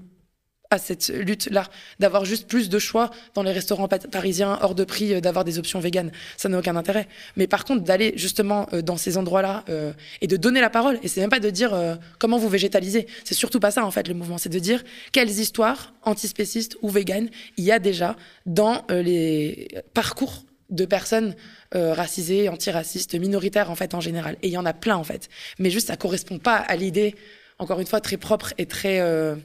à 0.70 0.78
cette 0.78 1.08
lutte-là, 1.08 1.64
d'avoir 1.98 2.24
juste 2.24 2.46
plus 2.46 2.68
de 2.68 2.78
choix 2.78 3.10
dans 3.34 3.42
les 3.42 3.50
restaurants 3.50 3.88
parisiens, 3.88 4.56
hors 4.62 4.76
de 4.76 4.84
prix, 4.84 5.14
euh, 5.14 5.20
d'avoir 5.20 5.44
des 5.44 5.58
options 5.58 5.80
véganes. 5.80 6.12
Ça 6.36 6.48
n'a 6.48 6.58
aucun 6.58 6.76
intérêt. 6.76 7.08
Mais 7.36 7.48
par 7.48 7.64
contre, 7.64 7.82
d'aller 7.82 8.12
justement 8.14 8.68
euh, 8.72 8.80
dans 8.80 8.96
ces 8.96 9.16
endroits-là 9.16 9.64
euh, 9.68 9.92
et 10.20 10.28
de 10.28 10.36
donner 10.36 10.60
la 10.60 10.70
parole, 10.70 11.00
et 11.02 11.08
c'est 11.08 11.20
même 11.20 11.30
pas 11.30 11.40
de 11.40 11.50
dire 11.50 11.76
comment 12.18 12.38
vous 12.38 12.48
végétalisez, 12.48 13.06
c'est 13.24 13.34
surtout 13.34 13.58
pas 13.58 13.70
ça 13.70 13.84
en 13.84 13.90
fait 13.90 14.06
le 14.06 14.14
mouvement, 14.14 14.38
c'est 14.38 14.48
de 14.48 14.58
dire 14.58 14.82
quelles 15.12 15.30
histoires 15.30 15.92
antispécistes 16.02 16.76
ou 16.82 16.88
véganes 16.88 17.28
il 17.56 17.64
y 17.64 17.72
a 17.72 17.78
déjà 17.78 18.16
dans 18.46 18.84
les 18.88 19.68
parcours 19.94 20.44
de 20.70 20.84
personnes 20.84 21.34
racisées, 21.72 22.48
antiracistes, 22.48 23.14
minoritaires 23.14 23.70
en 23.70 23.74
fait 23.74 23.94
en 23.94 24.00
général. 24.00 24.36
Et 24.42 24.48
il 24.48 24.52
y 24.52 24.58
en 24.58 24.66
a 24.66 24.72
plein 24.72 24.96
en 24.96 25.04
fait. 25.04 25.28
Mais 25.58 25.70
juste 25.70 25.88
ça 25.88 25.96
correspond 25.96 26.38
pas 26.38 26.56
à 26.56 26.76
l'idée, 26.76 27.14
encore 27.58 27.80
une 27.80 27.86
fois, 27.86 28.00
très 28.00 28.16
propre 28.16 28.52
et 28.58 28.66
très 28.66 29.00
euh, 29.00 29.36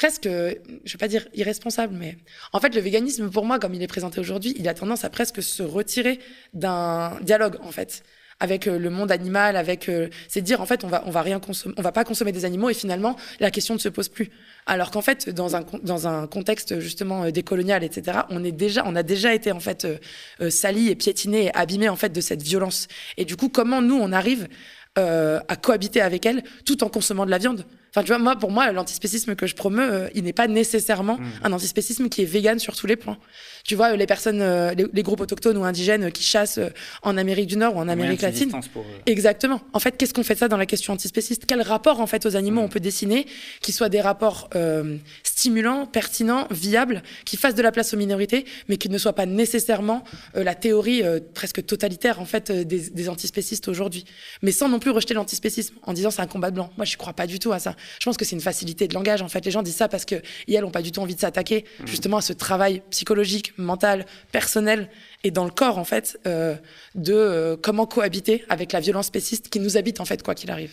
presque, 0.00 0.24
je 0.24 0.92
vais 0.92 0.98
pas 0.98 1.08
dire 1.08 1.28
irresponsable, 1.34 1.94
mais 1.94 2.16
en 2.54 2.60
fait, 2.60 2.74
le 2.74 2.80
véganisme, 2.80 3.30
pour 3.30 3.44
moi, 3.44 3.58
comme 3.58 3.74
il 3.74 3.82
est 3.82 3.86
présenté 3.86 4.18
aujourd'hui, 4.18 4.54
il 4.56 4.66
a 4.66 4.72
tendance 4.72 5.04
à 5.04 5.10
presque 5.10 5.42
se 5.42 5.62
retirer 5.62 6.20
d'un 6.54 7.20
dialogue, 7.20 7.58
en 7.62 7.70
fait, 7.70 8.02
avec 8.40 8.66
euh, 8.66 8.78
le 8.78 8.88
monde 8.88 9.12
animal, 9.12 9.56
avec, 9.56 9.90
euh, 9.90 10.08
c'est 10.26 10.40
dire, 10.40 10.62
en 10.62 10.64
fait, 10.64 10.84
on 10.84 10.88
va, 10.88 11.02
on 11.04 11.10
va 11.10 11.20
rien 11.20 11.38
consommer, 11.38 11.74
on 11.76 11.82
va 11.82 11.92
pas 11.92 12.04
consommer 12.04 12.32
des 12.32 12.46
animaux, 12.46 12.70
et 12.70 12.74
finalement, 12.74 13.14
la 13.40 13.50
question 13.50 13.74
ne 13.74 13.78
se 13.78 13.90
pose 13.90 14.08
plus. 14.08 14.30
Alors 14.64 14.90
qu'en 14.90 15.02
fait, 15.02 15.28
dans 15.28 15.54
un, 15.54 15.66
dans 15.82 16.08
un 16.08 16.26
contexte 16.26 16.80
justement 16.80 17.30
décolonial, 17.30 17.84
etc., 17.84 18.20
on 18.30 18.42
est 18.42 18.52
déjà, 18.52 18.82
on 18.86 18.96
a 18.96 19.02
déjà 19.02 19.34
été 19.34 19.52
en 19.52 19.60
fait 19.60 19.86
sali 20.48 20.88
et 20.88 20.94
piétiné 20.94 21.46
et 21.46 21.54
abîmé 21.54 21.90
en 21.90 21.96
fait 21.96 22.10
de 22.10 22.20
cette 22.22 22.42
violence. 22.42 22.88
Et 23.18 23.26
du 23.26 23.36
coup, 23.36 23.50
comment 23.50 23.82
nous 23.82 23.96
on 23.96 24.12
arrive 24.12 24.48
à 24.96 25.56
cohabiter 25.56 26.00
avec 26.02 26.26
elle 26.26 26.42
tout 26.64 26.84
en 26.84 26.88
consommant 26.88 27.24
de 27.24 27.30
la 27.30 27.38
viande? 27.38 27.64
Enfin, 27.90 28.04
tu 28.04 28.08
vois, 28.08 28.18
moi, 28.18 28.36
pour 28.36 28.52
moi, 28.52 28.70
l'antispécisme 28.70 29.34
que 29.34 29.46
je 29.46 29.56
promeus, 29.56 29.92
euh, 29.92 30.08
il 30.14 30.22
n'est 30.22 30.32
pas 30.32 30.46
nécessairement 30.46 31.16
mmh. 31.16 31.24
un 31.42 31.52
antispécisme 31.52 32.08
qui 32.08 32.22
est 32.22 32.24
vegan 32.24 32.58
sur 32.58 32.76
tous 32.76 32.86
les 32.86 32.96
points. 32.96 33.18
Tu 33.64 33.74
vois, 33.74 33.96
les 33.96 34.06
personnes, 34.06 34.40
euh, 34.40 34.72
les, 34.74 35.02
groupes 35.02 35.20
autochtones 35.20 35.56
ou 35.56 35.64
indigènes 35.64 36.12
qui 36.12 36.22
chassent 36.22 36.58
euh, 36.58 36.68
en 37.02 37.16
Amérique 37.16 37.48
du 37.48 37.56
Nord 37.56 37.76
ou 37.76 37.78
en 37.80 37.88
Amérique 37.88 38.22
latine. 38.22 38.52
Exactement. 39.06 39.60
En 39.72 39.80
fait, 39.80 39.96
qu'est-ce 39.96 40.14
qu'on 40.14 40.22
fait 40.22 40.36
ça 40.36 40.46
dans 40.46 40.56
la 40.56 40.66
question 40.66 40.92
antispéciste? 40.92 41.44
Quel 41.46 41.62
rapport, 41.62 42.00
en 42.00 42.06
fait, 42.06 42.26
aux 42.26 42.36
animaux 42.36 42.62
mmh. 42.62 42.64
on 42.64 42.68
peut 42.68 42.80
dessiner 42.80 43.26
qui 43.60 43.72
soient 43.72 43.88
des 43.88 44.00
rapports 44.00 44.48
stimulants, 45.24 45.86
pertinents, 45.86 46.46
viables, 46.50 47.02
qui 47.24 47.36
fassent 47.36 47.54
de 47.54 47.62
la 47.62 47.72
place 47.72 47.92
aux 47.92 47.96
minorités, 47.96 48.44
mais 48.68 48.76
qui 48.76 48.88
ne 48.88 48.98
soient 48.98 49.14
pas 49.14 49.26
nécessairement 49.26 50.04
la 50.34 50.54
théorie 50.54 51.02
presque 51.34 51.64
totalitaire, 51.64 52.20
en 52.20 52.24
fait, 52.24 52.52
des, 52.52 52.90
des 52.90 53.08
antispécistes 53.08 53.68
aujourd'hui? 53.68 54.04
Mais 54.42 54.52
sans 54.52 54.68
non 54.68 54.78
plus 54.78 54.90
rejeter 54.90 55.14
l'antispécisme 55.14 55.74
en 55.82 55.92
disant 55.92 56.10
c'est 56.10 56.22
un 56.22 56.26
combat 56.26 56.50
blanc. 56.50 56.70
Moi, 56.76 56.84
je 56.84 56.96
crois 56.96 57.12
pas 57.12 57.26
du 57.26 57.38
tout 57.38 57.52
à 57.52 57.58
ça. 57.58 57.74
Je 57.98 58.04
pense 58.04 58.16
que 58.16 58.24
c'est 58.24 58.36
une 58.36 58.42
facilité 58.42 58.88
de 58.88 58.94
langage. 58.94 59.22
En 59.22 59.28
fait, 59.28 59.44
les 59.44 59.50
gens 59.50 59.62
disent 59.62 59.76
ça 59.76 59.88
parce 59.88 60.04
que 60.04 60.16
elles 60.48 60.60
n'ont 60.60 60.70
pas 60.70 60.82
du 60.82 60.92
tout 60.92 61.00
envie 61.00 61.14
de 61.14 61.20
s'attaquer 61.20 61.64
mmh. 61.80 61.86
justement 61.86 62.18
à 62.18 62.22
ce 62.22 62.32
travail 62.32 62.82
psychologique, 62.90 63.56
mental, 63.58 64.06
personnel 64.32 64.88
et 65.24 65.30
dans 65.30 65.44
le 65.44 65.50
corps 65.50 65.78
en 65.78 65.84
fait 65.84 66.18
euh, 66.26 66.56
de 66.94 67.14
euh, 67.14 67.56
comment 67.56 67.86
cohabiter 67.86 68.44
avec 68.48 68.72
la 68.72 68.80
violence 68.80 69.06
spéciste 69.06 69.48
qui 69.48 69.60
nous 69.60 69.76
habite 69.76 70.00
en 70.00 70.04
fait 70.04 70.22
quoi 70.22 70.34
qu'il 70.34 70.50
arrive. 70.50 70.72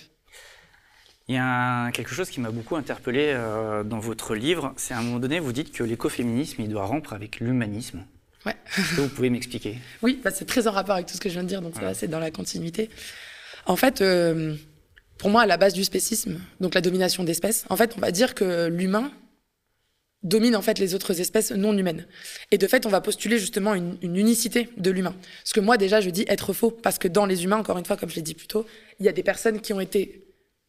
Il 1.27 1.35
y 1.35 1.39
a 1.39 1.91
quelque 1.91 2.13
chose 2.13 2.29
qui 2.29 2.39
m'a 2.39 2.51
beaucoup 2.51 2.77
interpellé 2.77 3.33
euh, 3.33 3.83
dans 3.83 3.99
votre 3.99 4.33
livre, 4.33 4.73
c'est 4.77 4.93
à 4.93 4.99
un 4.99 5.01
moment 5.01 5.19
donné 5.19 5.39
vous 5.39 5.51
dites 5.51 5.71
que 5.71 5.83
l'écoféminisme 5.83 6.61
il 6.61 6.69
doit 6.69 6.85
rompre 6.85 7.13
avec 7.13 7.39
l'humanisme. 7.39 8.05
Ouais. 8.45 8.55
Que 8.95 9.01
vous 9.01 9.09
pouvez 9.09 9.29
m'expliquer? 9.29 9.77
Oui, 10.01 10.21
bah, 10.23 10.31
c'est 10.31 10.45
très 10.45 10.67
en 10.67 10.71
rapport 10.71 10.95
avec 10.95 11.07
tout 11.07 11.15
ce 11.15 11.19
que 11.19 11.27
je 11.27 11.33
viens 11.33 11.43
de 11.43 11.49
dire, 11.49 11.61
donc 11.61 11.73
c'est 11.93 12.07
dans 12.07 12.19
la 12.19 12.31
continuité. 12.31 12.89
En 13.65 13.75
fait, 13.75 14.01
pour 15.17 15.29
moi, 15.29 15.41
à 15.41 15.45
la 15.45 15.57
base 15.57 15.73
du 15.73 15.83
spécisme, 15.83 16.39
donc 16.59 16.75
la 16.75 16.81
domination 16.81 17.23
d'espèces, 17.23 17.65
en 17.69 17.75
fait, 17.75 17.93
on 17.97 18.01
va 18.01 18.11
dire 18.11 18.35
que 18.35 18.67
l'humain 18.67 19.11
domine 20.23 20.55
en 20.55 20.61
fait 20.61 20.79
les 20.79 20.95
autres 20.95 21.19
espèces 21.21 21.51
non 21.51 21.77
humaines. 21.77 22.05
Et 22.51 22.57
de 22.57 22.67
fait, 22.67 22.85
on 22.85 22.89
va 22.89 23.01
postuler 23.01 23.39
justement 23.39 23.73
une, 23.73 23.97
unicité 24.01 24.69
de 24.77 24.91
l'humain. 24.91 25.15
Ce 25.43 25.53
que 25.53 25.59
moi 25.59 25.77
déjà 25.77 26.01
je 26.01 26.09
dis 26.09 26.25
être 26.27 26.53
faux, 26.53 26.71
parce 26.71 26.97
que 26.97 27.07
dans 27.07 27.25
les 27.25 27.43
humains, 27.43 27.57
encore 27.57 27.77
une 27.77 27.85
fois, 27.85 27.97
comme 27.97 28.09
je 28.09 28.15
l'ai 28.15 28.21
dit 28.21 28.33
plus 28.33 28.47
tôt, 28.47 28.65
il 28.99 29.05
y 29.05 29.09
a 29.09 29.13
des 29.13 29.23
personnes 29.23 29.61
qui 29.61 29.73
ont 29.73 29.79
été 29.79 30.23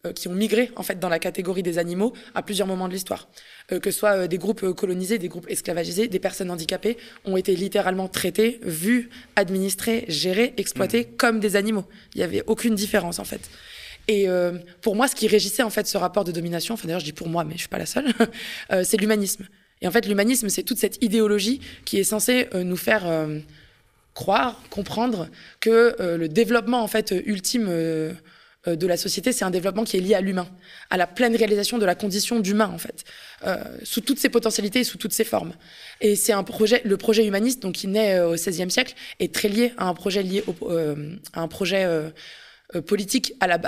euh, 0.06 0.12
qui 0.12 0.28
ont 0.28 0.32
migré 0.32 0.70
en 0.76 0.84
fait 0.84 1.00
dans 1.00 1.08
la 1.08 1.18
catégorie 1.18 1.64
des 1.64 1.78
animaux 1.78 2.12
à 2.34 2.42
plusieurs 2.42 2.68
moments 2.68 2.86
de 2.86 2.92
l'histoire, 2.92 3.28
euh, 3.72 3.80
que 3.80 3.90
ce 3.90 3.98
soit 3.98 4.12
euh, 4.12 4.26
des 4.28 4.38
groupes 4.38 4.72
colonisés, 4.72 5.18
des 5.18 5.26
groupes 5.26 5.50
esclavagisés, 5.50 6.06
des 6.06 6.20
personnes 6.20 6.52
handicapées 6.52 6.96
ont 7.24 7.36
été 7.36 7.56
littéralement 7.56 8.06
traitées, 8.06 8.60
vues, 8.62 9.10
administrées, 9.34 10.04
gérées, 10.06 10.54
exploitées 10.56 11.02
mmh. 11.02 11.16
comme 11.16 11.40
des 11.40 11.56
animaux. 11.56 11.84
Il 12.14 12.18
n'y 12.18 12.24
avait 12.24 12.44
aucune 12.46 12.76
différence 12.76 13.18
en 13.18 13.24
fait. 13.24 13.50
Et 14.08 14.26
euh, 14.26 14.52
pour 14.80 14.96
moi, 14.96 15.06
ce 15.06 15.14
qui 15.14 15.28
régissait 15.28 15.62
en 15.62 15.70
fait 15.70 15.86
ce 15.86 15.98
rapport 15.98 16.24
de 16.24 16.32
domination, 16.32 16.74
enfin 16.74 16.88
d'ailleurs 16.88 17.00
je 17.00 17.04
dis 17.04 17.12
pour 17.12 17.28
moi, 17.28 17.44
mais 17.44 17.52
je 17.52 17.60
suis 17.60 17.68
pas 17.68 17.78
la 17.78 17.86
seule, 17.86 18.06
euh, 18.72 18.82
c'est 18.82 18.96
l'humanisme. 18.96 19.46
Et 19.82 19.86
en 19.86 19.92
fait, 19.92 20.08
l'humanisme, 20.08 20.48
c'est 20.48 20.64
toute 20.64 20.78
cette 20.78 21.00
idéologie 21.04 21.60
qui 21.84 21.98
est 21.98 22.04
censée 22.04 22.48
euh, 22.54 22.64
nous 22.64 22.76
faire 22.76 23.06
croire, 24.14 24.60
comprendre 24.70 25.28
que 25.60 25.94
le 26.00 26.28
développement 26.28 26.82
en 26.82 26.88
fait 26.88 27.14
ultime 27.24 27.68
de 27.68 28.86
la 28.88 28.96
société, 28.96 29.30
c'est 29.30 29.44
un 29.44 29.50
développement 29.50 29.84
qui 29.84 29.96
est 29.96 30.00
lié 30.00 30.14
à 30.14 30.20
l'humain, 30.20 30.48
à 30.90 30.96
la 30.96 31.06
pleine 31.06 31.36
réalisation 31.36 31.78
de 31.78 31.84
la 31.84 31.94
condition 31.94 32.40
d'humain 32.40 32.68
en 32.74 32.78
fait, 32.78 33.04
sous 33.84 34.00
toutes 34.00 34.18
ses 34.18 34.28
potentialités 34.28 34.80
et 34.80 34.84
sous 34.84 34.98
toutes 34.98 35.12
ses 35.12 35.22
formes. 35.22 35.52
Et 36.00 36.16
c'est 36.16 36.32
un 36.32 36.42
projet, 36.42 36.82
le 36.84 36.96
projet 36.96 37.24
humaniste, 37.24 37.62
donc 37.62 37.76
qui 37.76 37.86
naît 37.86 38.18
au 38.18 38.34
XVIe 38.34 38.68
siècle, 38.72 38.94
est 39.20 39.32
très 39.32 39.48
lié 39.48 39.72
à 39.76 39.86
un 39.86 39.94
projet 39.94 40.24
lié 40.24 40.42
au, 40.48 40.68
à 41.32 41.40
un 41.40 41.48
projet 41.48 41.86
euh, 42.76 42.82
politique 42.82 43.32
à 43.40 43.46
la 43.46 43.58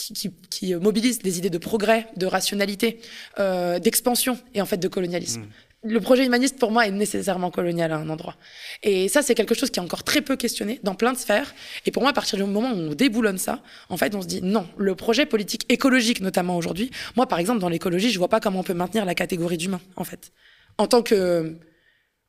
qui, 0.00 0.30
qui, 0.50 0.74
mobilise 0.74 1.18
des 1.20 1.38
idées 1.38 1.50
de 1.50 1.58
progrès, 1.58 2.06
de 2.16 2.26
rationalité, 2.26 3.00
euh, 3.38 3.78
d'expansion 3.78 4.38
et 4.54 4.62
en 4.62 4.66
fait 4.66 4.78
de 4.78 4.88
colonialisme. 4.88 5.42
Mm. 5.42 5.48
Le 5.82 6.00
projet 6.00 6.26
humaniste, 6.26 6.58
pour 6.58 6.72
moi, 6.72 6.86
est 6.86 6.90
nécessairement 6.90 7.50
colonial 7.50 7.90
à 7.92 7.96
un 7.96 8.10
endroit. 8.10 8.36
Et 8.82 9.08
ça, 9.08 9.22
c'est 9.22 9.34
quelque 9.34 9.54
chose 9.54 9.70
qui 9.70 9.80
est 9.80 9.82
encore 9.82 10.04
très 10.04 10.20
peu 10.20 10.36
questionné 10.36 10.78
dans 10.82 10.94
plein 10.94 11.14
de 11.14 11.16
sphères. 11.16 11.54
Et 11.86 11.90
pour 11.90 12.02
moi, 12.02 12.10
à 12.10 12.12
partir 12.12 12.36
du 12.36 12.44
moment 12.44 12.70
où 12.70 12.76
on 12.76 12.94
déboulonne 12.94 13.38
ça, 13.38 13.62
en 13.88 13.96
fait, 13.96 14.14
on 14.14 14.20
se 14.20 14.26
dit 14.26 14.42
non, 14.42 14.66
le 14.76 14.94
projet 14.94 15.24
politique 15.24 15.64
écologique, 15.72 16.20
notamment 16.20 16.58
aujourd'hui, 16.58 16.90
moi, 17.16 17.26
par 17.26 17.38
exemple, 17.38 17.60
dans 17.60 17.70
l'écologie, 17.70 18.10
je 18.10 18.18
vois 18.18 18.28
pas 18.28 18.40
comment 18.40 18.60
on 18.60 18.62
peut 18.62 18.74
maintenir 18.74 19.06
la 19.06 19.14
catégorie 19.14 19.56
d'humain, 19.56 19.80
en 19.96 20.04
fait. 20.04 20.32
En 20.76 20.86
tant 20.86 21.02
que 21.02 21.56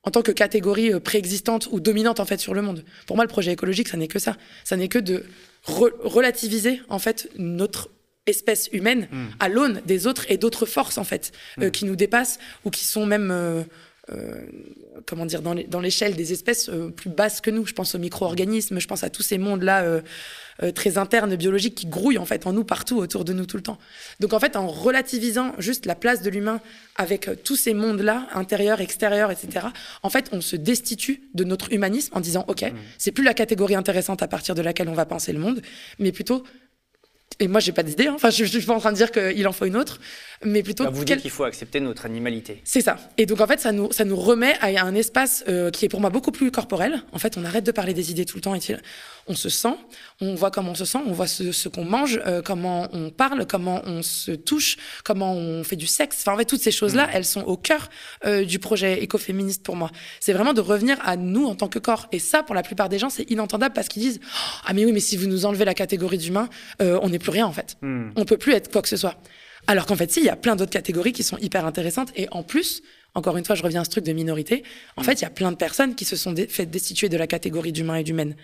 en 0.04 0.12
tant 0.12 0.22
que 0.22 0.32
catégorie 0.32 0.94
euh, 0.94 1.00
préexistante 1.00 1.68
ou 1.72 1.80
dominante 1.80 2.20
en 2.20 2.26
fait 2.26 2.40
sur 2.40 2.54
le 2.54 2.62
monde. 2.62 2.84
Pour 3.08 3.16
moi, 3.16 3.26
le 3.26 3.30
projet 3.30 3.52
écologique, 3.52 3.88
ça 3.88 3.98
n'est 3.98 4.08
que 4.08 4.20
ça. 4.20 4.38
Ça 4.64 4.76
n'est 4.78 4.88
que 4.88 5.00
de 5.00 5.26
relativiser 5.64 6.82
en 6.90 7.00
fait 7.00 7.30
notre 7.38 7.90
espèce 8.28 8.70
humaine 8.72 9.08
hmm. 9.12 9.26
à 9.40 9.50
l'aune 9.50 9.82
des 9.86 10.08
autres 10.08 10.26
et 10.30 10.38
d'autres 10.38 10.66
forces 10.66 10.98
en 10.98 11.04
fait 11.04 11.32
euh, 11.60 11.68
hmm. 11.68 11.72
qui 11.72 11.86
nous 11.86 11.96
dépassent 11.96 12.40
ou 12.66 12.70
qui 12.70 12.86
sont 12.86 13.06
même 13.06 13.32
euh, 13.32 13.62
euh, 13.62 13.64
comment 15.06 15.26
dire 15.26 15.42
dans 15.42 15.80
l'échelle 15.80 16.16
des 16.16 16.34
espèces 16.34 16.70
plus 16.96 17.10
basses 17.10 17.42
que 17.42 17.50
nous. 17.50 17.66
Je 17.66 17.74
pense 17.74 17.96
aux 17.96 18.00
micro-organismes, 18.00 18.80
je 18.80 18.88
pense 18.88 19.04
à 19.04 19.10
tous 19.10 19.24
ces 19.24 19.38
mondes 19.38 19.64
là 19.64 20.02
très 20.76 20.98
internes 20.98 21.36
biologiques 21.36 21.76
qui 21.76 21.88
grouillent 21.88 22.18
en 22.18 22.26
fait 22.26 22.46
en 22.46 22.54
nous 22.54 22.64
partout 22.64 22.98
autour 22.98 23.26
de 23.26 23.34
nous 23.34 23.46
tout 23.46 23.58
le 23.58 23.64
temps. 23.64 23.78
Donc 24.20 24.34
en 24.34 24.40
fait 24.40 24.56
en 24.56 24.68
relativisant 24.68 25.54
juste 25.58 25.86
la 25.86 25.96
place 25.96 26.22
de 26.22 26.30
l'humain 26.30 26.62
avec 26.96 27.30
tous 27.44 27.56
ces 27.56 27.74
mondes 27.74 28.02
là 28.02 28.28
intérieurs, 28.34 28.82
extérieurs, 28.82 29.32
etc. 29.32 29.68
En 30.04 30.10
fait 30.10 30.30
on 30.32 30.42
se 30.42 30.56
destitue 30.56 31.24
de 31.34 31.44
notre 31.44 31.72
humanisme 31.72 32.16
en 32.16 32.20
disant 32.20 32.46
ok 32.48 32.64
hmm. 32.64 32.76
c'est 32.98 33.12
plus 33.12 33.24
la 33.24 33.34
catégorie 33.34 33.76
intéressante 33.76 34.22
à 34.22 34.28
partir 34.28 34.56
de 34.56 34.62
laquelle 34.62 34.90
on 34.90 34.94
va 34.94 35.06
penser 35.06 35.34
le 35.34 35.40
monde, 35.40 35.62
mais 36.00 36.12
plutôt 36.12 36.44
et 37.40 37.48
moi, 37.48 37.60
j'ai 37.60 37.72
pas 37.72 37.84
d'idée. 37.84 38.08
Hein. 38.08 38.14
Enfin, 38.16 38.30
je, 38.30 38.46
je 38.46 38.58
suis 38.58 38.66
pas 38.66 38.76
en 38.76 38.80
train 38.80 38.92
de 38.92 38.98
dire 38.98 39.12
qu'il 39.12 39.48
en 39.48 39.52
faut 39.52 39.66
une 39.66 39.78
autre, 39.78 40.00
mais 40.44 40.64
plutôt. 40.64 40.84
Bah, 40.84 40.90
vous 40.92 41.06
dites 41.06 41.22
qu'il 41.22 41.32
faut 41.32 41.44
accepter 41.44 41.80
notre 41.80 42.06
animalité. 42.06 42.62
C'est 42.64 42.82
ça. 42.82 42.98
Et 43.18 43.26
donc, 43.26 43.42
en 43.42 43.48
fait, 43.48 43.60
ça 43.60 43.72
nous, 43.72 43.92
ça 43.92 44.06
nous 44.06 44.16
remet 44.16 44.54
à 44.60 44.68
un 44.84 44.96
espace 44.96 45.44
euh, 45.48 45.70
qui 45.70 45.86
est 45.86 45.90
pour 45.90 46.02
moi 46.02 46.10
beaucoup 46.10 46.32
plus 46.32 46.52
corporel. 46.52 47.04
En 47.12 47.20
fait, 47.20 47.38
on 47.38 47.46
arrête 47.46 47.64
de 47.64 47.72
parler 47.72 47.94
des 47.94 48.12
idées 48.12 48.26
tout 48.26 48.38
le 48.38 48.42
temps. 48.42 48.56
Et 48.56 48.60
on 49.28 49.36
se 49.36 49.50
sent, 49.50 49.76
on 50.20 50.36
voit 50.36 50.52
comment 50.52 50.72
on 50.72 50.76
se 50.76 50.86
sent, 50.86 51.00
on 51.06 51.14
voit 51.14 51.28
ce, 51.28 51.68
qu'on 51.70 51.86
mange, 51.86 52.20
euh, 52.26 52.42
comment 52.42 52.88
on 52.92 53.12
parle, 53.12 53.46
comment 53.46 53.82
on 53.86 54.02
se 54.02 54.32
touche, 54.32 54.78
comment 55.04 55.34
on 55.34 55.64
fait 55.64 55.76
du 55.76 55.88
sexe. 55.88 56.18
Enfin, 56.22 56.34
en 56.34 56.38
fait, 56.38 56.46
toutes 56.46 56.62
ces 56.62 56.72
choses-là, 56.72 57.08
mm. 57.08 57.12
elles 57.14 57.26
sont 57.26 57.42
au 57.42 57.58
cœur 57.58 57.90
euh, 58.26 58.46
du 58.46 58.60
projet 58.60 59.02
écoféministe 59.04 59.64
pour 59.64 59.76
moi. 59.76 59.92
C'est 60.20 60.34
vraiment 60.34 60.54
de 60.54 60.62
revenir 60.62 60.98
à 61.04 61.18
nous 61.18 61.46
en 61.46 61.56
tant 61.56 61.68
que 61.68 61.80
corps. 61.80 62.08
Et 62.12 62.20
ça, 62.20 62.44
pour 62.44 62.56
la 62.56 62.64
plupart 62.64 62.90
des 62.90 63.00
gens, 63.00 63.10
c'est 63.10 63.30
inentendable 63.30 63.74
parce 63.74 63.88
qu'ils 63.88 64.02
disent 64.02 64.20
Ah, 64.66 64.74
mais 64.74 64.86
oui, 64.86 64.92
mais 64.92 65.00
si 65.00 65.18
vous 65.18 65.28
nous 65.28 65.46
enlevez 65.46 65.66
la 65.66 65.74
catégorie 65.74 66.18
d'humain, 66.18 66.50
on 66.80 67.10
n'est 67.10 67.20
plus 67.22 67.32
rien 67.32 67.46
en 67.46 67.52
fait. 67.52 67.78
Hmm. 67.82 68.10
On 68.16 68.26
peut 68.26 68.38
plus 68.38 68.54
être 68.54 68.72
quoi 68.72 68.82
que 68.82 68.90
ce 68.90 68.98
soit. 68.98 69.16
Alors 69.68 69.86
qu'en 69.86 69.96
fait, 69.96 70.12
si, 70.12 70.20
il 70.22 70.26
y 70.26 70.30
a 70.30 70.36
plein 70.36 70.56
d'autres 70.56 70.72
catégories 70.72 71.14
qui 71.14 71.24
sont 71.24 71.38
hyper 71.38 71.66
intéressantes. 71.66 72.10
Et 72.16 72.28
en 72.32 72.44
plus, 72.44 72.82
encore 73.14 73.38
une 73.38 73.46
fois, 73.46 73.56
je 73.56 73.64
reviens 73.64 73.82
à 73.82 73.84
ce 73.84 73.90
truc 73.90 74.04
de 74.04 74.14
minorité. 74.14 74.64
En 74.96 75.02
hmm. 75.02 75.06
fait, 75.06 75.14
il 75.14 75.22
y 75.22 75.26
a 75.26 75.30
plein 75.30 75.52
de 75.52 75.58
personnes 75.58 75.96
qui 75.96 76.06
se 76.06 76.16
sont 76.16 76.34
fait 76.50 76.66
destituer 76.66 77.10
de 77.10 77.18
la 77.18 77.28
catégorie 77.28 77.72
d'humain 77.72 77.96
et 77.96 78.04
d'humaine. 78.04 78.36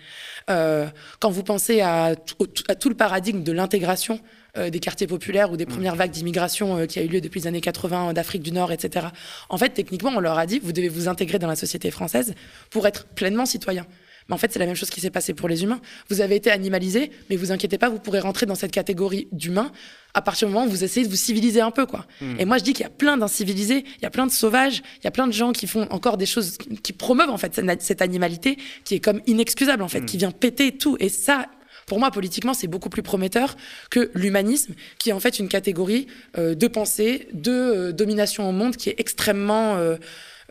Euh, 0.50 0.86
quand 1.20 1.30
vous 1.30 1.42
pensez 1.42 1.80
à, 1.80 2.14
tout 2.16 2.88
le 2.88 2.94
paradigme 2.94 3.42
de 3.42 3.52
l'intégration 3.52 4.20
euh, 4.56 4.70
des 4.70 4.80
quartiers 4.80 5.06
populaires 5.06 5.50
ou 5.50 5.56
des 5.56 5.64
hmm. 5.64 5.68
premières 5.68 5.96
vagues 5.96 6.10
d'immigration 6.10 6.78
euh, 6.78 6.86
qui 6.86 6.98
a 6.98 7.02
eu 7.02 7.08
lieu 7.08 7.20
depuis 7.20 7.40
les 7.40 7.46
années 7.46 7.60
80 7.60 8.12
d'Afrique 8.12 8.42
du 8.42 8.52
Nord, 8.52 8.72
etc. 8.72 9.08
En 9.48 9.58
fait, 9.58 9.70
techniquement, 9.70 10.12
on 10.14 10.20
leur 10.20 10.38
a 10.38 10.46
dit, 10.46 10.58
vous 10.58 10.72
devez 10.72 10.88
vous 10.88 11.08
intégrer 11.08 11.38
dans 11.38 11.48
la 11.48 11.56
société 11.56 11.90
française 11.90 12.34
pour 12.70 12.86
être 12.86 13.06
pleinement 13.06 13.46
citoyen. 13.46 13.86
Mais 14.28 14.34
en 14.34 14.38
fait, 14.38 14.52
c'est 14.52 14.58
la 14.58 14.66
même 14.66 14.74
chose 14.74 14.90
qui 14.90 15.00
s'est 15.00 15.10
passé 15.10 15.34
pour 15.34 15.48
les 15.48 15.62
humains. 15.62 15.80
Vous 16.08 16.20
avez 16.20 16.36
été 16.36 16.50
animalisé, 16.50 17.10
mais 17.30 17.36
vous 17.36 17.52
inquiétez 17.52 17.78
pas, 17.78 17.88
vous 17.88 17.98
pourrez 17.98 18.20
rentrer 18.20 18.46
dans 18.46 18.54
cette 18.54 18.72
catégorie 18.72 19.28
d'humains 19.32 19.72
à 20.14 20.22
partir 20.22 20.48
du 20.48 20.54
moment 20.54 20.66
où 20.66 20.70
vous 20.70 20.84
essayez 20.84 21.06
de 21.06 21.10
vous 21.10 21.16
civiliser 21.16 21.60
un 21.60 21.70
peu, 21.70 21.86
quoi. 21.86 22.06
Hmm. 22.20 22.36
Et 22.38 22.44
moi, 22.44 22.58
je 22.58 22.64
dis 22.64 22.72
qu'il 22.72 22.82
y 22.82 22.86
a 22.86 22.90
plein 22.90 23.16
d'incivilisés, 23.16 23.84
il 23.98 24.02
y 24.02 24.06
a 24.06 24.10
plein 24.10 24.26
de 24.26 24.32
sauvages, 24.32 24.82
il 25.00 25.04
y 25.04 25.06
a 25.06 25.10
plein 25.10 25.26
de 25.26 25.32
gens 25.32 25.52
qui 25.52 25.66
font 25.66 25.86
encore 25.90 26.16
des 26.16 26.26
choses, 26.26 26.58
qui 26.82 26.92
promeuvent 26.92 27.30
en 27.30 27.38
fait 27.38 27.60
cette, 27.80 28.02
animalité 28.02 28.58
qui 28.84 28.94
est 28.94 29.00
comme 29.00 29.20
inexcusable 29.26 29.82
en 29.82 29.88
fait, 29.88 30.00
hmm. 30.00 30.06
qui 30.06 30.16
vient 30.16 30.30
péter 30.30 30.72
tout. 30.72 30.96
Et 31.00 31.08
ça, 31.08 31.46
pour 31.88 31.98
moi, 31.98 32.10
politiquement, 32.10 32.54
c'est 32.54 32.68
beaucoup 32.68 32.90
plus 32.90 33.02
prometteur 33.02 33.56
que 33.90 34.10
l'humanisme, 34.14 34.74
qui 34.98 35.10
est 35.10 35.12
en 35.12 35.20
fait 35.20 35.38
une 35.38 35.48
catégorie 35.48 36.06
euh, 36.36 36.54
de 36.54 36.66
pensée, 36.68 37.28
de 37.32 37.50
euh, 37.50 37.92
domination 37.92 38.48
au 38.48 38.52
monde, 38.52 38.76
qui 38.76 38.90
est 38.90 38.94
extrêmement 38.98 39.76
euh, 39.76 39.96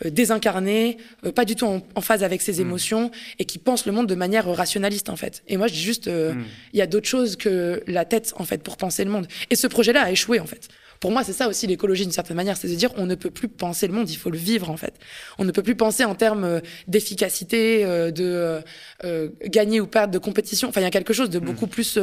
désincarné, 0.06 0.98
euh, 1.26 1.32
pas 1.32 1.46
du 1.46 1.56
tout 1.56 1.66
en, 1.66 2.02
phase 2.02 2.24
avec 2.24 2.42
ses 2.42 2.60
hmm. 2.60 2.68
émotions 2.68 3.12
et 3.40 3.46
qui 3.46 3.58
pense 3.58 3.86
le 3.86 3.92
monde 3.92 4.08
de 4.08 4.16
manière 4.16 4.48
rationaliste 4.48 5.10
en 5.10 5.16
fait. 5.16 5.44
Et 5.48 5.58
moi 5.58 5.68
je 5.68 5.74
dis 5.74 5.82
juste, 5.82 6.08
euh, 6.08 6.34
hmm. 6.34 6.44
il 6.74 6.80
y 6.80 6.82
a 6.82 6.88
d'autres 6.88 7.08
choses 7.08 7.36
que 7.36 7.82
la 7.88 8.06
tête 8.06 8.34
en 8.38 8.46
fait 8.46 8.62
pour 8.62 8.78
penser 8.78 9.04
le 9.04 9.12
monde. 9.12 9.28
Et 9.50 9.56
ce 9.56 9.68
projet-là 9.68 10.04
a 10.04 10.12
échoué 10.12 10.40
en 10.40 10.46
fait. 10.46 10.68
Pour 11.00 11.12
moi, 11.12 11.24
c'est 11.24 11.34
ça 11.34 11.48
aussi 11.48 11.68
l'écologie 11.68 12.04
d'une 12.04 12.12
certaine 12.12 12.38
manière, 12.38 12.58
c'est 12.58 12.68
de 12.68 12.74
dire 12.74 12.90
on 12.98 13.06
ne 13.06 13.14
peut 13.14 13.30
plus 13.30 13.48
penser 13.48 13.86
le 13.86 13.94
monde, 13.94 14.10
il 14.10 14.18
faut 14.18 14.32
le 14.32 14.38
vivre 14.38 14.72
en 14.72 14.78
fait. 14.78 14.96
On 15.38 15.46
ne 15.46 15.52
peut 15.52 15.62
plus 15.62 15.76
penser 15.76 16.04
en 16.04 16.16
termes 16.16 16.60
d'efficacité, 16.88 17.86
de 17.86 18.64
gagner 19.46 19.80
ou 19.80 19.86
perdre, 19.86 20.12
de 20.12 20.18
compétition. 20.18 20.70
Enfin, 20.70 20.82
il 20.82 20.86
y 20.86 20.88
a 20.88 20.90
quelque 20.90 21.14
chose 21.14 21.30
de 21.30 21.38
hmm. 21.38 21.46
beaucoup 21.46 21.68
plus 21.68 22.00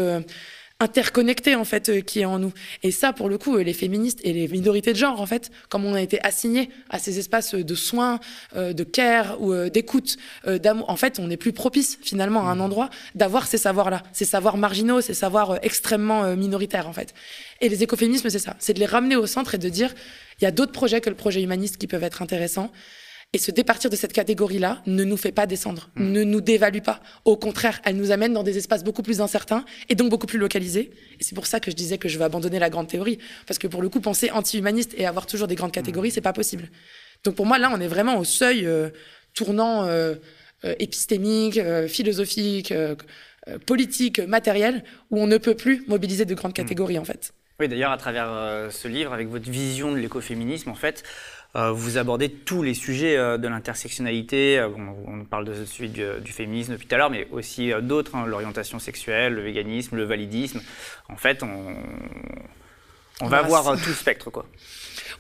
interconnecté 0.80 1.54
en 1.54 1.64
fait 1.64 1.88
euh, 1.88 2.00
qui 2.00 2.20
est 2.20 2.24
en 2.24 2.38
nous. 2.38 2.52
Et 2.82 2.90
ça, 2.90 3.12
pour 3.12 3.28
le 3.28 3.38
coup, 3.38 3.56
euh, 3.56 3.62
les 3.62 3.72
féministes 3.72 4.20
et 4.24 4.32
les 4.32 4.48
minorités 4.48 4.92
de 4.92 4.98
genre, 4.98 5.20
en 5.20 5.26
fait, 5.26 5.50
comme 5.68 5.84
on 5.84 5.94
a 5.94 6.00
été 6.02 6.20
assignés 6.22 6.68
à 6.90 6.98
ces 6.98 7.18
espaces 7.18 7.54
de 7.54 7.74
soins, 7.74 8.18
euh, 8.56 8.72
de 8.72 8.84
care 8.84 9.40
ou 9.40 9.54
d'écoute, 9.68 10.16
d'amour, 10.46 10.88
en 10.90 10.96
fait, 10.96 11.18
on 11.18 11.30
est 11.30 11.37
plus 11.37 11.52
propice 11.52 11.98
finalement 12.02 12.48
à 12.48 12.50
un 12.50 12.56
mmh. 12.56 12.60
endroit 12.60 12.90
d'avoir 13.14 13.46
ces 13.46 13.58
savoirs-là, 13.58 14.02
ces 14.12 14.24
savoirs 14.24 14.56
marginaux, 14.56 15.00
ces 15.00 15.14
savoirs 15.14 15.58
extrêmement 15.62 16.37
minoritaires 16.37 16.88
en 16.88 16.92
fait. 16.92 17.14
Et 17.60 17.68
les 17.68 17.82
écoféminismes, 17.82 18.28
c'est 18.30 18.38
ça, 18.38 18.56
c'est 18.58 18.74
de 18.74 18.80
les 18.80 18.87
ramener 18.87 19.16
au 19.16 19.26
centre 19.26 19.54
et 19.54 19.58
de 19.58 19.68
dire, 19.68 19.94
il 20.40 20.44
y 20.44 20.46
a 20.46 20.50
d'autres 20.50 20.72
projets 20.72 21.00
que 21.00 21.10
le 21.10 21.16
projet 21.16 21.42
humaniste 21.42 21.79
qui 21.79 21.87
peuvent 21.87 22.04
être 22.04 22.22
intéressants. 22.22 22.70
Et 23.35 23.38
se 23.38 23.50
départir 23.50 23.90
de 23.90 23.96
cette 23.96 24.12
catégorie-là 24.12 24.80
ne 24.87 25.02
nous 25.02 25.16
fait 25.16 25.32
pas 25.32 25.46
descendre, 25.46 25.90
mm. 25.96 26.12
ne 26.12 26.22
nous 26.22 26.40
dévalue 26.40 26.82
pas. 26.82 27.00
Au 27.24 27.37
contraire, 27.37 27.80
elle 27.85 27.96
nous 27.96 28.12
amène 28.12 28.32
dans 28.32 28.44
des 28.44 28.56
espaces 28.58 28.85
beaucoup 28.85 29.02
plus 29.02 29.20
incertains 29.20 29.64
et 29.88 29.96
donc 29.96 30.08
beaucoup 30.08 30.28
plus 30.28 30.38
localisés. 30.38 30.92
Et 31.18 31.24
c'est 31.24 31.35
pour 31.35 31.46
ça 31.46 31.58
que 31.58 31.68
je 31.68 31.74
disais 31.74 31.98
que 31.98 32.08
je 32.08 32.16
vais 32.16 32.24
abandonner 32.24 32.60
la 32.60 32.70
grande 32.70 32.87
théorie. 32.87 33.18
Parce 33.48 33.58
que 33.58 33.66
pour 33.66 33.82
le 33.82 33.88
coup, 33.88 34.00
penser 34.00 34.30
anti-humaniste 34.30 34.94
et 34.96 35.04
avoir 35.04 35.26
toujours 35.26 35.48
des 35.48 35.56
grandes 35.56 35.72
catégories, 35.72 36.10
mm. 36.10 36.12
c'est 36.12 36.20
pas 36.20 36.32
possible. 36.32 36.70
Donc 37.24 37.35
pour 37.35 37.44
moi, 37.44 37.58
là, 37.58 37.72
on 37.74 37.80
est 37.80 37.88
vraiment 37.88 38.18
au 38.18 38.24
seuil 38.24 38.66
euh, 38.66 38.90
tournant 39.35 39.85
euh, 39.85 40.14
euh, 40.64 40.76
épistémique, 40.78 41.60
philosophique, 41.88 42.72
politique, 43.66 44.20
matériel, 44.20 44.85
où 45.10 45.18
on 45.18 45.26
ne 45.26 45.38
peut 45.38 45.56
plus 45.56 45.82
mobiliser 45.88 46.24
de 46.24 46.35
grandes 46.35 46.52
mm. 46.52 46.54
catégories, 46.54 46.98
en 47.00 47.04
fait. 47.04 47.35
Oui, 47.58 47.66
d'ailleurs, 47.66 47.90
à 47.90 47.98
travers 47.98 48.70
ce 48.70 48.87
livre, 48.87 49.12
avec 49.12 49.28
votre 49.28 49.50
vision 49.50 49.92
de 49.92 49.98
l'écoféminisme, 49.98 50.70
en 50.70 50.74
fait, 50.74 51.02
vous 51.55 51.98
abordez 51.98 52.31
tous 52.31 52.63
les 52.63 52.75
sujets 52.75 53.17
euh, 53.17 53.38
de 53.38 53.46
l'intersectionnalité. 53.46 54.59
Euh, 54.59 54.69
on, 55.07 55.25
parle 55.25 55.44
de 55.44 55.65
celui 55.65 55.88
du, 55.88 56.33
féminisme 56.33 56.73
depuis 56.73 56.87
tout 56.87 56.94
à 56.94 56.98
l'heure, 56.98 57.11
mais 57.11 57.29
aussi 57.31 57.73
d'autres, 57.81 58.17
hein, 58.17 58.27
l'orientation 58.27 58.79
sexuelle, 58.79 59.35
le 59.35 59.42
véganisme, 59.42 59.96
le 59.96 60.05
validisme. 60.05 60.61
En 61.09 61.17
fait, 61.17 61.42
on, 61.42 61.77
on 63.21 63.27
va 63.27 63.38
avoir 63.38 63.77
tout 63.81 63.88
le 63.88 63.94
spectre, 63.94 64.31
quoi. 64.31 64.46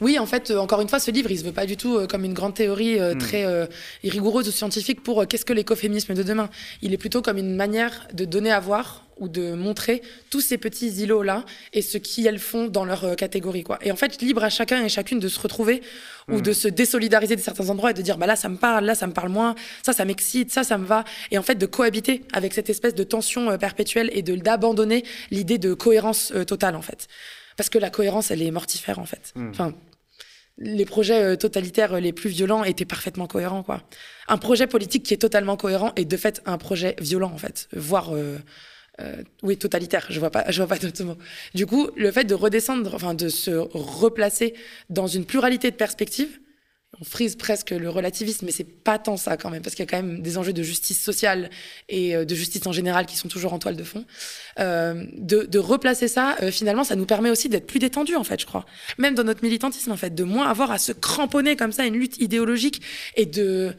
Oui, 0.00 0.18
en 0.18 0.26
fait, 0.26 0.50
encore 0.50 0.80
une 0.80 0.88
fois, 0.88 1.00
ce 1.00 1.10
livre, 1.10 1.30
il 1.30 1.38
se 1.38 1.44
veut 1.44 1.52
pas 1.52 1.66
du 1.66 1.76
tout 1.76 2.06
comme 2.08 2.24
une 2.24 2.34
grande 2.34 2.54
théorie 2.54 2.98
hmm. 3.00 3.18
très 3.18 3.68
rigoureuse 4.02 4.48
ou 4.48 4.52
scientifique 4.52 5.02
pour 5.02 5.26
qu'est-ce 5.26 5.44
que 5.44 5.52
l'écoféminisme 5.52 6.14
de 6.14 6.22
demain. 6.22 6.50
Il 6.82 6.92
est 6.92 6.98
plutôt 6.98 7.22
comme 7.22 7.38
une 7.38 7.56
manière 7.56 8.06
de 8.12 8.24
donner 8.24 8.50
à 8.50 8.60
voir 8.60 9.04
ou 9.18 9.28
de 9.28 9.52
montrer 9.54 10.02
tous 10.30 10.40
ces 10.40 10.58
petits 10.58 10.88
îlots-là 10.88 11.44
et 11.72 11.82
ce 11.82 11.98
qu'elles 11.98 12.38
font 12.38 12.66
dans 12.66 12.84
leur 12.84 13.04
euh, 13.04 13.14
catégorie. 13.14 13.62
Quoi. 13.62 13.78
Et 13.82 13.92
en 13.92 13.96
fait, 13.96 14.20
libre 14.20 14.42
à 14.44 14.50
chacun 14.50 14.84
et 14.84 14.88
chacune 14.88 15.20
de 15.20 15.28
se 15.28 15.38
retrouver 15.38 15.82
ou 16.28 16.40
de 16.40 16.50
hmm. 16.50 16.54
se 16.54 16.68
désolidariser 16.68 17.36
de 17.36 17.40
certains 17.40 17.68
endroits 17.70 17.90
et 17.90 17.94
de 17.94 18.02
dire 18.02 18.16
bah 18.16 18.26
là 18.26 18.36
ça 18.36 18.48
me 18.48 18.56
parle, 18.56 18.84
là 18.84 18.94
ça 18.94 19.06
me 19.06 19.12
parle 19.12 19.28
moins, 19.28 19.54
ça 19.82 19.92
ça 19.92 20.04
m'excite, 20.04 20.50
ça 20.50 20.64
ça 20.64 20.78
me 20.78 20.86
va. 20.86 21.04
Et 21.30 21.38
en 21.38 21.42
fait 21.42 21.56
de 21.56 21.66
cohabiter 21.66 22.22
avec 22.32 22.54
cette 22.54 22.70
espèce 22.70 22.94
de 22.94 23.04
tension 23.04 23.50
euh, 23.50 23.58
perpétuelle 23.58 24.10
et 24.12 24.22
de 24.22 24.34
d'abandonner 24.34 25.04
l'idée 25.30 25.58
de 25.58 25.74
cohérence 25.74 26.32
euh, 26.34 26.44
totale 26.44 26.76
en 26.76 26.82
fait. 26.82 27.08
Parce 27.56 27.68
que 27.68 27.78
la 27.78 27.90
cohérence 27.90 28.30
elle 28.30 28.42
est 28.42 28.50
mortifère 28.50 28.98
en 28.98 29.06
fait. 29.06 29.32
Hmm. 29.34 29.50
Enfin, 29.50 29.74
les 30.58 30.84
projets 30.84 31.36
totalitaires 31.36 32.00
les 32.00 32.12
plus 32.12 32.30
violents 32.30 32.64
étaient 32.64 32.84
parfaitement 32.84 33.26
cohérents 33.26 33.62
quoi. 33.62 33.82
Un 34.28 34.38
projet 34.38 34.66
politique 34.66 35.02
qui 35.02 35.14
est 35.14 35.18
totalement 35.18 35.56
cohérent 35.56 35.92
est 35.96 36.04
de 36.04 36.16
fait 36.16 36.42
un 36.46 36.58
projet 36.58 36.94
violent 37.00 37.32
en 37.32 37.38
fait, 37.38 37.68
voire 37.72 38.12
euh, 39.00 39.22
oui, 39.42 39.56
totalitaire, 39.56 40.06
je 40.08 40.20
vois 40.20 40.30
pas, 40.30 40.44
je 40.50 40.62
vois 40.62 40.68
pas 40.68 40.78
d'autre 40.78 41.02
mot. 41.04 41.16
Du 41.54 41.66
coup, 41.66 41.90
le 41.96 42.10
fait 42.10 42.24
de 42.24 42.34
redescendre, 42.34 42.94
enfin 42.94 43.14
de 43.14 43.28
se 43.28 43.50
replacer 43.50 44.54
dans 44.90 45.06
une 45.06 45.24
pluralité 45.24 45.70
de 45.70 45.76
perspectives, 45.76 46.40
on 47.00 47.04
frise 47.04 47.36
presque 47.36 47.70
le 47.70 47.88
relativisme, 47.88 48.46
mais 48.46 48.52
c'est 48.52 48.64
pas 48.64 48.98
tant 48.98 49.16
ça 49.16 49.36
quand 49.36 49.50
même, 49.50 49.62
parce 49.62 49.74
qu'il 49.74 49.84
y 49.84 49.88
a 49.88 49.90
quand 49.90 50.02
même 50.02 50.22
des 50.22 50.38
enjeux 50.38 50.52
de 50.52 50.62
justice 50.62 51.02
sociale 51.02 51.50
et 51.88 52.14
euh, 52.14 52.24
de 52.24 52.34
justice 52.34 52.66
en 52.66 52.72
général 52.72 53.06
qui 53.06 53.16
sont 53.16 53.28
toujours 53.28 53.52
en 53.52 53.58
toile 53.58 53.76
de 53.76 53.84
fond. 53.84 54.04
Euh, 54.58 55.04
de, 55.16 55.44
de, 55.44 55.58
replacer 55.58 56.08
ça, 56.08 56.36
euh, 56.42 56.50
finalement, 56.50 56.84
ça 56.84 56.96
nous 56.96 57.06
permet 57.06 57.30
aussi 57.30 57.48
d'être 57.48 57.66
plus 57.66 57.78
détendus, 57.78 58.16
en 58.16 58.24
fait, 58.24 58.40
je 58.40 58.46
crois. 58.46 58.64
Même 58.98 59.14
dans 59.14 59.24
notre 59.24 59.42
militantisme, 59.42 59.92
en 59.92 59.96
fait, 59.96 60.14
de 60.14 60.24
moins 60.24 60.48
avoir 60.48 60.70
à 60.70 60.78
se 60.78 60.92
cramponner 60.92 61.56
comme 61.56 61.72
ça 61.72 61.82
à 61.82 61.86
une 61.86 61.94
lutte 61.94 62.18
idéologique 62.18 62.82
et 63.16 63.26
de 63.26 63.74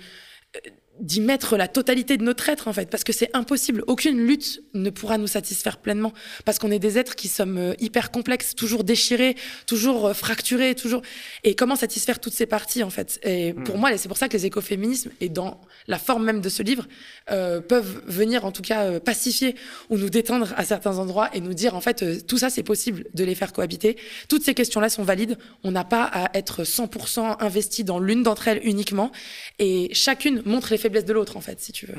d'y 0.99 1.21
mettre 1.21 1.57
la 1.57 1.67
totalité 1.67 2.17
de 2.17 2.23
notre 2.23 2.47
être 2.49 2.67
en 2.67 2.73
fait 2.73 2.89
parce 2.89 3.03
que 3.03 3.13
c'est 3.13 3.29
impossible. 3.35 3.83
Aucune 3.87 4.17
lutte 4.25 4.63
ne 4.73 4.89
pourra 4.89 5.17
nous 5.17 5.27
satisfaire 5.27 5.77
pleinement 5.77 6.13
parce 6.45 6.59
qu'on 6.59 6.71
est 6.71 6.79
des 6.79 6.97
êtres 6.97 7.15
qui 7.15 7.27
sommes 7.27 7.57
euh, 7.57 7.73
hyper 7.79 8.11
complexes 8.11 8.55
toujours 8.55 8.83
déchirés 8.83 9.35
toujours 9.67 10.07
euh, 10.07 10.13
fracturés 10.13 10.75
toujours. 10.75 11.01
Et 11.43 11.55
comment 11.55 11.75
satisfaire 11.75 12.19
toutes 12.19 12.33
ces 12.33 12.45
parties 12.45 12.83
en 12.83 12.89
fait? 12.89 13.19
Et 13.23 13.53
hmm. 13.53 13.63
pour 13.63 13.77
moi 13.77 13.97
c'est 13.97 14.07
pour 14.07 14.17
ça 14.17 14.29
que 14.29 14.37
les 14.37 14.45
écoféminismes 14.45 15.11
et 15.21 15.29
dans 15.29 15.59
la 15.87 15.99
forme 15.99 16.23
même 16.23 16.41
de 16.41 16.49
ce 16.49 16.63
livre 16.63 16.87
euh, 17.31 17.59
peuvent 17.59 18.01
venir 18.05 18.45
en 18.45 18.51
tout 18.51 18.61
cas 18.61 18.99
pacifier 18.99 19.55
ou 19.89 19.97
nous 19.97 20.09
détendre 20.09 20.53
à 20.55 20.63
certains 20.63 20.97
endroits 20.97 21.29
et 21.33 21.41
nous 21.41 21.53
dire 21.53 21.75
en 21.75 21.81
fait 21.81 22.25
tout 22.25 22.37
ça 22.37 22.49
c'est 22.49 22.63
possible 22.63 23.05
de 23.13 23.23
les 23.23 23.35
faire 23.35 23.53
cohabiter. 23.53 23.97
Toutes 24.29 24.43
ces 24.43 24.53
questions 24.53 24.79
là 24.79 24.89
sont 24.89 25.03
valides. 25.03 25.37
On 25.63 25.71
n'a 25.71 25.83
pas 25.83 26.03
à 26.03 26.37
être 26.37 26.63
100% 26.63 27.37
investi 27.39 27.83
dans 27.83 27.99
l'une 27.99 28.23
d'entre 28.23 28.47
elles 28.47 28.61
uniquement. 28.63 29.11
Et 29.59 29.89
chacune 29.93 30.41
montre 30.45 30.71
les 30.71 30.77
faiblesse 30.85 31.05
de 31.05 31.13
l'autre, 31.13 31.35
en 31.35 31.41
fait, 31.41 31.59
si 31.59 31.71
tu 31.71 31.87
veux. 31.87 31.95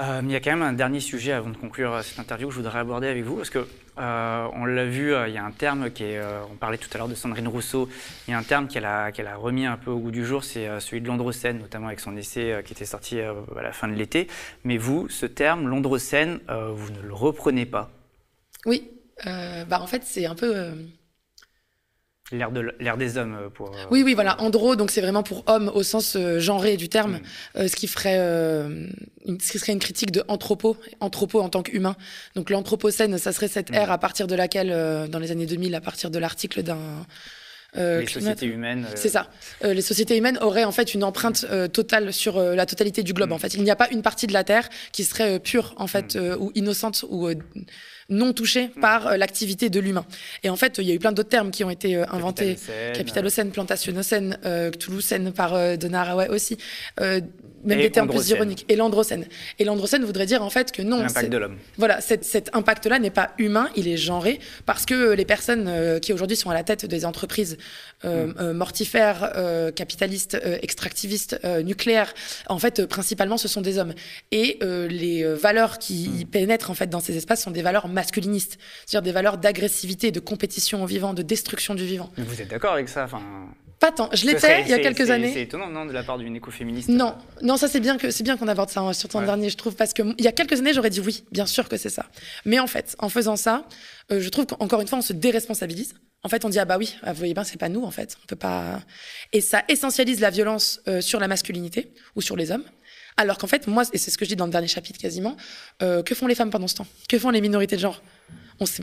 Euh, 0.00 0.20
il 0.24 0.30
y 0.30 0.36
a 0.36 0.40
quand 0.40 0.50
même 0.50 0.62
un 0.62 0.72
dernier 0.72 1.00
sujet 1.00 1.32
avant 1.32 1.50
de 1.50 1.56
conclure 1.56 1.92
euh, 1.92 2.02
cette 2.02 2.18
interview 2.18 2.48
que 2.48 2.54
je 2.54 2.58
voudrais 2.58 2.78
aborder 2.80 3.06
avec 3.06 3.24
vous, 3.24 3.36
parce 3.36 3.50
que 3.50 3.66
euh, 3.98 4.48
on 4.54 4.64
l'a 4.64 4.86
vu, 4.86 5.12
il 5.28 5.32
y 5.32 5.38
a 5.38 5.44
un 5.44 5.52
terme 5.52 5.90
qui 5.90 6.04
est, 6.04 6.20
on 6.50 6.56
parlait 6.56 6.78
tout 6.78 6.88
à 6.94 6.98
l'heure 6.98 7.08
de 7.08 7.14
Sandrine 7.14 7.48
Rousseau, 7.48 7.88
il 8.26 8.32
y 8.32 8.34
a 8.34 8.38
un 8.38 8.42
terme 8.42 8.66
qu'elle 8.66 8.86
a, 8.86 9.12
qu'elle 9.12 9.28
a 9.28 9.36
remis 9.36 9.66
un 9.66 9.76
peu 9.76 9.90
au 9.92 9.98
goût 9.98 10.10
du 10.10 10.24
jour, 10.24 10.42
c'est 10.42 10.68
celui 10.80 11.00
de 11.00 11.06
l'androcène, 11.06 11.58
notamment 11.58 11.88
avec 11.88 12.00
son 12.00 12.16
essai 12.16 12.60
qui 12.64 12.72
était 12.72 12.84
sorti 12.84 13.20
à 13.20 13.62
la 13.62 13.72
fin 13.72 13.86
de 13.86 13.94
l'été. 13.94 14.26
Mais 14.64 14.78
vous, 14.78 15.08
ce 15.08 15.26
terme, 15.26 15.68
l'androcène, 15.68 16.40
vous 16.48 16.90
ne 16.90 17.00
le 17.00 17.14
reprenez 17.14 17.66
pas? 17.66 17.92
Oui, 18.66 18.90
bah 19.24 19.80
en 19.80 19.86
fait 19.86 20.02
c'est 20.04 20.26
un 20.26 20.34
peu 20.34 20.72
L'ère 22.32 22.50
de 22.50 22.72
l'ère 22.80 22.96
des 22.96 23.18
hommes 23.18 23.34
euh, 23.34 23.48
pour. 23.50 23.68
Euh, 23.68 23.84
oui, 23.90 24.02
oui, 24.02 24.14
voilà. 24.14 24.40
Andro, 24.40 24.76
donc 24.76 24.90
c'est 24.90 25.02
vraiment 25.02 25.22
pour 25.22 25.44
homme 25.46 25.70
au 25.74 25.82
sens 25.82 26.16
euh, 26.16 26.40
genré 26.40 26.78
du 26.78 26.88
terme, 26.88 27.20
mm. 27.54 27.68
ce 27.68 27.76
qui 27.76 27.86
ferait, 27.86 28.18
une, 29.26 29.38
ce 29.40 29.52
qui 29.52 29.58
serait 29.58 29.72
une 29.72 29.78
critique 29.78 30.10
de 30.10 30.24
anthropo, 30.28 30.78
anthropo 31.00 31.42
en 31.42 31.50
tant 31.50 31.62
qu'humain. 31.62 31.96
Donc 32.34 32.48
l'anthropocène, 32.48 33.18
ça 33.18 33.32
serait 33.32 33.48
cette 33.48 33.70
mm. 33.70 33.74
ère 33.74 33.90
à 33.90 33.98
partir 33.98 34.26
de 34.26 34.34
laquelle, 34.34 34.70
dans 35.10 35.18
les 35.18 35.32
années 35.32 35.44
2000, 35.44 35.74
à 35.74 35.82
partir 35.82 36.10
de 36.10 36.18
l'article 36.18 36.62
d'un 36.62 36.78
les 37.74 38.06
sociétés 38.06 38.46
humaines. 38.46 38.86
C'est 38.94 39.08
ça. 39.08 39.28
les 39.62 39.82
sociétés 39.82 40.16
humaines 40.16 40.38
auraient 40.40 40.64
en 40.64 40.72
fait 40.72 40.94
une 40.94 41.04
empreinte 41.04 41.46
totale 41.72 42.12
sur 42.12 42.38
la 42.40 42.66
totalité 42.66 43.02
du 43.02 43.12
globe. 43.12 43.30
Mm. 43.30 43.34
En 43.34 43.38
fait, 43.38 43.54
il 43.54 43.62
n'y 43.62 43.70
a 43.70 43.76
pas 43.76 43.88
une 43.90 44.02
partie 44.02 44.26
de 44.26 44.32
la 44.32 44.44
Terre 44.44 44.68
qui 44.92 45.04
serait 45.04 45.40
pure 45.40 45.74
en 45.76 45.86
fait 45.86 46.18
ou 46.38 46.50
innocente 46.54 47.04
ou 47.08 47.28
non 48.08 48.32
touchés 48.32 48.70
mm. 48.76 48.80
par 48.80 49.06
euh, 49.06 49.16
l'activité 49.16 49.70
de 49.70 49.80
l'humain. 49.80 50.04
Et 50.42 50.50
en 50.50 50.56
fait, 50.56 50.78
il 50.78 50.84
y 50.84 50.90
a 50.90 50.94
eu 50.94 50.98
plein 50.98 51.12
d'autres 51.12 51.28
termes 51.28 51.50
qui 51.50 51.64
ont 51.64 51.70
été 51.70 51.96
euh, 51.96 52.04
inventés. 52.10 52.56
Capitalocène, 52.94 53.50
plantationocène, 53.50 54.38
euh, 54.44 54.70
Toulousène 54.70 55.32
par 55.32 55.54
euh, 55.54 55.76
Haraway 55.92 56.28
aussi. 56.28 56.58
même 57.00 57.22
des 57.64 57.90
termes 57.90 58.08
plus 58.08 58.28
ironiques. 58.30 58.64
Et 58.68 58.76
l'androcène. 58.76 59.26
Et 59.58 59.64
l'androcène 59.64 60.04
voudrait 60.04 60.26
dire 60.26 60.42
en 60.42 60.50
fait 60.50 60.72
que 60.72 60.82
non. 60.82 61.00
L'impact 61.00 61.30
de 61.30 61.38
l'homme. 61.38 61.56
Voilà, 61.78 62.00
cet 62.00 62.50
impact-là 62.52 62.98
n'est 62.98 63.10
pas 63.10 63.32
humain, 63.38 63.68
il 63.76 63.88
est 63.88 63.96
genré 63.96 64.38
parce 64.66 64.84
que 64.84 65.12
les 65.12 65.24
personnes 65.24 65.98
qui 66.00 66.12
aujourd'hui 66.12 66.36
sont 66.36 66.50
à 66.50 66.54
la 66.54 66.62
tête 66.62 66.84
des 66.84 67.04
entreprises 67.06 67.56
mm. 68.04 68.52
mortifères, 68.52 69.32
capitalistes, 69.74 70.38
extractivistes, 70.62 71.40
nucléaires, 71.64 72.12
en 72.48 72.58
fait, 72.58 72.86
principalement, 72.86 73.36
ce 73.36 73.48
sont 73.48 73.60
des 73.60 73.78
hommes. 73.78 73.94
Et 74.30 74.58
les 74.62 75.24
valeurs 75.34 75.78
qui 75.78 76.08
mm. 76.08 76.26
pénètrent 76.26 76.70
en 76.70 76.74
fait 76.74 76.88
dans 76.88 77.00
ces 77.00 77.16
espaces 77.16 77.42
sont 77.42 77.50
des 77.50 77.62
valeurs 77.62 77.88
masculiniste, 77.88 78.58
c'est-à-dire 78.86 79.02
des 79.02 79.12
valeurs 79.12 79.38
d'agressivité, 79.38 80.10
de 80.10 80.20
compétition 80.20 80.82
au 80.82 80.86
vivant, 80.86 81.14
de 81.14 81.22
destruction 81.22 81.74
du 81.74 81.84
vivant. 81.84 82.10
Vous 82.16 82.40
êtes 82.40 82.48
d'accord 82.48 82.72
avec 82.72 82.88
ça 82.88 83.04
enfin... 83.04 83.22
Pas 83.80 83.90
tant. 83.90 84.08
Je 84.12 84.24
l'étais 84.24 84.62
il 84.62 84.68
y 84.68 84.72
a 84.72 84.78
quelques 84.78 85.10
années. 85.10 85.32
C'est 85.34 85.42
étonnant, 85.42 85.68
non, 85.68 85.84
de 85.84 85.92
la 85.92 86.04
part 86.04 86.16
d'une 86.16 86.34
écoféministe? 86.36 86.88
Non, 86.88 87.16
non, 87.42 87.56
ça 87.56 87.68
c'est 87.68 87.80
bien 87.80 87.98
que 87.98 88.10
c'est 88.10 88.22
bien 88.22 88.36
qu'on 88.36 88.48
aborde 88.48 88.70
ça 88.70 88.80
hein, 88.80 88.92
sur 88.92 89.08
ton 89.08 89.20
dernier, 89.20 89.50
je 89.50 89.56
trouve, 89.56 89.74
parce 89.74 89.92
que 89.92 90.02
il 90.16 90.24
y 90.24 90.28
a 90.28 90.32
quelques 90.32 90.58
années, 90.60 90.72
j'aurais 90.72 90.90
dit 90.90 91.00
oui, 91.00 91.24
bien 91.32 91.44
sûr 91.44 91.68
que 91.68 91.76
c'est 91.76 91.90
ça. 91.90 92.06
Mais 92.46 92.58
en 92.60 92.66
fait, 92.66 92.94
en 92.98 93.08
faisant 93.10 93.36
ça, 93.36 93.66
euh, 94.10 94.20
je 94.20 94.28
trouve 94.30 94.46
qu'encore 94.46 94.80
une 94.80 94.86
fois, 94.86 94.98
on 94.98 95.02
se 95.02 95.12
déresponsabilise. 95.12 95.94
En 96.24 96.28
fait, 96.30 96.44
on 96.44 96.48
dit 96.48 96.58
ah 96.58 96.64
bah 96.64 96.78
oui, 96.78 96.96
ah, 97.02 97.12
vous 97.12 97.18
voyez 97.18 97.34
bien, 97.34 97.44
c'est 97.44 97.58
pas 97.58 97.68
nous 97.68 97.84
en 97.84 97.90
fait, 97.90 98.16
on 98.22 98.26
peut 98.26 98.34
pas. 98.36 98.82
Et 99.32 99.42
ça 99.42 99.62
essentialise 99.68 100.20
la 100.20 100.30
violence 100.30 100.80
euh, 100.88 101.02
sur 101.02 101.20
la 101.20 101.28
masculinité 101.28 101.92
ou 102.16 102.22
sur 102.22 102.34
les 102.34 102.50
hommes. 102.50 102.64
Alors 103.16 103.38
qu'en 103.38 103.46
fait, 103.46 103.66
moi, 103.66 103.84
et 103.92 103.98
c'est 103.98 104.10
ce 104.10 104.18
que 104.18 104.24
je 104.24 104.30
dis 104.30 104.36
dans 104.36 104.46
le 104.46 104.50
dernier 104.50 104.66
chapitre 104.66 104.98
quasiment, 104.98 105.36
euh, 105.82 106.02
que 106.02 106.14
font 106.14 106.26
les 106.26 106.34
femmes 106.34 106.50
pendant 106.50 106.66
ce 106.66 106.76
temps? 106.76 106.86
Que 107.08 107.18
font 107.18 107.30
les 107.30 107.42
minorités 107.42 107.76
de 107.76 107.80
genre? 107.80 108.02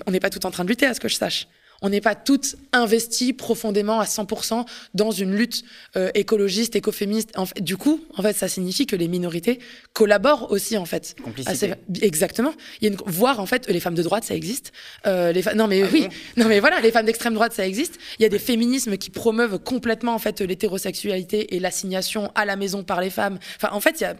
On 0.06 0.12
n'est 0.12 0.20
pas 0.20 0.30
tout 0.30 0.46
en 0.46 0.52
train 0.52 0.64
de 0.64 0.70
lutter, 0.70 0.86
à 0.86 0.94
ce 0.94 1.00
que 1.00 1.08
je 1.08 1.16
sache. 1.16 1.48
On 1.82 1.90
n'est 1.90 2.02
pas 2.02 2.14
toutes 2.14 2.58
investies 2.74 3.34
profondément 3.34 4.00
à 4.00 4.06
100% 4.06 4.66
dans 4.94 5.10
une 5.10 5.36
lutte 5.36 5.64
euh, 5.96 6.12
écologiste, 6.14 6.76
écoféministe. 6.76 7.32
En 7.38 7.48
fait, 7.48 7.60
du 7.60 7.76
coup, 7.76 8.02
en 8.16 8.22
fait, 8.22 8.34
ça 8.34 8.48
signifie 8.48 8.86
que 8.86 8.96
les 8.96 9.08
minorités 9.08 9.60
collaborent 9.94 10.52
aussi, 10.52 10.78
en 10.78 10.86
fait. 10.86 11.16
Complicité. 11.24 11.74
Exactement. 12.02 12.54
Il 12.82 12.88
y 12.88 12.92
a 12.92 12.94
une... 12.94 13.00
Voir, 13.08 13.40
en 13.40 13.48
fait, 13.48 13.68
les 13.68 13.80
femmes 13.80 13.96
de 13.96 14.04
droite, 14.04 14.24
ça 14.24 14.36
existe. 14.36 14.72
Euh, 15.08 15.32
les 15.32 15.42
Non, 15.56 15.68
mais 15.68 15.82
ah 15.82 15.88
oui. 15.92 16.08
non, 16.38 16.48
mais 16.48 16.60
voilà, 16.60 16.80
les 16.82 16.92
femmes 16.92 17.08
d'extrême 17.08 17.34
droite, 17.34 17.54
ça 17.54 17.66
existe. 17.66 17.98
Il 18.20 18.24
y 18.24 18.26
a 18.26 18.30
des 18.30 18.40
féminismes 18.40 18.98
qui 18.98 19.10
promeuvent 19.10 19.58
complètement, 19.58 20.14
en 20.14 20.20
fait, 20.20 20.42
l'hétérosexualité 20.42 21.56
et 21.56 21.60
l'assignation 21.60 22.32
à 22.36 22.46
la 22.46 22.58
maison 22.58 22.84
par 22.84 23.02
les 23.02 23.10
femmes. 23.10 23.40
Enfin, 23.56 23.74
en 23.74 23.80
fait, 23.80 24.00
il 24.00 24.04
y 24.04 24.06
a 24.06 24.16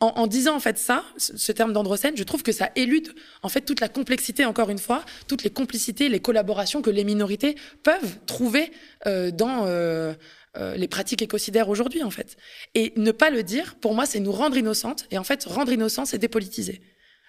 en, 0.00 0.26
disant 0.26 0.56
en 0.56 0.60
fait 0.60 0.78
ça, 0.78 1.04
ce, 1.18 1.52
terme 1.52 1.74
d'androcène, 1.74 2.16
je 2.16 2.24
trouve 2.24 2.42
que 2.42 2.52
ça 2.52 2.70
élude 2.74 3.12
en 3.42 3.50
fait 3.50 3.60
toute 3.60 3.80
la 3.80 3.88
complexité, 3.88 4.46
encore 4.46 4.70
une 4.70 4.78
fois, 4.78 5.04
toutes 5.28 5.44
les 5.44 5.50
complicités, 5.50 6.08
les 6.08 6.20
collaborations 6.20 6.80
que 6.80 6.88
les 6.88 7.04
minorités 7.04 7.54
peuvent 7.82 8.18
trouver 8.24 8.72
euh, 9.06 9.30
dans 9.30 9.66
euh, 9.66 10.14
euh, 10.56 10.74
les 10.76 10.88
pratiques 10.88 11.20
écocidaires 11.20 11.68
aujourd'hui 11.68 12.02
en 12.02 12.10
fait. 12.10 12.38
Et 12.74 12.94
ne 12.96 13.12
pas 13.12 13.28
le 13.28 13.42
dire, 13.42 13.74
pour 13.76 13.94
moi, 13.94 14.06
c'est 14.06 14.20
nous 14.20 14.32
rendre 14.32 14.56
innocentes. 14.56 15.04
Et 15.10 15.18
en 15.18 15.24
fait, 15.24 15.44
rendre 15.44 15.70
innocent, 15.70 16.06
c'est 16.06 16.18
dépolitiser. 16.18 16.80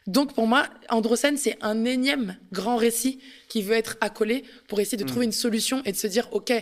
Donc 0.07 0.33
pour 0.33 0.47
moi, 0.47 0.65
Androcène, 0.89 1.37
c'est 1.37 1.57
un 1.61 1.83
énième 1.83 2.37
grand 2.53 2.77
récit 2.77 3.21
qui 3.49 3.61
veut 3.61 3.75
être 3.75 3.97
accolé 3.99 4.45
pour 4.69 4.79
essayer 4.79 4.97
de 4.97 5.03
mm. 5.03 5.07
trouver 5.07 5.25
une 5.25 5.31
solution 5.33 5.83
et 5.83 5.91
de 5.91 5.97
se 5.97 6.07
dire, 6.07 6.29
ok 6.31 6.53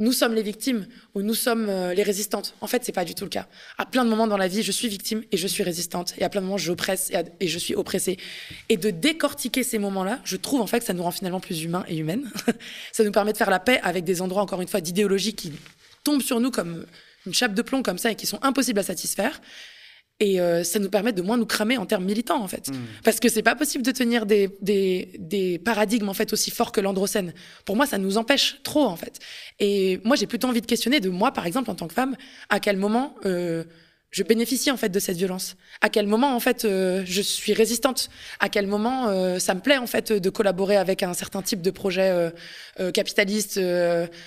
nous 0.00 0.12
sommes 0.12 0.34
les 0.34 0.42
victimes 0.42 0.86
ou 1.14 1.22
nous 1.22 1.34
sommes 1.34 1.68
euh, 1.68 1.94
les 1.94 2.02
résistantes. 2.02 2.54
En 2.62 2.66
fait, 2.66 2.84
c'est 2.84 2.92
pas 2.92 3.04
du 3.04 3.14
tout 3.14 3.24
le 3.24 3.30
cas. 3.30 3.46
À 3.76 3.84
plein 3.84 4.04
de 4.04 4.10
moments 4.10 4.26
dans 4.26 4.38
la 4.38 4.48
vie, 4.48 4.62
je 4.62 4.72
suis 4.72 4.88
victime 4.88 5.22
et 5.30 5.36
je 5.36 5.46
suis 5.46 5.62
résistante. 5.62 6.14
Et 6.18 6.24
à 6.24 6.30
plein 6.30 6.40
de 6.40 6.46
moments, 6.46 6.58
j'oppresse 6.58 7.10
et, 7.10 7.22
et, 7.44 7.48
je 7.48 7.58
suis 7.58 7.74
oppressée. 7.74 8.16
Et 8.70 8.78
de 8.78 8.90
décortiquer 8.90 9.62
ces 9.62 9.78
moments-là, 9.78 10.18
je 10.24 10.36
trouve 10.36 10.62
en 10.62 10.66
fait 10.66 10.80
que 10.80 10.86
ça 10.86 10.94
nous 10.94 11.02
rend 11.02 11.10
finalement 11.10 11.38
plus 11.38 11.62
humains 11.62 11.84
et 11.86 11.98
humaines. 11.98 12.30
ça 12.92 13.04
nous 13.04 13.12
permet 13.12 13.32
de 13.32 13.38
faire 13.38 13.50
la 13.50 13.60
paix 13.60 13.78
avec 13.82 14.04
des 14.04 14.22
endroits, 14.22 14.42
encore 14.42 14.62
une 14.62 14.68
fois, 14.68 14.80
d'idéologie 14.80 15.34
qui 15.34 15.52
tombent 16.02 16.22
sur 16.22 16.40
nous 16.40 16.50
comme 16.50 16.86
une 17.26 17.34
chape 17.34 17.52
de 17.52 17.62
plomb 17.62 17.82
comme 17.82 17.98
ça 17.98 18.10
et 18.10 18.16
qui 18.16 18.26
sont 18.26 18.42
impossibles 18.42 18.80
à 18.80 18.82
satisfaire. 18.82 19.40
Et 20.20 20.40
euh, 20.40 20.62
ça 20.64 20.78
nous 20.78 20.90
permet 20.90 21.12
de 21.12 21.22
moins 21.22 21.38
nous 21.38 21.46
cramer 21.46 21.78
en 21.78 21.86
termes 21.86 22.04
militants, 22.04 22.42
en 22.42 22.46
fait. 22.46 22.68
Mmh. 22.68 22.74
Parce 23.04 23.20
que 23.20 23.28
c'est 23.28 23.42
pas 23.42 23.54
possible 23.54 23.84
de 23.84 23.90
tenir 23.90 24.26
des, 24.26 24.50
des, 24.60 25.12
des, 25.18 25.58
paradigmes, 25.58 26.08
en 26.08 26.14
fait, 26.14 26.32
aussi 26.32 26.50
forts 26.50 26.72
que 26.72 26.80
l'androcène. 26.80 27.32
Pour 27.64 27.74
moi, 27.76 27.86
ça 27.86 27.98
nous 27.98 28.18
empêche 28.18 28.60
trop, 28.62 28.84
en 28.84 28.96
fait. 28.96 29.18
Et 29.58 29.98
moi, 30.04 30.16
j'ai 30.16 30.26
plutôt 30.26 30.48
envie 30.48 30.60
de 30.60 30.66
questionner 30.66 31.00
de 31.00 31.08
moi, 31.08 31.32
par 31.32 31.46
exemple, 31.46 31.70
en 31.70 31.74
tant 31.74 31.88
que 31.88 31.94
femme, 31.94 32.16
à 32.50 32.60
quel 32.60 32.76
moment 32.76 33.14
euh, 33.24 33.64
je 34.10 34.24
bénéficie 34.24 34.70
en 34.70 34.76
fait 34.76 34.88
de 34.88 34.98
cette 34.98 35.16
violence? 35.16 35.56
À 35.80 35.88
quel 35.88 36.06
moment 36.06 36.34
en 36.34 36.40
fait 36.40 36.64
euh, 36.64 37.02
je 37.06 37.22
suis 37.22 37.52
résistante? 37.52 38.10
À 38.40 38.48
quel 38.48 38.66
moment 38.66 39.08
euh, 39.08 39.38
ça 39.38 39.54
me 39.54 39.60
plaît 39.60 39.78
en 39.78 39.86
fait 39.86 40.12
de 40.12 40.30
collaborer 40.30 40.76
avec 40.76 41.02
un 41.02 41.14
certain 41.14 41.42
type 41.42 41.62
de 41.62 41.70
projet 41.70 42.30
euh, 42.80 42.90
capitaliste 42.90 43.60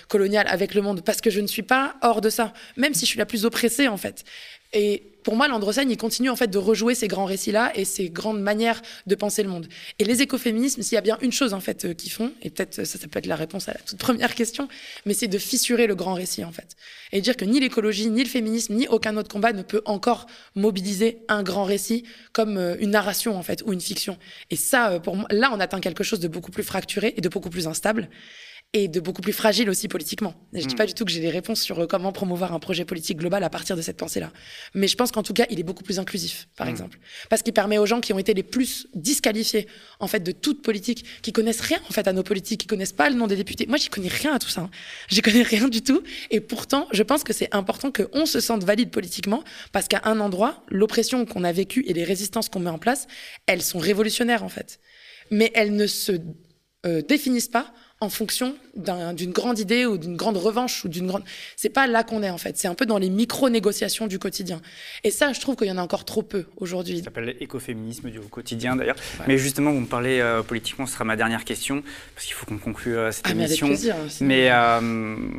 colonial 0.08 0.48
avec 0.48 0.74
le 0.74 0.82
monde? 0.82 1.02
Parce 1.04 1.22
que 1.22 1.30
je 1.30 1.42
ne 1.42 1.48
suis 1.48 1.64
pas 1.64 1.96
hors 2.02 2.22
de 2.22 2.30
ça, 2.30 2.54
même 2.78 2.94
si 2.94 3.02
je 3.02 3.12
suis 3.12 3.20
la 3.20 3.26
plus 3.26 3.46
oppressée 3.46 3.88
en 3.88 3.98
fait. 3.98 4.24
Et 4.72 5.13
pour 5.24 5.36
moi, 5.36 5.48
l'androcène, 5.48 5.90
il 5.90 5.98
continue 5.98 6.30
en 6.30 6.36
fait 6.36 6.48
de 6.48 6.58
rejouer 6.58 6.96
ces 6.96 7.08
grands 7.08 7.26
récits-là 7.26 7.72
et 7.76 7.86
ces 7.86 8.10
grandes 8.10 8.42
manières 8.42 8.82
de 9.08 9.16
penser 9.16 9.44
le 9.44 9.50
monde. 9.50 9.68
Et 10.00 10.04
les 10.04 10.22
écoféminismes, 10.22 10.82
s'il 10.82 10.96
y 10.96 10.98
a 10.98 11.02
bien 11.02 11.18
une 11.22 11.32
chose 11.32 11.54
en 11.54 11.60
fait 11.60 11.86
euh, 11.86 11.94
qu'ils 11.94 12.12
font, 12.12 12.32
et 12.42 12.50
peut-être 12.50 12.86
ça, 12.86 12.98
ça 12.98 13.08
peut 13.08 13.20
être 13.20 13.26
la 13.26 13.36
réponse 13.36 13.70
à 13.70 13.74
la 13.74 13.80
toute 13.80 14.00
première 14.00 14.36
question, 14.44 14.68
mais 15.06 15.14
c'est 15.14 15.28
de 15.28 15.38
fissurer 15.38 15.88
le 15.88 15.96
grand 15.96 16.14
récit 16.14 16.44
en 16.44 16.52
fait 16.52 16.76
et 17.14 17.22
dire 17.22 17.38
que 17.38 17.46
ni 17.46 17.60
l'écologie, 17.60 18.10
ni 18.10 18.24
le 18.24 18.30
féminisme, 18.30 18.74
ni 18.74 18.88
aucun 18.88 19.16
autre 19.18 19.30
combat 19.30 19.54
ne 19.54 19.62
peut 19.62 19.82
encore 19.86 20.26
mobiliser 20.56 21.20
un 21.30 21.44
grand 21.44 21.64
récit 21.64 22.04
comme 22.34 22.58
euh, 22.58 22.76
une 22.80 22.90
narration 22.90 23.38
en 23.38 23.44
fait 23.44 23.64
ou 23.66 23.72
une 23.72 23.82
fiction. 23.82 24.18
Et 24.50 24.56
ça, 24.56 24.92
euh, 24.92 25.00
là, 25.30 25.52
on 25.54 25.60
atteint 25.60 25.80
quelque 25.80 26.04
chose 26.04 26.20
de 26.20 26.28
beaucoup 26.28 26.52
plus 26.52 26.64
fracturé 26.64 27.14
et 27.16 27.22
de 27.22 27.30
beaucoup 27.30 27.52
plus 27.52 27.68
instable 27.68 28.10
et 28.76 28.88
de 28.88 29.00
beaucoup 29.00 29.22
plus 29.22 29.34
fragile 29.34 29.70
aussi 29.70 29.88
politiquement. 29.88 30.34
Je 30.52 30.58
ne 30.58 30.66
dis 30.66 30.74
mm. 30.74 30.78
pas 30.78 30.88
du 30.88 30.96
tout 30.96 31.06
que 31.06 31.12
j'ai 31.12 31.20
des 31.20 31.30
réponses 31.30 31.62
sur 31.62 31.80
euh, 31.80 31.86
comment 31.86 32.12
promouvoir 32.12 32.54
un 32.54 32.60
projet 32.60 32.86
politique 32.86 33.20
global 33.20 33.44
à 33.44 33.50
partir 33.52 33.78
de 33.78 33.84
cette 33.84 33.98
pensée-là. 33.98 34.32
Mais 34.74 34.88
je 34.88 34.98
pense 34.98 35.12
qu'en 35.12 35.22
tout 35.22 35.34
cas, 35.34 35.46
il 35.52 35.60
est 35.60 35.64
beaucoup 35.64 35.84
plus 35.84 36.00
inclusif, 36.00 36.48
par 36.56 36.66
mm. 36.66 36.72
exemple. 36.72 37.00
Parce 37.30 37.44
qu'il 37.44 37.54
permet 37.54 37.78
aux 37.78 37.86
gens 37.86 38.02
qui 38.02 38.14
ont 38.14 38.20
été 38.20 38.34
les 38.34 38.42
plus 38.42 38.88
disqualifiés, 38.96 39.68
en 40.00 40.08
fait, 40.08 40.22
de 40.22 40.32
toute 40.32 40.64
politique, 40.64 41.06
qui 41.22 41.32
connaissent 41.32 41.62
rien, 41.62 41.80
en 41.88 41.94
fait, 41.94 42.08
à 42.08 42.14
nos 42.14 42.24
politiques, 42.24 42.62
qui 42.62 42.68
connaissent 42.68 42.94
pas 42.94 43.10
le 43.12 43.16
nom 43.16 43.28
des 43.28 43.36
députés. 43.36 43.68
Moi, 43.68 43.78
j'y 43.78 43.90
connais 43.90 44.08
rien 44.08 44.34
à 44.34 44.40
tout 44.40 44.50
ça. 44.50 44.62
Hein. 44.62 44.72
J'y 45.08 45.22
connais 45.22 45.44
rien 45.44 45.68
du 45.68 45.84
tout. 45.84 46.02
Et 46.32 46.40
pourtant, 46.40 46.88
je 46.92 47.04
pense 47.04 47.24
que 47.24 47.32
c'est 47.32 47.54
important 47.54 47.92
qu'on 47.92 48.26
se 48.26 48.40
sente 48.40 48.64
valide 48.64 48.90
politiquement, 48.90 49.44
parce 49.72 49.88
qu'à 49.88 50.02
un 50.06 50.20
endroit, 50.20 50.64
l'oppression 50.70 51.28
qu'on 51.28 51.44
a 51.44 51.52
vécue 51.52 51.84
et 51.88 51.94
les 51.94 52.04
résistances 52.04 52.50
qu'on 52.50 52.60
met 52.60 52.72
en 52.72 52.80
place, 52.80 53.06
elles 53.46 53.62
sont 53.62 53.78
révolutionnaires, 53.78 54.44
en 54.44 54.50
fait. 54.50 54.80
Mais 55.30 55.52
elles 55.54 55.76
ne 55.76 55.86
se 55.86 56.14
euh, 56.88 57.04
définissent 57.04 57.50
pas 57.50 57.72
en 58.04 58.10
fonction 58.10 58.56
d'une 58.76 59.32
grande 59.32 59.60
idée 59.60 59.86
ou 59.86 59.98
d'une 59.98 60.16
grande 60.16 60.38
revanche 60.38 60.84
ou 60.84 60.90
d'une 60.90 61.08
grande. 61.08 61.24
C'est 61.56 61.70
pas 61.70 61.88
là 61.88 62.04
qu'on 62.04 62.24
est 62.24 62.30
en 62.30 62.38
fait. 62.38 62.58
C'est 62.58 62.68
un 62.68 62.76
peu 62.76 62.86
dans 62.86 62.98
les 62.98 63.10
micro-négociations 63.10 64.08
du 64.08 64.20
quotidien. 64.20 64.62
Et 65.04 65.12
ça, 65.12 65.32
je 65.32 65.40
trouve 65.40 65.56
qu'il 65.56 65.68
y 65.68 65.72
en 65.72 65.78
a 65.78 65.82
encore 65.82 66.06
trop 66.06 66.24
peu 66.24 66.46
aujourd'hui. 66.58 66.98
Ça 67.00 67.06
s'appelle 67.06 67.36
l'écoféminisme 67.40 68.10
du 68.10 68.20
quotidien 68.20 68.76
d'ailleurs. 68.76 68.96
Mais 69.28 69.38
justement, 69.38 69.72
vous 69.72 69.82
me 69.82 69.86
parlez 69.86 70.20
euh, 70.20 70.42
politiquement, 70.42 70.86
ce 70.86 70.94
sera 70.94 71.06
ma 71.06 71.16
dernière 71.16 71.46
question 71.46 71.84
parce 72.16 72.26
qu'il 72.26 72.36
faut 72.36 72.46
qu'on 72.46 72.58
conclue 72.58 72.98
euh, 72.98 73.12
cette 73.12 73.26
ah, 73.28 73.32
émission. 73.32 73.68
Mais, 73.68 73.74
plaisir, 73.74 73.96
mais 74.22 74.52
euh, 74.52 74.80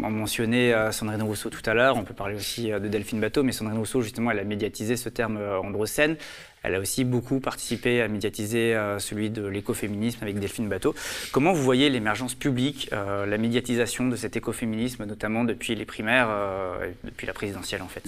on 0.03 0.11
mentionnait 0.11 0.73
Sandrine 0.93 1.23
Rousseau 1.23 1.51
tout 1.51 1.69
à 1.69 1.75
l'heure. 1.75 1.97
On 1.97 2.05
peut 2.05 2.15
parler 2.15 2.37
aussi 2.37 2.69
de 2.69 2.89
Delphine 2.89 3.21
Bateau, 3.21 3.43
mais 3.43 3.53
Sandrine 3.53 3.79
Rousseau 3.79 4.01
justement, 4.01 4.31
elle 4.31 4.39
a 4.39 4.45
médiatisé 4.45 4.97
ce 4.97 5.09
terme 5.09 5.39
androcène. 5.63 6.17
Elle 6.65 6.75
a 6.75 6.81
aussi 6.81 7.05
beaucoup 7.05 7.41
participé 7.41 8.01
à 8.01 8.09
médiatiser 8.09 8.75
euh, 8.75 8.99
celui 8.99 9.29
de 9.29 9.47
l'écoféminisme 9.47 10.21
avec 10.23 10.39
Delphine 10.39 10.67
Bateau. 10.67 10.95
Comment 11.31 11.53
vous 11.53 11.63
voyez 11.63 11.91
l'émergence 11.91 12.35
publique, 12.35 12.89
euh, 12.95 13.27
la 13.27 13.37
médiatisation 13.37 14.09
de 14.09 14.17
cet 14.17 14.37
écoféminisme, 14.37 15.05
notamment 15.05 15.45
depuis 15.45 15.75
les 15.75 15.85
primaires, 15.85 16.29
euh, 16.31 16.91
depuis 17.05 17.27
la 17.27 17.35
présidentielle 17.35 17.83
en 17.83 17.89
fait? 17.89 18.05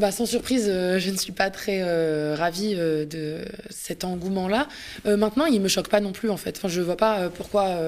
Bah, 0.00 0.10
sans 0.10 0.24
surprise, 0.24 0.64
je 0.64 1.10
ne 1.10 1.16
suis 1.16 1.32
pas 1.32 1.50
très 1.50 1.82
ravie 2.34 2.74
de 2.74 3.44
cet 3.68 4.04
engouement-là. 4.04 4.66
maintenant, 5.04 5.44
il 5.44 5.60
me 5.60 5.68
choque 5.68 5.88
pas 5.90 6.00
non 6.00 6.12
plus, 6.12 6.30
en 6.30 6.38
fait. 6.38 6.56
Enfin, 6.56 6.68
je 6.68 6.80
vois 6.80 6.96
pas 6.96 7.28
pourquoi 7.28 7.78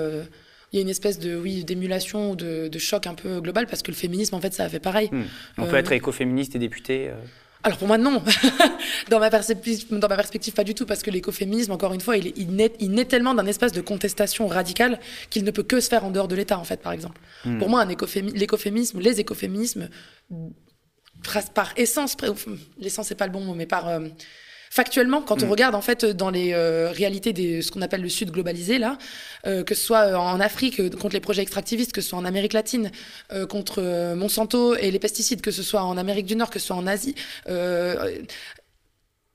il 0.73 0.77
y 0.77 0.79
a 0.79 0.83
une 0.83 0.91
espèce 0.91 1.19
de 1.19 1.35
oui 1.39 1.65
d'émulation 1.65 2.33
ou 2.33 2.37
de, 2.37 2.79
choc 2.79 3.07
un 3.07 3.15
peu 3.15 3.41
global 3.41 3.67
parce 3.67 3.83
que 3.83 3.91
le 3.91 3.97
féminisme, 3.97 4.35
en 4.35 4.43
fait, 4.43 4.53
ça 4.53 4.65
a 4.65 4.69
fait 4.69 4.79
pareil. 4.79 5.09
Hmm. 5.11 5.23
On 5.57 5.65
peut 5.65 5.77
être 5.77 5.93
écoféministe 5.93 6.55
et 6.55 6.59
député. 6.59 7.13
Alors 7.67 7.79
pour 7.79 7.89
moi, 7.89 7.99
non. 7.99 8.23
dans, 9.11 9.19
ma 9.19 9.29
perspective, 9.29 9.87
dans 9.91 10.07
ma 10.07 10.15
perspective, 10.15 10.55
pas 10.55 10.63
du 10.63 10.73
tout, 10.73 10.87
parce 10.87 11.03
que 11.03 11.11
l'écoféminisme, 11.11 11.73
encore 11.73 11.93
une 11.95 12.01
fois, 12.01 12.17
il, 12.17 12.33
il, 12.37 12.53
naît, 12.53 12.73
il 12.79 12.93
naît, 12.93 13.07
tellement 13.07 13.35
d'un 13.35 13.45
espace 13.45 13.73
de 13.73 13.81
contestation 13.81 14.47
radicale 14.47 15.01
qu'il 15.31 15.43
ne 15.43 15.51
peut 15.51 15.65
que 15.65 15.81
se 15.81 15.89
faire 15.89 16.05
en 16.05 16.13
dehors 16.13 16.29
de 16.29 16.37
l'État, 16.37 16.61
en 16.61 16.63
fait, 16.63 16.81
par 16.81 16.93
exemple. 16.93 17.21
Hmm. 17.45 17.59
Pour 17.59 17.69
moi, 17.69 17.85
l'écoféminisme, 17.85 19.01
les 19.01 19.19
écoféminismes, 19.19 19.89
par 21.55 21.73
essence, 21.77 22.17
l'essence 22.79 23.09
c'est 23.09 23.17
pas 23.17 23.27
le 23.27 23.33
bon 23.33 23.41
mot, 23.41 23.55
mais 23.55 23.67
par... 23.67 23.89
Euh, 23.89 24.01
factuellement, 24.77 25.23
quand 25.23 25.43
on 25.43 25.47
mm. 25.47 25.51
regarde 25.51 25.75
en 25.75 25.81
fait 25.81 26.05
dans 26.05 26.29
les 26.29 26.53
euh, 26.53 26.91
réalités 26.93 27.33
de 27.33 27.63
ce 27.63 27.71
qu'on 27.71 27.81
appelle 27.81 28.03
le 28.03 28.11
Sud 28.11 28.31
globalisé 28.31 28.79
là, 28.79 28.99
euh, 29.47 29.65
que 29.65 29.75
ce 29.75 29.83
soit 29.83 30.05
euh, 30.05 30.17
en 30.17 30.39
Afrique 30.39 30.91
contre 30.99 31.15
les 31.15 31.21
projets 31.21 31.41
extractivistes, 31.41 31.93
que 31.93 32.03
ce 32.03 32.11
soit 32.11 32.19
en 32.19 32.27
Amérique 32.27 32.53
latine 32.53 32.91
contre 33.49 34.15
Monsanto 34.15 34.77
et 34.77 34.91
les 34.91 34.99
pesticides, 34.99 35.41
que 35.41 35.51
ce 35.51 35.63
soit 35.63 35.83
en 35.83 35.97
Amérique 35.97 36.27
du 36.27 36.37
Nord, 36.37 36.51
que 36.51 36.59
ce 36.59 36.67
soit 36.67 36.77
en 36.77 36.87
Asie. 36.87 37.15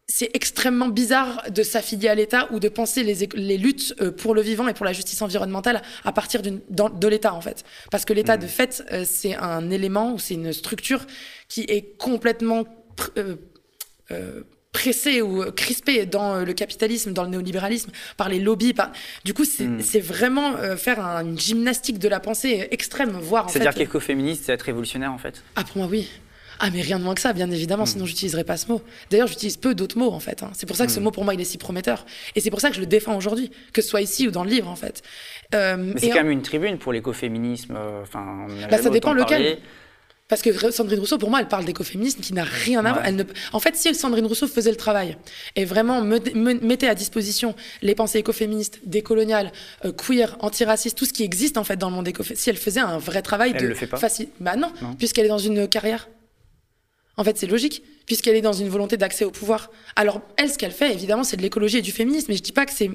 c'est 0.08 0.30
extrêmement 0.34 0.89
bizarre 0.89 1.44
de 1.50 1.64
s'affilier 1.64 2.10
à 2.10 2.16
l'État 2.16 2.48
ou 2.52 2.60
de 2.60 2.70
penser 2.70 3.04
les, 3.04 3.28
les, 3.34 3.58
luttes 3.58 3.96
pour 4.18 4.36
le 4.36 4.42
vivant 4.42 4.68
et 4.68 4.74
pour 4.74 4.86
la 4.86 4.94
justice 4.94 5.22
environnementale 5.22 5.82
à 6.04 6.12
partir 6.12 6.42
de 6.42 7.08
l'État 7.08 7.34
en 7.34 7.42
fait. 7.42 7.64
Parce 7.89 8.06
que 8.06 8.14
l'État 8.14 8.38
mm. 8.38 8.42
de 8.42 8.48
fait, 8.48 8.84
c'est 9.06 9.36
un 9.36 9.72
élément 9.72 10.14
ou 10.14 10.20
c'est 10.20 10.36
une 10.36 10.54
structure 10.54 11.06
qui 11.48 11.62
est 11.62 11.98
complètement 11.98 12.66
pressé 14.72 15.22
ou 15.22 15.44
euh, 15.44 15.52
crispé 15.52 16.06
dans 16.06 16.36
euh, 16.36 16.46
le 16.46 16.54
capitalisme, 16.54 17.14
dans 17.14 17.24
le 17.24 17.30
néolibéralisme, 17.30 17.92
par 18.18 18.30
les 18.30 18.40
lobbies. 18.40 18.74
Par... 18.74 18.92
Du 19.26 19.34
coup, 19.34 19.46
c'est 19.46 19.66
hmm. 19.66 20.02
vraiment 20.02 20.56
euh, 20.56 20.78
faire 20.78 21.00
une 21.00 21.38
gymnastique 21.38 22.00
de 22.00 22.08
la 22.08 22.20
pensée 22.20 22.68
extrême, 22.72 23.12
voire 23.12 23.50
C'est-à-dire 23.50 23.74
qu'écoféministe, 23.74 24.46
c'est 24.46 24.54
être 24.54 24.64
révolutionnaire 24.64 25.12
en 25.12 25.18
fait? 25.18 25.44
Ah, 25.56 25.64
pour 25.64 25.78
moi, 25.78 25.88
oui. 25.88 26.10
Ah, 26.64 26.70
mais 26.72 26.82
rien 26.82 27.00
de 27.00 27.04
moins 27.04 27.16
que 27.16 27.22
ça, 27.22 27.34
bien 27.34 27.50
évidemment, 27.50 27.84
hmm. 27.84 27.88
sinon 27.88 28.06
j'utiliserais 28.06 28.44
pas 28.44 28.56
ce 28.56 28.68
mot. 28.68 28.82
D'ailleurs, 29.10 29.28
j'utilise 29.28 29.58
peu 29.58 29.74
d'autres 29.74 29.98
mots, 29.98 30.12
en 30.12 30.20
fait. 30.20 30.44
Hein. 30.44 30.52
C'est 30.54 30.68
pour 30.68 30.76
ça 30.76 30.86
que 30.86 30.92
ce 30.92 31.00
hmm. 31.00 31.04
mot, 31.04 31.12
pour 31.12 31.26
moi, 31.26 31.34
il 31.34 31.42
est 31.42 31.46
si 31.46 31.58
prometteur. 31.58 32.06
Et 32.36 32.40
c'est 32.40 32.52
pour 32.52 32.62
ça 32.62 32.70
que 32.70 32.76
je 32.76 32.82
le 32.82 32.86
défends 32.86 33.18
aujourd'hui, 33.18 33.52
que 33.74 33.82
ce 33.82 33.90
soit 33.90 34.02
ici 34.02 34.28
ou 34.28 34.32
dans 34.32 34.44
le 34.44 34.50
livre, 34.50 34.70
en 34.70 34.76
fait. 34.76 35.02
mais 35.52 35.94
c'est 35.98 36.10
quand 36.10 36.16
même 36.16 36.32
une 36.32 36.44
tribune 36.44 36.78
pour 36.78 36.94
l'écoféminisme. 36.94 37.78
Enfin, 38.04 38.48
bah, 38.70 38.78
ça 38.78 38.90
dépend 38.90 39.14
lequel. 39.14 39.58
Parce 40.32 40.42
que 40.42 40.72
Sandrine 40.72 41.02
Rousseau, 41.02 41.18
pour 41.18 41.30
moi, 41.30 41.42
elle 41.42 41.50
parle 41.50 41.66
d'écoféminisme 41.66 42.22
qui 42.22 42.32
n'a 42.32 42.46
rien 42.46 42.86
à 42.86 42.94
voir. 42.94 43.12
Ne... 43.12 43.26
En 43.52 43.60
fait, 43.60 43.76
si 43.76 43.94
Sandrine 43.94 44.26
Rousseau 44.26 44.48
faisait 44.48 44.70
le 44.70 44.78
travail 44.78 45.18
et 45.58 45.66
vraiment 45.66 46.02
mettait 46.02 46.88
à 46.88 46.96
disposition 46.96 47.54
les 47.82 47.96
pensées 47.96 48.20
écoféministes, 48.20 48.80
décoloniales, 48.86 49.52
euh, 49.84 49.92
queer, 49.92 50.38
antiracistes, 50.40 50.98
tout 50.98 51.04
ce 51.04 51.12
qui 51.12 51.24
existe 51.24 51.58
en 51.58 51.66
fait 51.66 51.76
dans 51.76 51.90
le 51.90 51.98
monde 51.98 52.08
écoféministe, 52.08 52.44
si 52.44 52.50
elle 52.50 52.56
faisait 52.56 52.80
un 52.80 52.98
vrai 52.98 53.22
travail 53.22 53.52
elle 53.56 53.62
de 53.62 53.68
le 53.68 53.76
facile, 53.76 54.30
bah 54.40 54.56
non, 54.56 54.72
puisqu'elle 54.98 55.26
est 55.26 55.28
dans 55.28 55.38
une 55.38 55.68
carrière. 55.68 56.08
En 57.18 57.26
fait, 57.26 57.38
c'est 57.38 57.48
logique, 57.48 57.84
puisqu'elle 58.06 58.38
est 58.38 58.42
dans 58.42 58.54
une 58.54 58.70
volonté 58.70 58.96
d'accès 58.96 59.26
au 59.26 59.32
pouvoir. 59.32 59.70
Alors, 59.98 60.22
elle, 60.38 60.50
ce 60.50 60.58
qu'elle 60.58 60.72
fait, 60.72 60.94
évidemment, 60.94 61.26
c'est 61.26 61.36
de 61.36 61.42
l'écologie 61.42 61.80
et 61.80 61.82
du 61.82 61.92
féminisme, 61.92 62.28
mais 62.30 62.38
je 62.38 62.42
dis 62.42 62.54
pas 62.54 62.66
que 62.66 62.72
c'est 62.72 62.90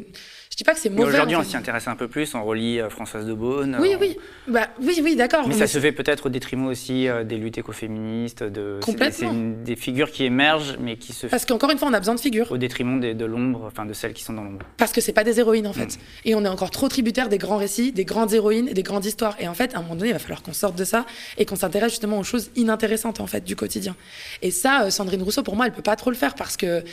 je 0.57 0.63
dis 0.63 0.65
pas 0.65 0.73
que 0.73 0.81
c'est 0.81 0.89
mauvais. 0.89 1.11
Aujourd'hui, 1.11 1.37
on 1.37 1.45
s'y 1.45 1.55
intéresse 1.55 1.87
un 1.87 1.97
peu 1.97 2.09
plus, 2.09 2.35
on 2.35 2.43
relit 2.43 2.81
euh, 2.81 2.89
Françoise 2.89 3.27
de 3.27 3.35
Beaune. 3.35 3.77
Oui, 3.79 3.95
oui, 4.01 4.17
bah, 4.49 4.69
oui, 4.81 5.01
oui, 5.05 5.15
d'accord. 5.15 5.47
Mais, 5.47 5.53
ça 5.53 5.67
se 5.67 5.79
fait 5.79 5.93
peut-être 5.93 6.27
au 6.27 6.29
détriment 6.31 6.69
aussi 6.69 7.09
euh, 7.09 7.25
des 7.25 7.37
luttes 7.37 7.59
écoféministes. 7.59 8.43
De... 8.43 8.81
Complètement. 8.83 9.35
Des 9.35 9.77
figures 9.77 10.11
qui 10.11 10.25
émergent, 10.25 10.79
mais 10.81 10.97
qui 10.97 11.13
se. 11.13 11.27
Parce 11.27 11.45
qu'encore 11.45 11.71
une 11.73 11.77
fois, 11.77 11.89
on 11.89 11.93
a 11.93 11.99
besoin 11.99 12.15
de 12.15 12.21
figures. 12.21 12.51
Au 12.51 12.57
détriment 12.57 12.99
de 12.99 13.25
l'ombre, 13.27 13.65
enfin 13.67 13.85
de 13.85 13.93
celles 13.93 14.15
qui 14.15 14.23
sont 14.23 14.33
dans 14.33 14.45
l'ombre. 14.45 14.65
Parce 14.79 14.93
que 14.93 15.03
c'est 15.03 15.13
pas 15.13 15.25
des 15.25 15.41
héroïnes 15.41 15.67
en 15.67 15.75
fait. 15.75 15.97
Mm. 15.97 16.01
Et 16.25 16.35
on 16.35 16.43
est 16.43 16.49
encore 16.49 16.71
trop 16.71 16.89
tributaire 16.89 17.29
des 17.29 17.37
grands 17.37 17.59
récits, 17.59 17.93
des 17.93 18.07
grandes 18.07 18.33
héroïnes 18.33 18.71
des 18.77 18.83
grandes 18.83 19.05
histoires. 19.05 19.35
Et 19.41 19.49
en 19.49 19.55
fait, 19.55 19.75
à 19.75 19.79
un 19.79 19.83
moment 19.83 19.97
donné, 19.97 20.11
il 20.11 20.13
va 20.13 20.19
falloir 20.19 20.43
qu'on 20.43 20.53
sorte 20.53 20.77
de 20.77 20.85
ça 20.85 21.07
et 21.39 21.45
qu'on 21.45 21.57
s'intéresse 21.57 21.91
justement 21.91 22.19
aux 22.19 22.25
choses 22.25 22.51
inintéressantes 22.55 23.21
en 23.21 23.27
fait 23.27 23.43
du 23.43 23.57
quotidien. 23.57 23.97
Et 24.43 24.51
ça, 24.51 24.85
euh, 24.85 24.91
Sandrine 24.91 25.23
Rousseau, 25.23 25.43
pour 25.43 25.57
moi, 25.57 25.67
elle 25.67 25.73
peut 25.73 25.83
pas 25.83 25.97
trop 25.97 26.11
le 26.11 26.17
faire 26.17 26.35
parce 26.35 26.57
que 26.57 26.85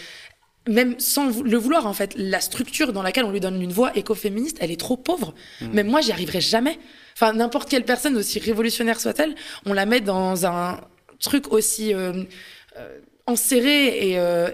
même 0.67 0.99
sans 0.99 1.41
le 1.41 1.57
vouloir 1.57 1.85
en 1.87 1.93
fait, 1.93 2.13
la 2.15 2.39
structure 2.39 2.93
dans 2.93 3.03
laquelle 3.03 3.25
on 3.25 3.31
lui 3.31 3.39
donne 3.39 3.61
une 3.61 3.71
voix 3.71 3.95
écoféministe, 3.97 4.57
elle 4.61 4.71
est 4.71 4.79
trop 4.79 4.97
pauvre. 4.97 5.33
Mmh. 5.61 5.67
Même 5.73 5.87
moi, 5.87 6.01
j'y 6.01 6.11
arriverai 6.11 6.41
jamais. 6.41 6.79
Enfin, 7.15 7.33
n'importe 7.33 7.69
quelle 7.69 7.85
personne, 7.85 8.17
aussi 8.17 8.39
révolutionnaire 8.39 8.99
soit-elle, 8.99 9.35
on 9.65 9.73
la 9.73 9.85
met 9.85 10.01
dans 10.01 10.45
un 10.45 10.79
truc 11.19 11.51
aussi 11.51 11.93
euh, 11.93 12.23
euh, 12.77 12.99
enserré 13.25 14.09
et, 14.09 14.19
euh, 14.19 14.49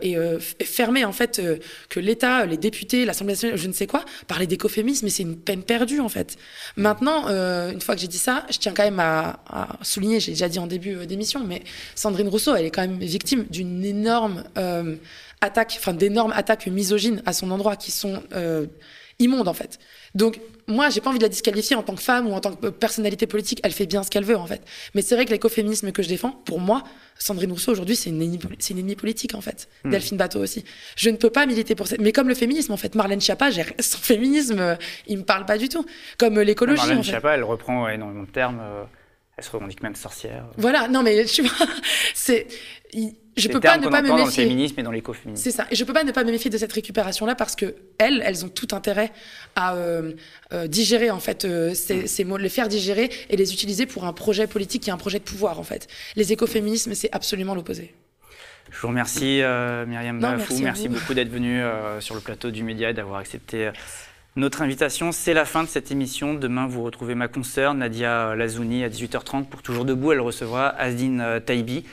et 0.59 0.63
fermé 0.63 1.03
en 1.03 1.11
fait 1.11 1.41
que 1.89 1.99
l'État, 1.99 2.45
les 2.45 2.57
députés, 2.57 3.05
l'Assemblée 3.05 3.33
nationale, 3.33 3.57
je 3.57 3.67
ne 3.67 3.73
sais 3.73 3.87
quoi, 3.87 4.05
parler 4.27 4.45
d'écoféminisme, 4.45 5.05
mais 5.05 5.09
c'est 5.09 5.23
une 5.23 5.37
peine 5.37 5.63
perdue 5.63 5.99
en 5.99 6.09
fait. 6.09 6.37
Maintenant, 6.77 7.27
une 7.29 7.81
fois 7.81 7.95
que 7.95 8.01
j'ai 8.01 8.07
dit 8.07 8.19
ça, 8.19 8.45
je 8.51 8.59
tiens 8.59 8.73
quand 8.75 8.83
même 8.83 8.99
à, 8.99 9.39
à 9.47 9.77
souligner, 9.81 10.19
j'ai 10.19 10.33
déjà 10.33 10.49
dit 10.49 10.59
en 10.59 10.67
début 10.67 11.07
d'émission, 11.07 11.43
mais 11.43 11.63
Sandrine 11.95 12.27
Rousseau, 12.27 12.55
elle 12.55 12.65
est 12.65 12.71
quand 12.71 12.81
même 12.81 12.99
victime 12.99 13.45
d'une 13.49 13.83
énorme 13.83 14.43
attaques, 15.41 15.75
enfin 15.77 15.93
d'énormes 15.93 16.33
attaques 16.35 16.67
misogynes 16.67 17.21
à 17.25 17.33
son 17.33 17.51
endroit 17.51 17.75
qui 17.75 17.91
sont 17.91 18.21
euh, 18.33 18.65
immonde 19.19 19.47
en 19.47 19.53
fait. 19.53 19.79
Donc 20.15 20.39
moi, 20.69 20.89
j'ai 20.89 21.01
pas 21.01 21.09
envie 21.09 21.19
de 21.19 21.23
la 21.23 21.29
disqualifier 21.29 21.75
en 21.75 21.83
tant 21.83 21.95
que 21.95 22.01
femme 22.01 22.27
ou 22.27 22.33
en 22.33 22.39
tant 22.39 22.55
que 22.55 22.67
personnalité 22.67 23.27
politique. 23.27 23.59
Elle 23.63 23.73
fait 23.73 23.85
bien 23.87 24.03
ce 24.03 24.09
qu'elle 24.09 24.23
veut 24.23 24.37
en 24.37 24.45
fait. 24.45 24.61
Mais 24.93 25.01
c'est 25.01 25.15
vrai 25.15 25.25
que 25.25 25.31
l'écoféminisme 25.31 25.91
que 25.91 26.03
je 26.03 26.07
défends, 26.07 26.31
pour 26.45 26.59
moi, 26.59 26.83
Sandrine 27.17 27.51
Rousseau 27.51 27.71
aujourd'hui, 27.71 27.95
c'est 27.95 28.09
une, 28.09 28.21
ennemie, 28.21 28.39
c'est 28.59 28.73
une 28.73 28.79
ennemie 28.79 28.95
politique 28.95 29.33
en 29.33 29.41
fait. 29.41 29.67
Hmm. 29.83 29.89
Delphine 29.89 30.17
Bateau 30.17 30.39
aussi. 30.39 30.63
Je 30.95 31.09
ne 31.09 31.17
peux 31.17 31.31
pas 31.31 31.45
militer 31.45 31.75
pour 31.75 31.87
ça. 31.87 31.95
Mais 31.99 32.11
comme 32.11 32.27
le 32.27 32.35
féminisme 32.35 32.71
en 32.71 32.77
fait, 32.77 32.95
Marlène 32.95 33.19
Schiappa, 33.19 33.49
son 33.79 33.97
féminisme, 33.97 34.59
euh, 34.59 34.75
il 35.07 35.17
me 35.17 35.23
parle 35.23 35.45
pas 35.45 35.57
du 35.57 35.69
tout. 35.69 35.85
Comme 36.17 36.39
l'écologie. 36.39 36.77
Marlène 36.77 36.99
en 36.99 37.03
Schiappa, 37.03 37.33
elle 37.33 37.43
reprend 37.43 37.89
énormément 37.89 38.23
de 38.23 38.29
termes. 38.29 38.59
Euh, 38.61 38.83
elle 39.37 39.43
se 39.43 39.51
revendique 39.51 39.81
même 39.81 39.95
sorcière. 39.95 40.45
Voilà, 40.57 40.87
non 40.87 41.01
mais 41.01 41.25
tu 41.25 41.43
vois, 41.43 41.67
c'est 42.13 42.45
je 43.39 43.47
peux 43.47 43.59
pas 43.59 43.77
ne 43.77 43.87
pas 43.87 44.01
me 44.01 44.09
méfier. 44.09 44.17
dans 44.17 44.25
le 44.25 44.31
féminisme 44.31 44.79
et 44.79 44.83
dans 44.83 44.91
l'écoféminisme. 44.91 45.43
C'est 45.43 45.51
ça. 45.51 45.67
Et 45.71 45.75
je 45.75 45.83
peux 45.83 45.93
pas 45.93 46.03
ne 46.03 46.11
pas 46.11 46.23
me 46.23 46.31
méfier 46.31 46.49
de 46.49 46.57
cette 46.57 46.73
récupération-là 46.73 47.35
parce 47.35 47.55
que 47.55 47.75
elles, 47.97 48.21
elles 48.25 48.45
ont 48.45 48.49
tout 48.49 48.69
intérêt 48.71 49.11
à 49.55 49.75
euh, 49.75 50.13
euh, 50.53 50.67
digérer 50.67 51.11
en 51.11 51.19
fait 51.19 51.45
euh, 51.45 51.73
ces, 51.73 52.03
mm. 52.03 52.07
ces, 52.07 52.23
mots, 52.23 52.37
les 52.37 52.49
faire 52.49 52.67
digérer 52.67 53.09
et 53.29 53.37
les 53.37 53.53
utiliser 53.53 53.85
pour 53.85 54.05
un 54.05 54.13
projet 54.13 54.47
politique 54.47 54.83
qui 54.83 54.89
est 54.89 54.93
un 54.93 54.97
projet 54.97 55.19
de 55.19 55.23
pouvoir 55.23 55.59
en 55.59 55.63
fait. 55.63 55.87
Les 56.15 56.31
écoféminismes, 56.31 56.93
c'est 56.93 57.09
absolument 57.11 57.55
l'opposé. 57.55 57.93
Je 58.71 58.79
vous 58.81 58.89
remercie 58.89 59.41
Myriam 59.87 60.19
Merci, 60.19 60.61
merci 60.61 60.89
beaucoup 60.89 61.15
d'être 61.15 61.31
venue 61.31 61.59
sur 62.01 62.13
le 62.13 62.21
plateau 62.21 62.51
du 62.51 62.61
Média 62.61 62.91
et 62.91 62.93
d'avoir 62.93 63.19
accepté 63.19 63.71
notre 64.35 64.61
invitation. 64.61 65.11
C'est 65.11 65.33
la 65.33 65.45
fin 65.45 65.63
de 65.63 65.67
cette 65.67 65.89
émission. 65.89 66.35
Demain, 66.35 66.67
vous 66.67 66.83
retrouvez 66.83 67.15
ma 67.15 67.27
consoeur 67.27 67.73
Nadia 67.73 68.35
Lazouni 68.35 68.83
à 68.83 68.89
18h30 68.89 69.45
pour 69.45 69.63
Toujours 69.63 69.85
Debout. 69.85 70.11
Elle 70.11 70.21
recevra 70.21 70.69
Asdine 70.69 71.41
Taibi 71.43 71.83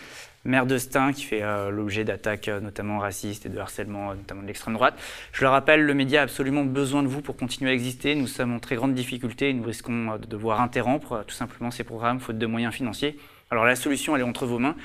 maire 0.46 0.66
de 0.66 0.78
Stein, 0.78 1.12
qui 1.12 1.24
fait 1.24 1.42
euh, 1.42 1.70
l'objet 1.70 2.04
d'attaques 2.04 2.48
euh, 2.48 2.60
notamment 2.60 2.98
racistes 2.98 3.46
et 3.46 3.48
de 3.48 3.58
harcèlement, 3.58 4.10
euh, 4.10 4.14
notamment 4.14 4.42
de 4.42 4.46
l'extrême 4.46 4.74
droite. 4.74 4.94
Je 5.32 5.42
le 5.42 5.50
rappelle, 5.50 5.82
le 5.82 5.94
média 5.94 6.20
a 6.20 6.24
absolument 6.24 6.64
besoin 6.64 7.02
de 7.02 7.08
vous 7.08 7.20
pour 7.20 7.36
continuer 7.36 7.70
à 7.70 7.74
exister. 7.74 8.14
Nous 8.14 8.26
sommes 8.26 8.54
en 8.54 8.58
très 8.58 8.76
grande 8.76 8.94
difficulté 8.94 9.50
et 9.50 9.52
nous 9.52 9.64
risquons 9.64 10.16
de 10.16 10.26
devoir 10.26 10.60
interrompre 10.60 11.24
tout 11.26 11.34
simplement 11.34 11.70
ces 11.70 11.84
programmes 11.84 12.20
faute 12.20 12.38
de 12.38 12.46
moyens 12.46 12.72
financiers. 12.72 13.18
Alors 13.50 13.64
la 13.64 13.76
solution, 13.76 14.14
elle 14.14 14.22
est 14.22 14.24
entre 14.24 14.46
vos 14.46 14.58
mains. 14.58 14.76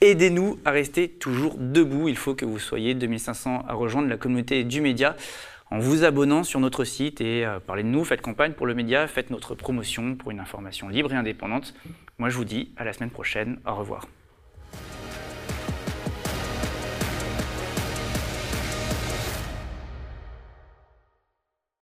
Aidez-nous 0.00 0.58
à 0.64 0.70
rester 0.70 1.08
toujours 1.08 1.56
debout. 1.58 2.08
Il 2.08 2.16
faut 2.16 2.34
que 2.34 2.44
vous 2.44 2.58
soyez 2.58 2.94
2500 2.94 3.66
à 3.68 3.74
rejoindre 3.74 4.08
la 4.08 4.16
communauté 4.16 4.64
du 4.64 4.80
média 4.80 5.16
en 5.70 5.78
vous 5.78 6.04
abonnant 6.04 6.42
sur 6.42 6.58
notre 6.58 6.84
site 6.84 7.20
et 7.20 7.46
parlez 7.66 7.82
de 7.82 7.88
nous, 7.88 8.04
faites 8.04 8.20
campagne 8.20 8.52
pour 8.52 8.66
le 8.66 8.74
média, 8.74 9.06
faites 9.06 9.30
notre 9.30 9.54
promotion 9.54 10.16
pour 10.16 10.30
une 10.30 10.40
information 10.40 10.88
libre 10.88 11.12
et 11.12 11.16
indépendante. 11.16 11.72
Moi, 12.18 12.28
je 12.28 12.36
vous 12.36 12.44
dis 12.44 12.72
à 12.76 12.84
la 12.84 12.92
semaine 12.92 13.10
prochaine. 13.10 13.58
Au 13.64 13.76
revoir. 13.76 14.06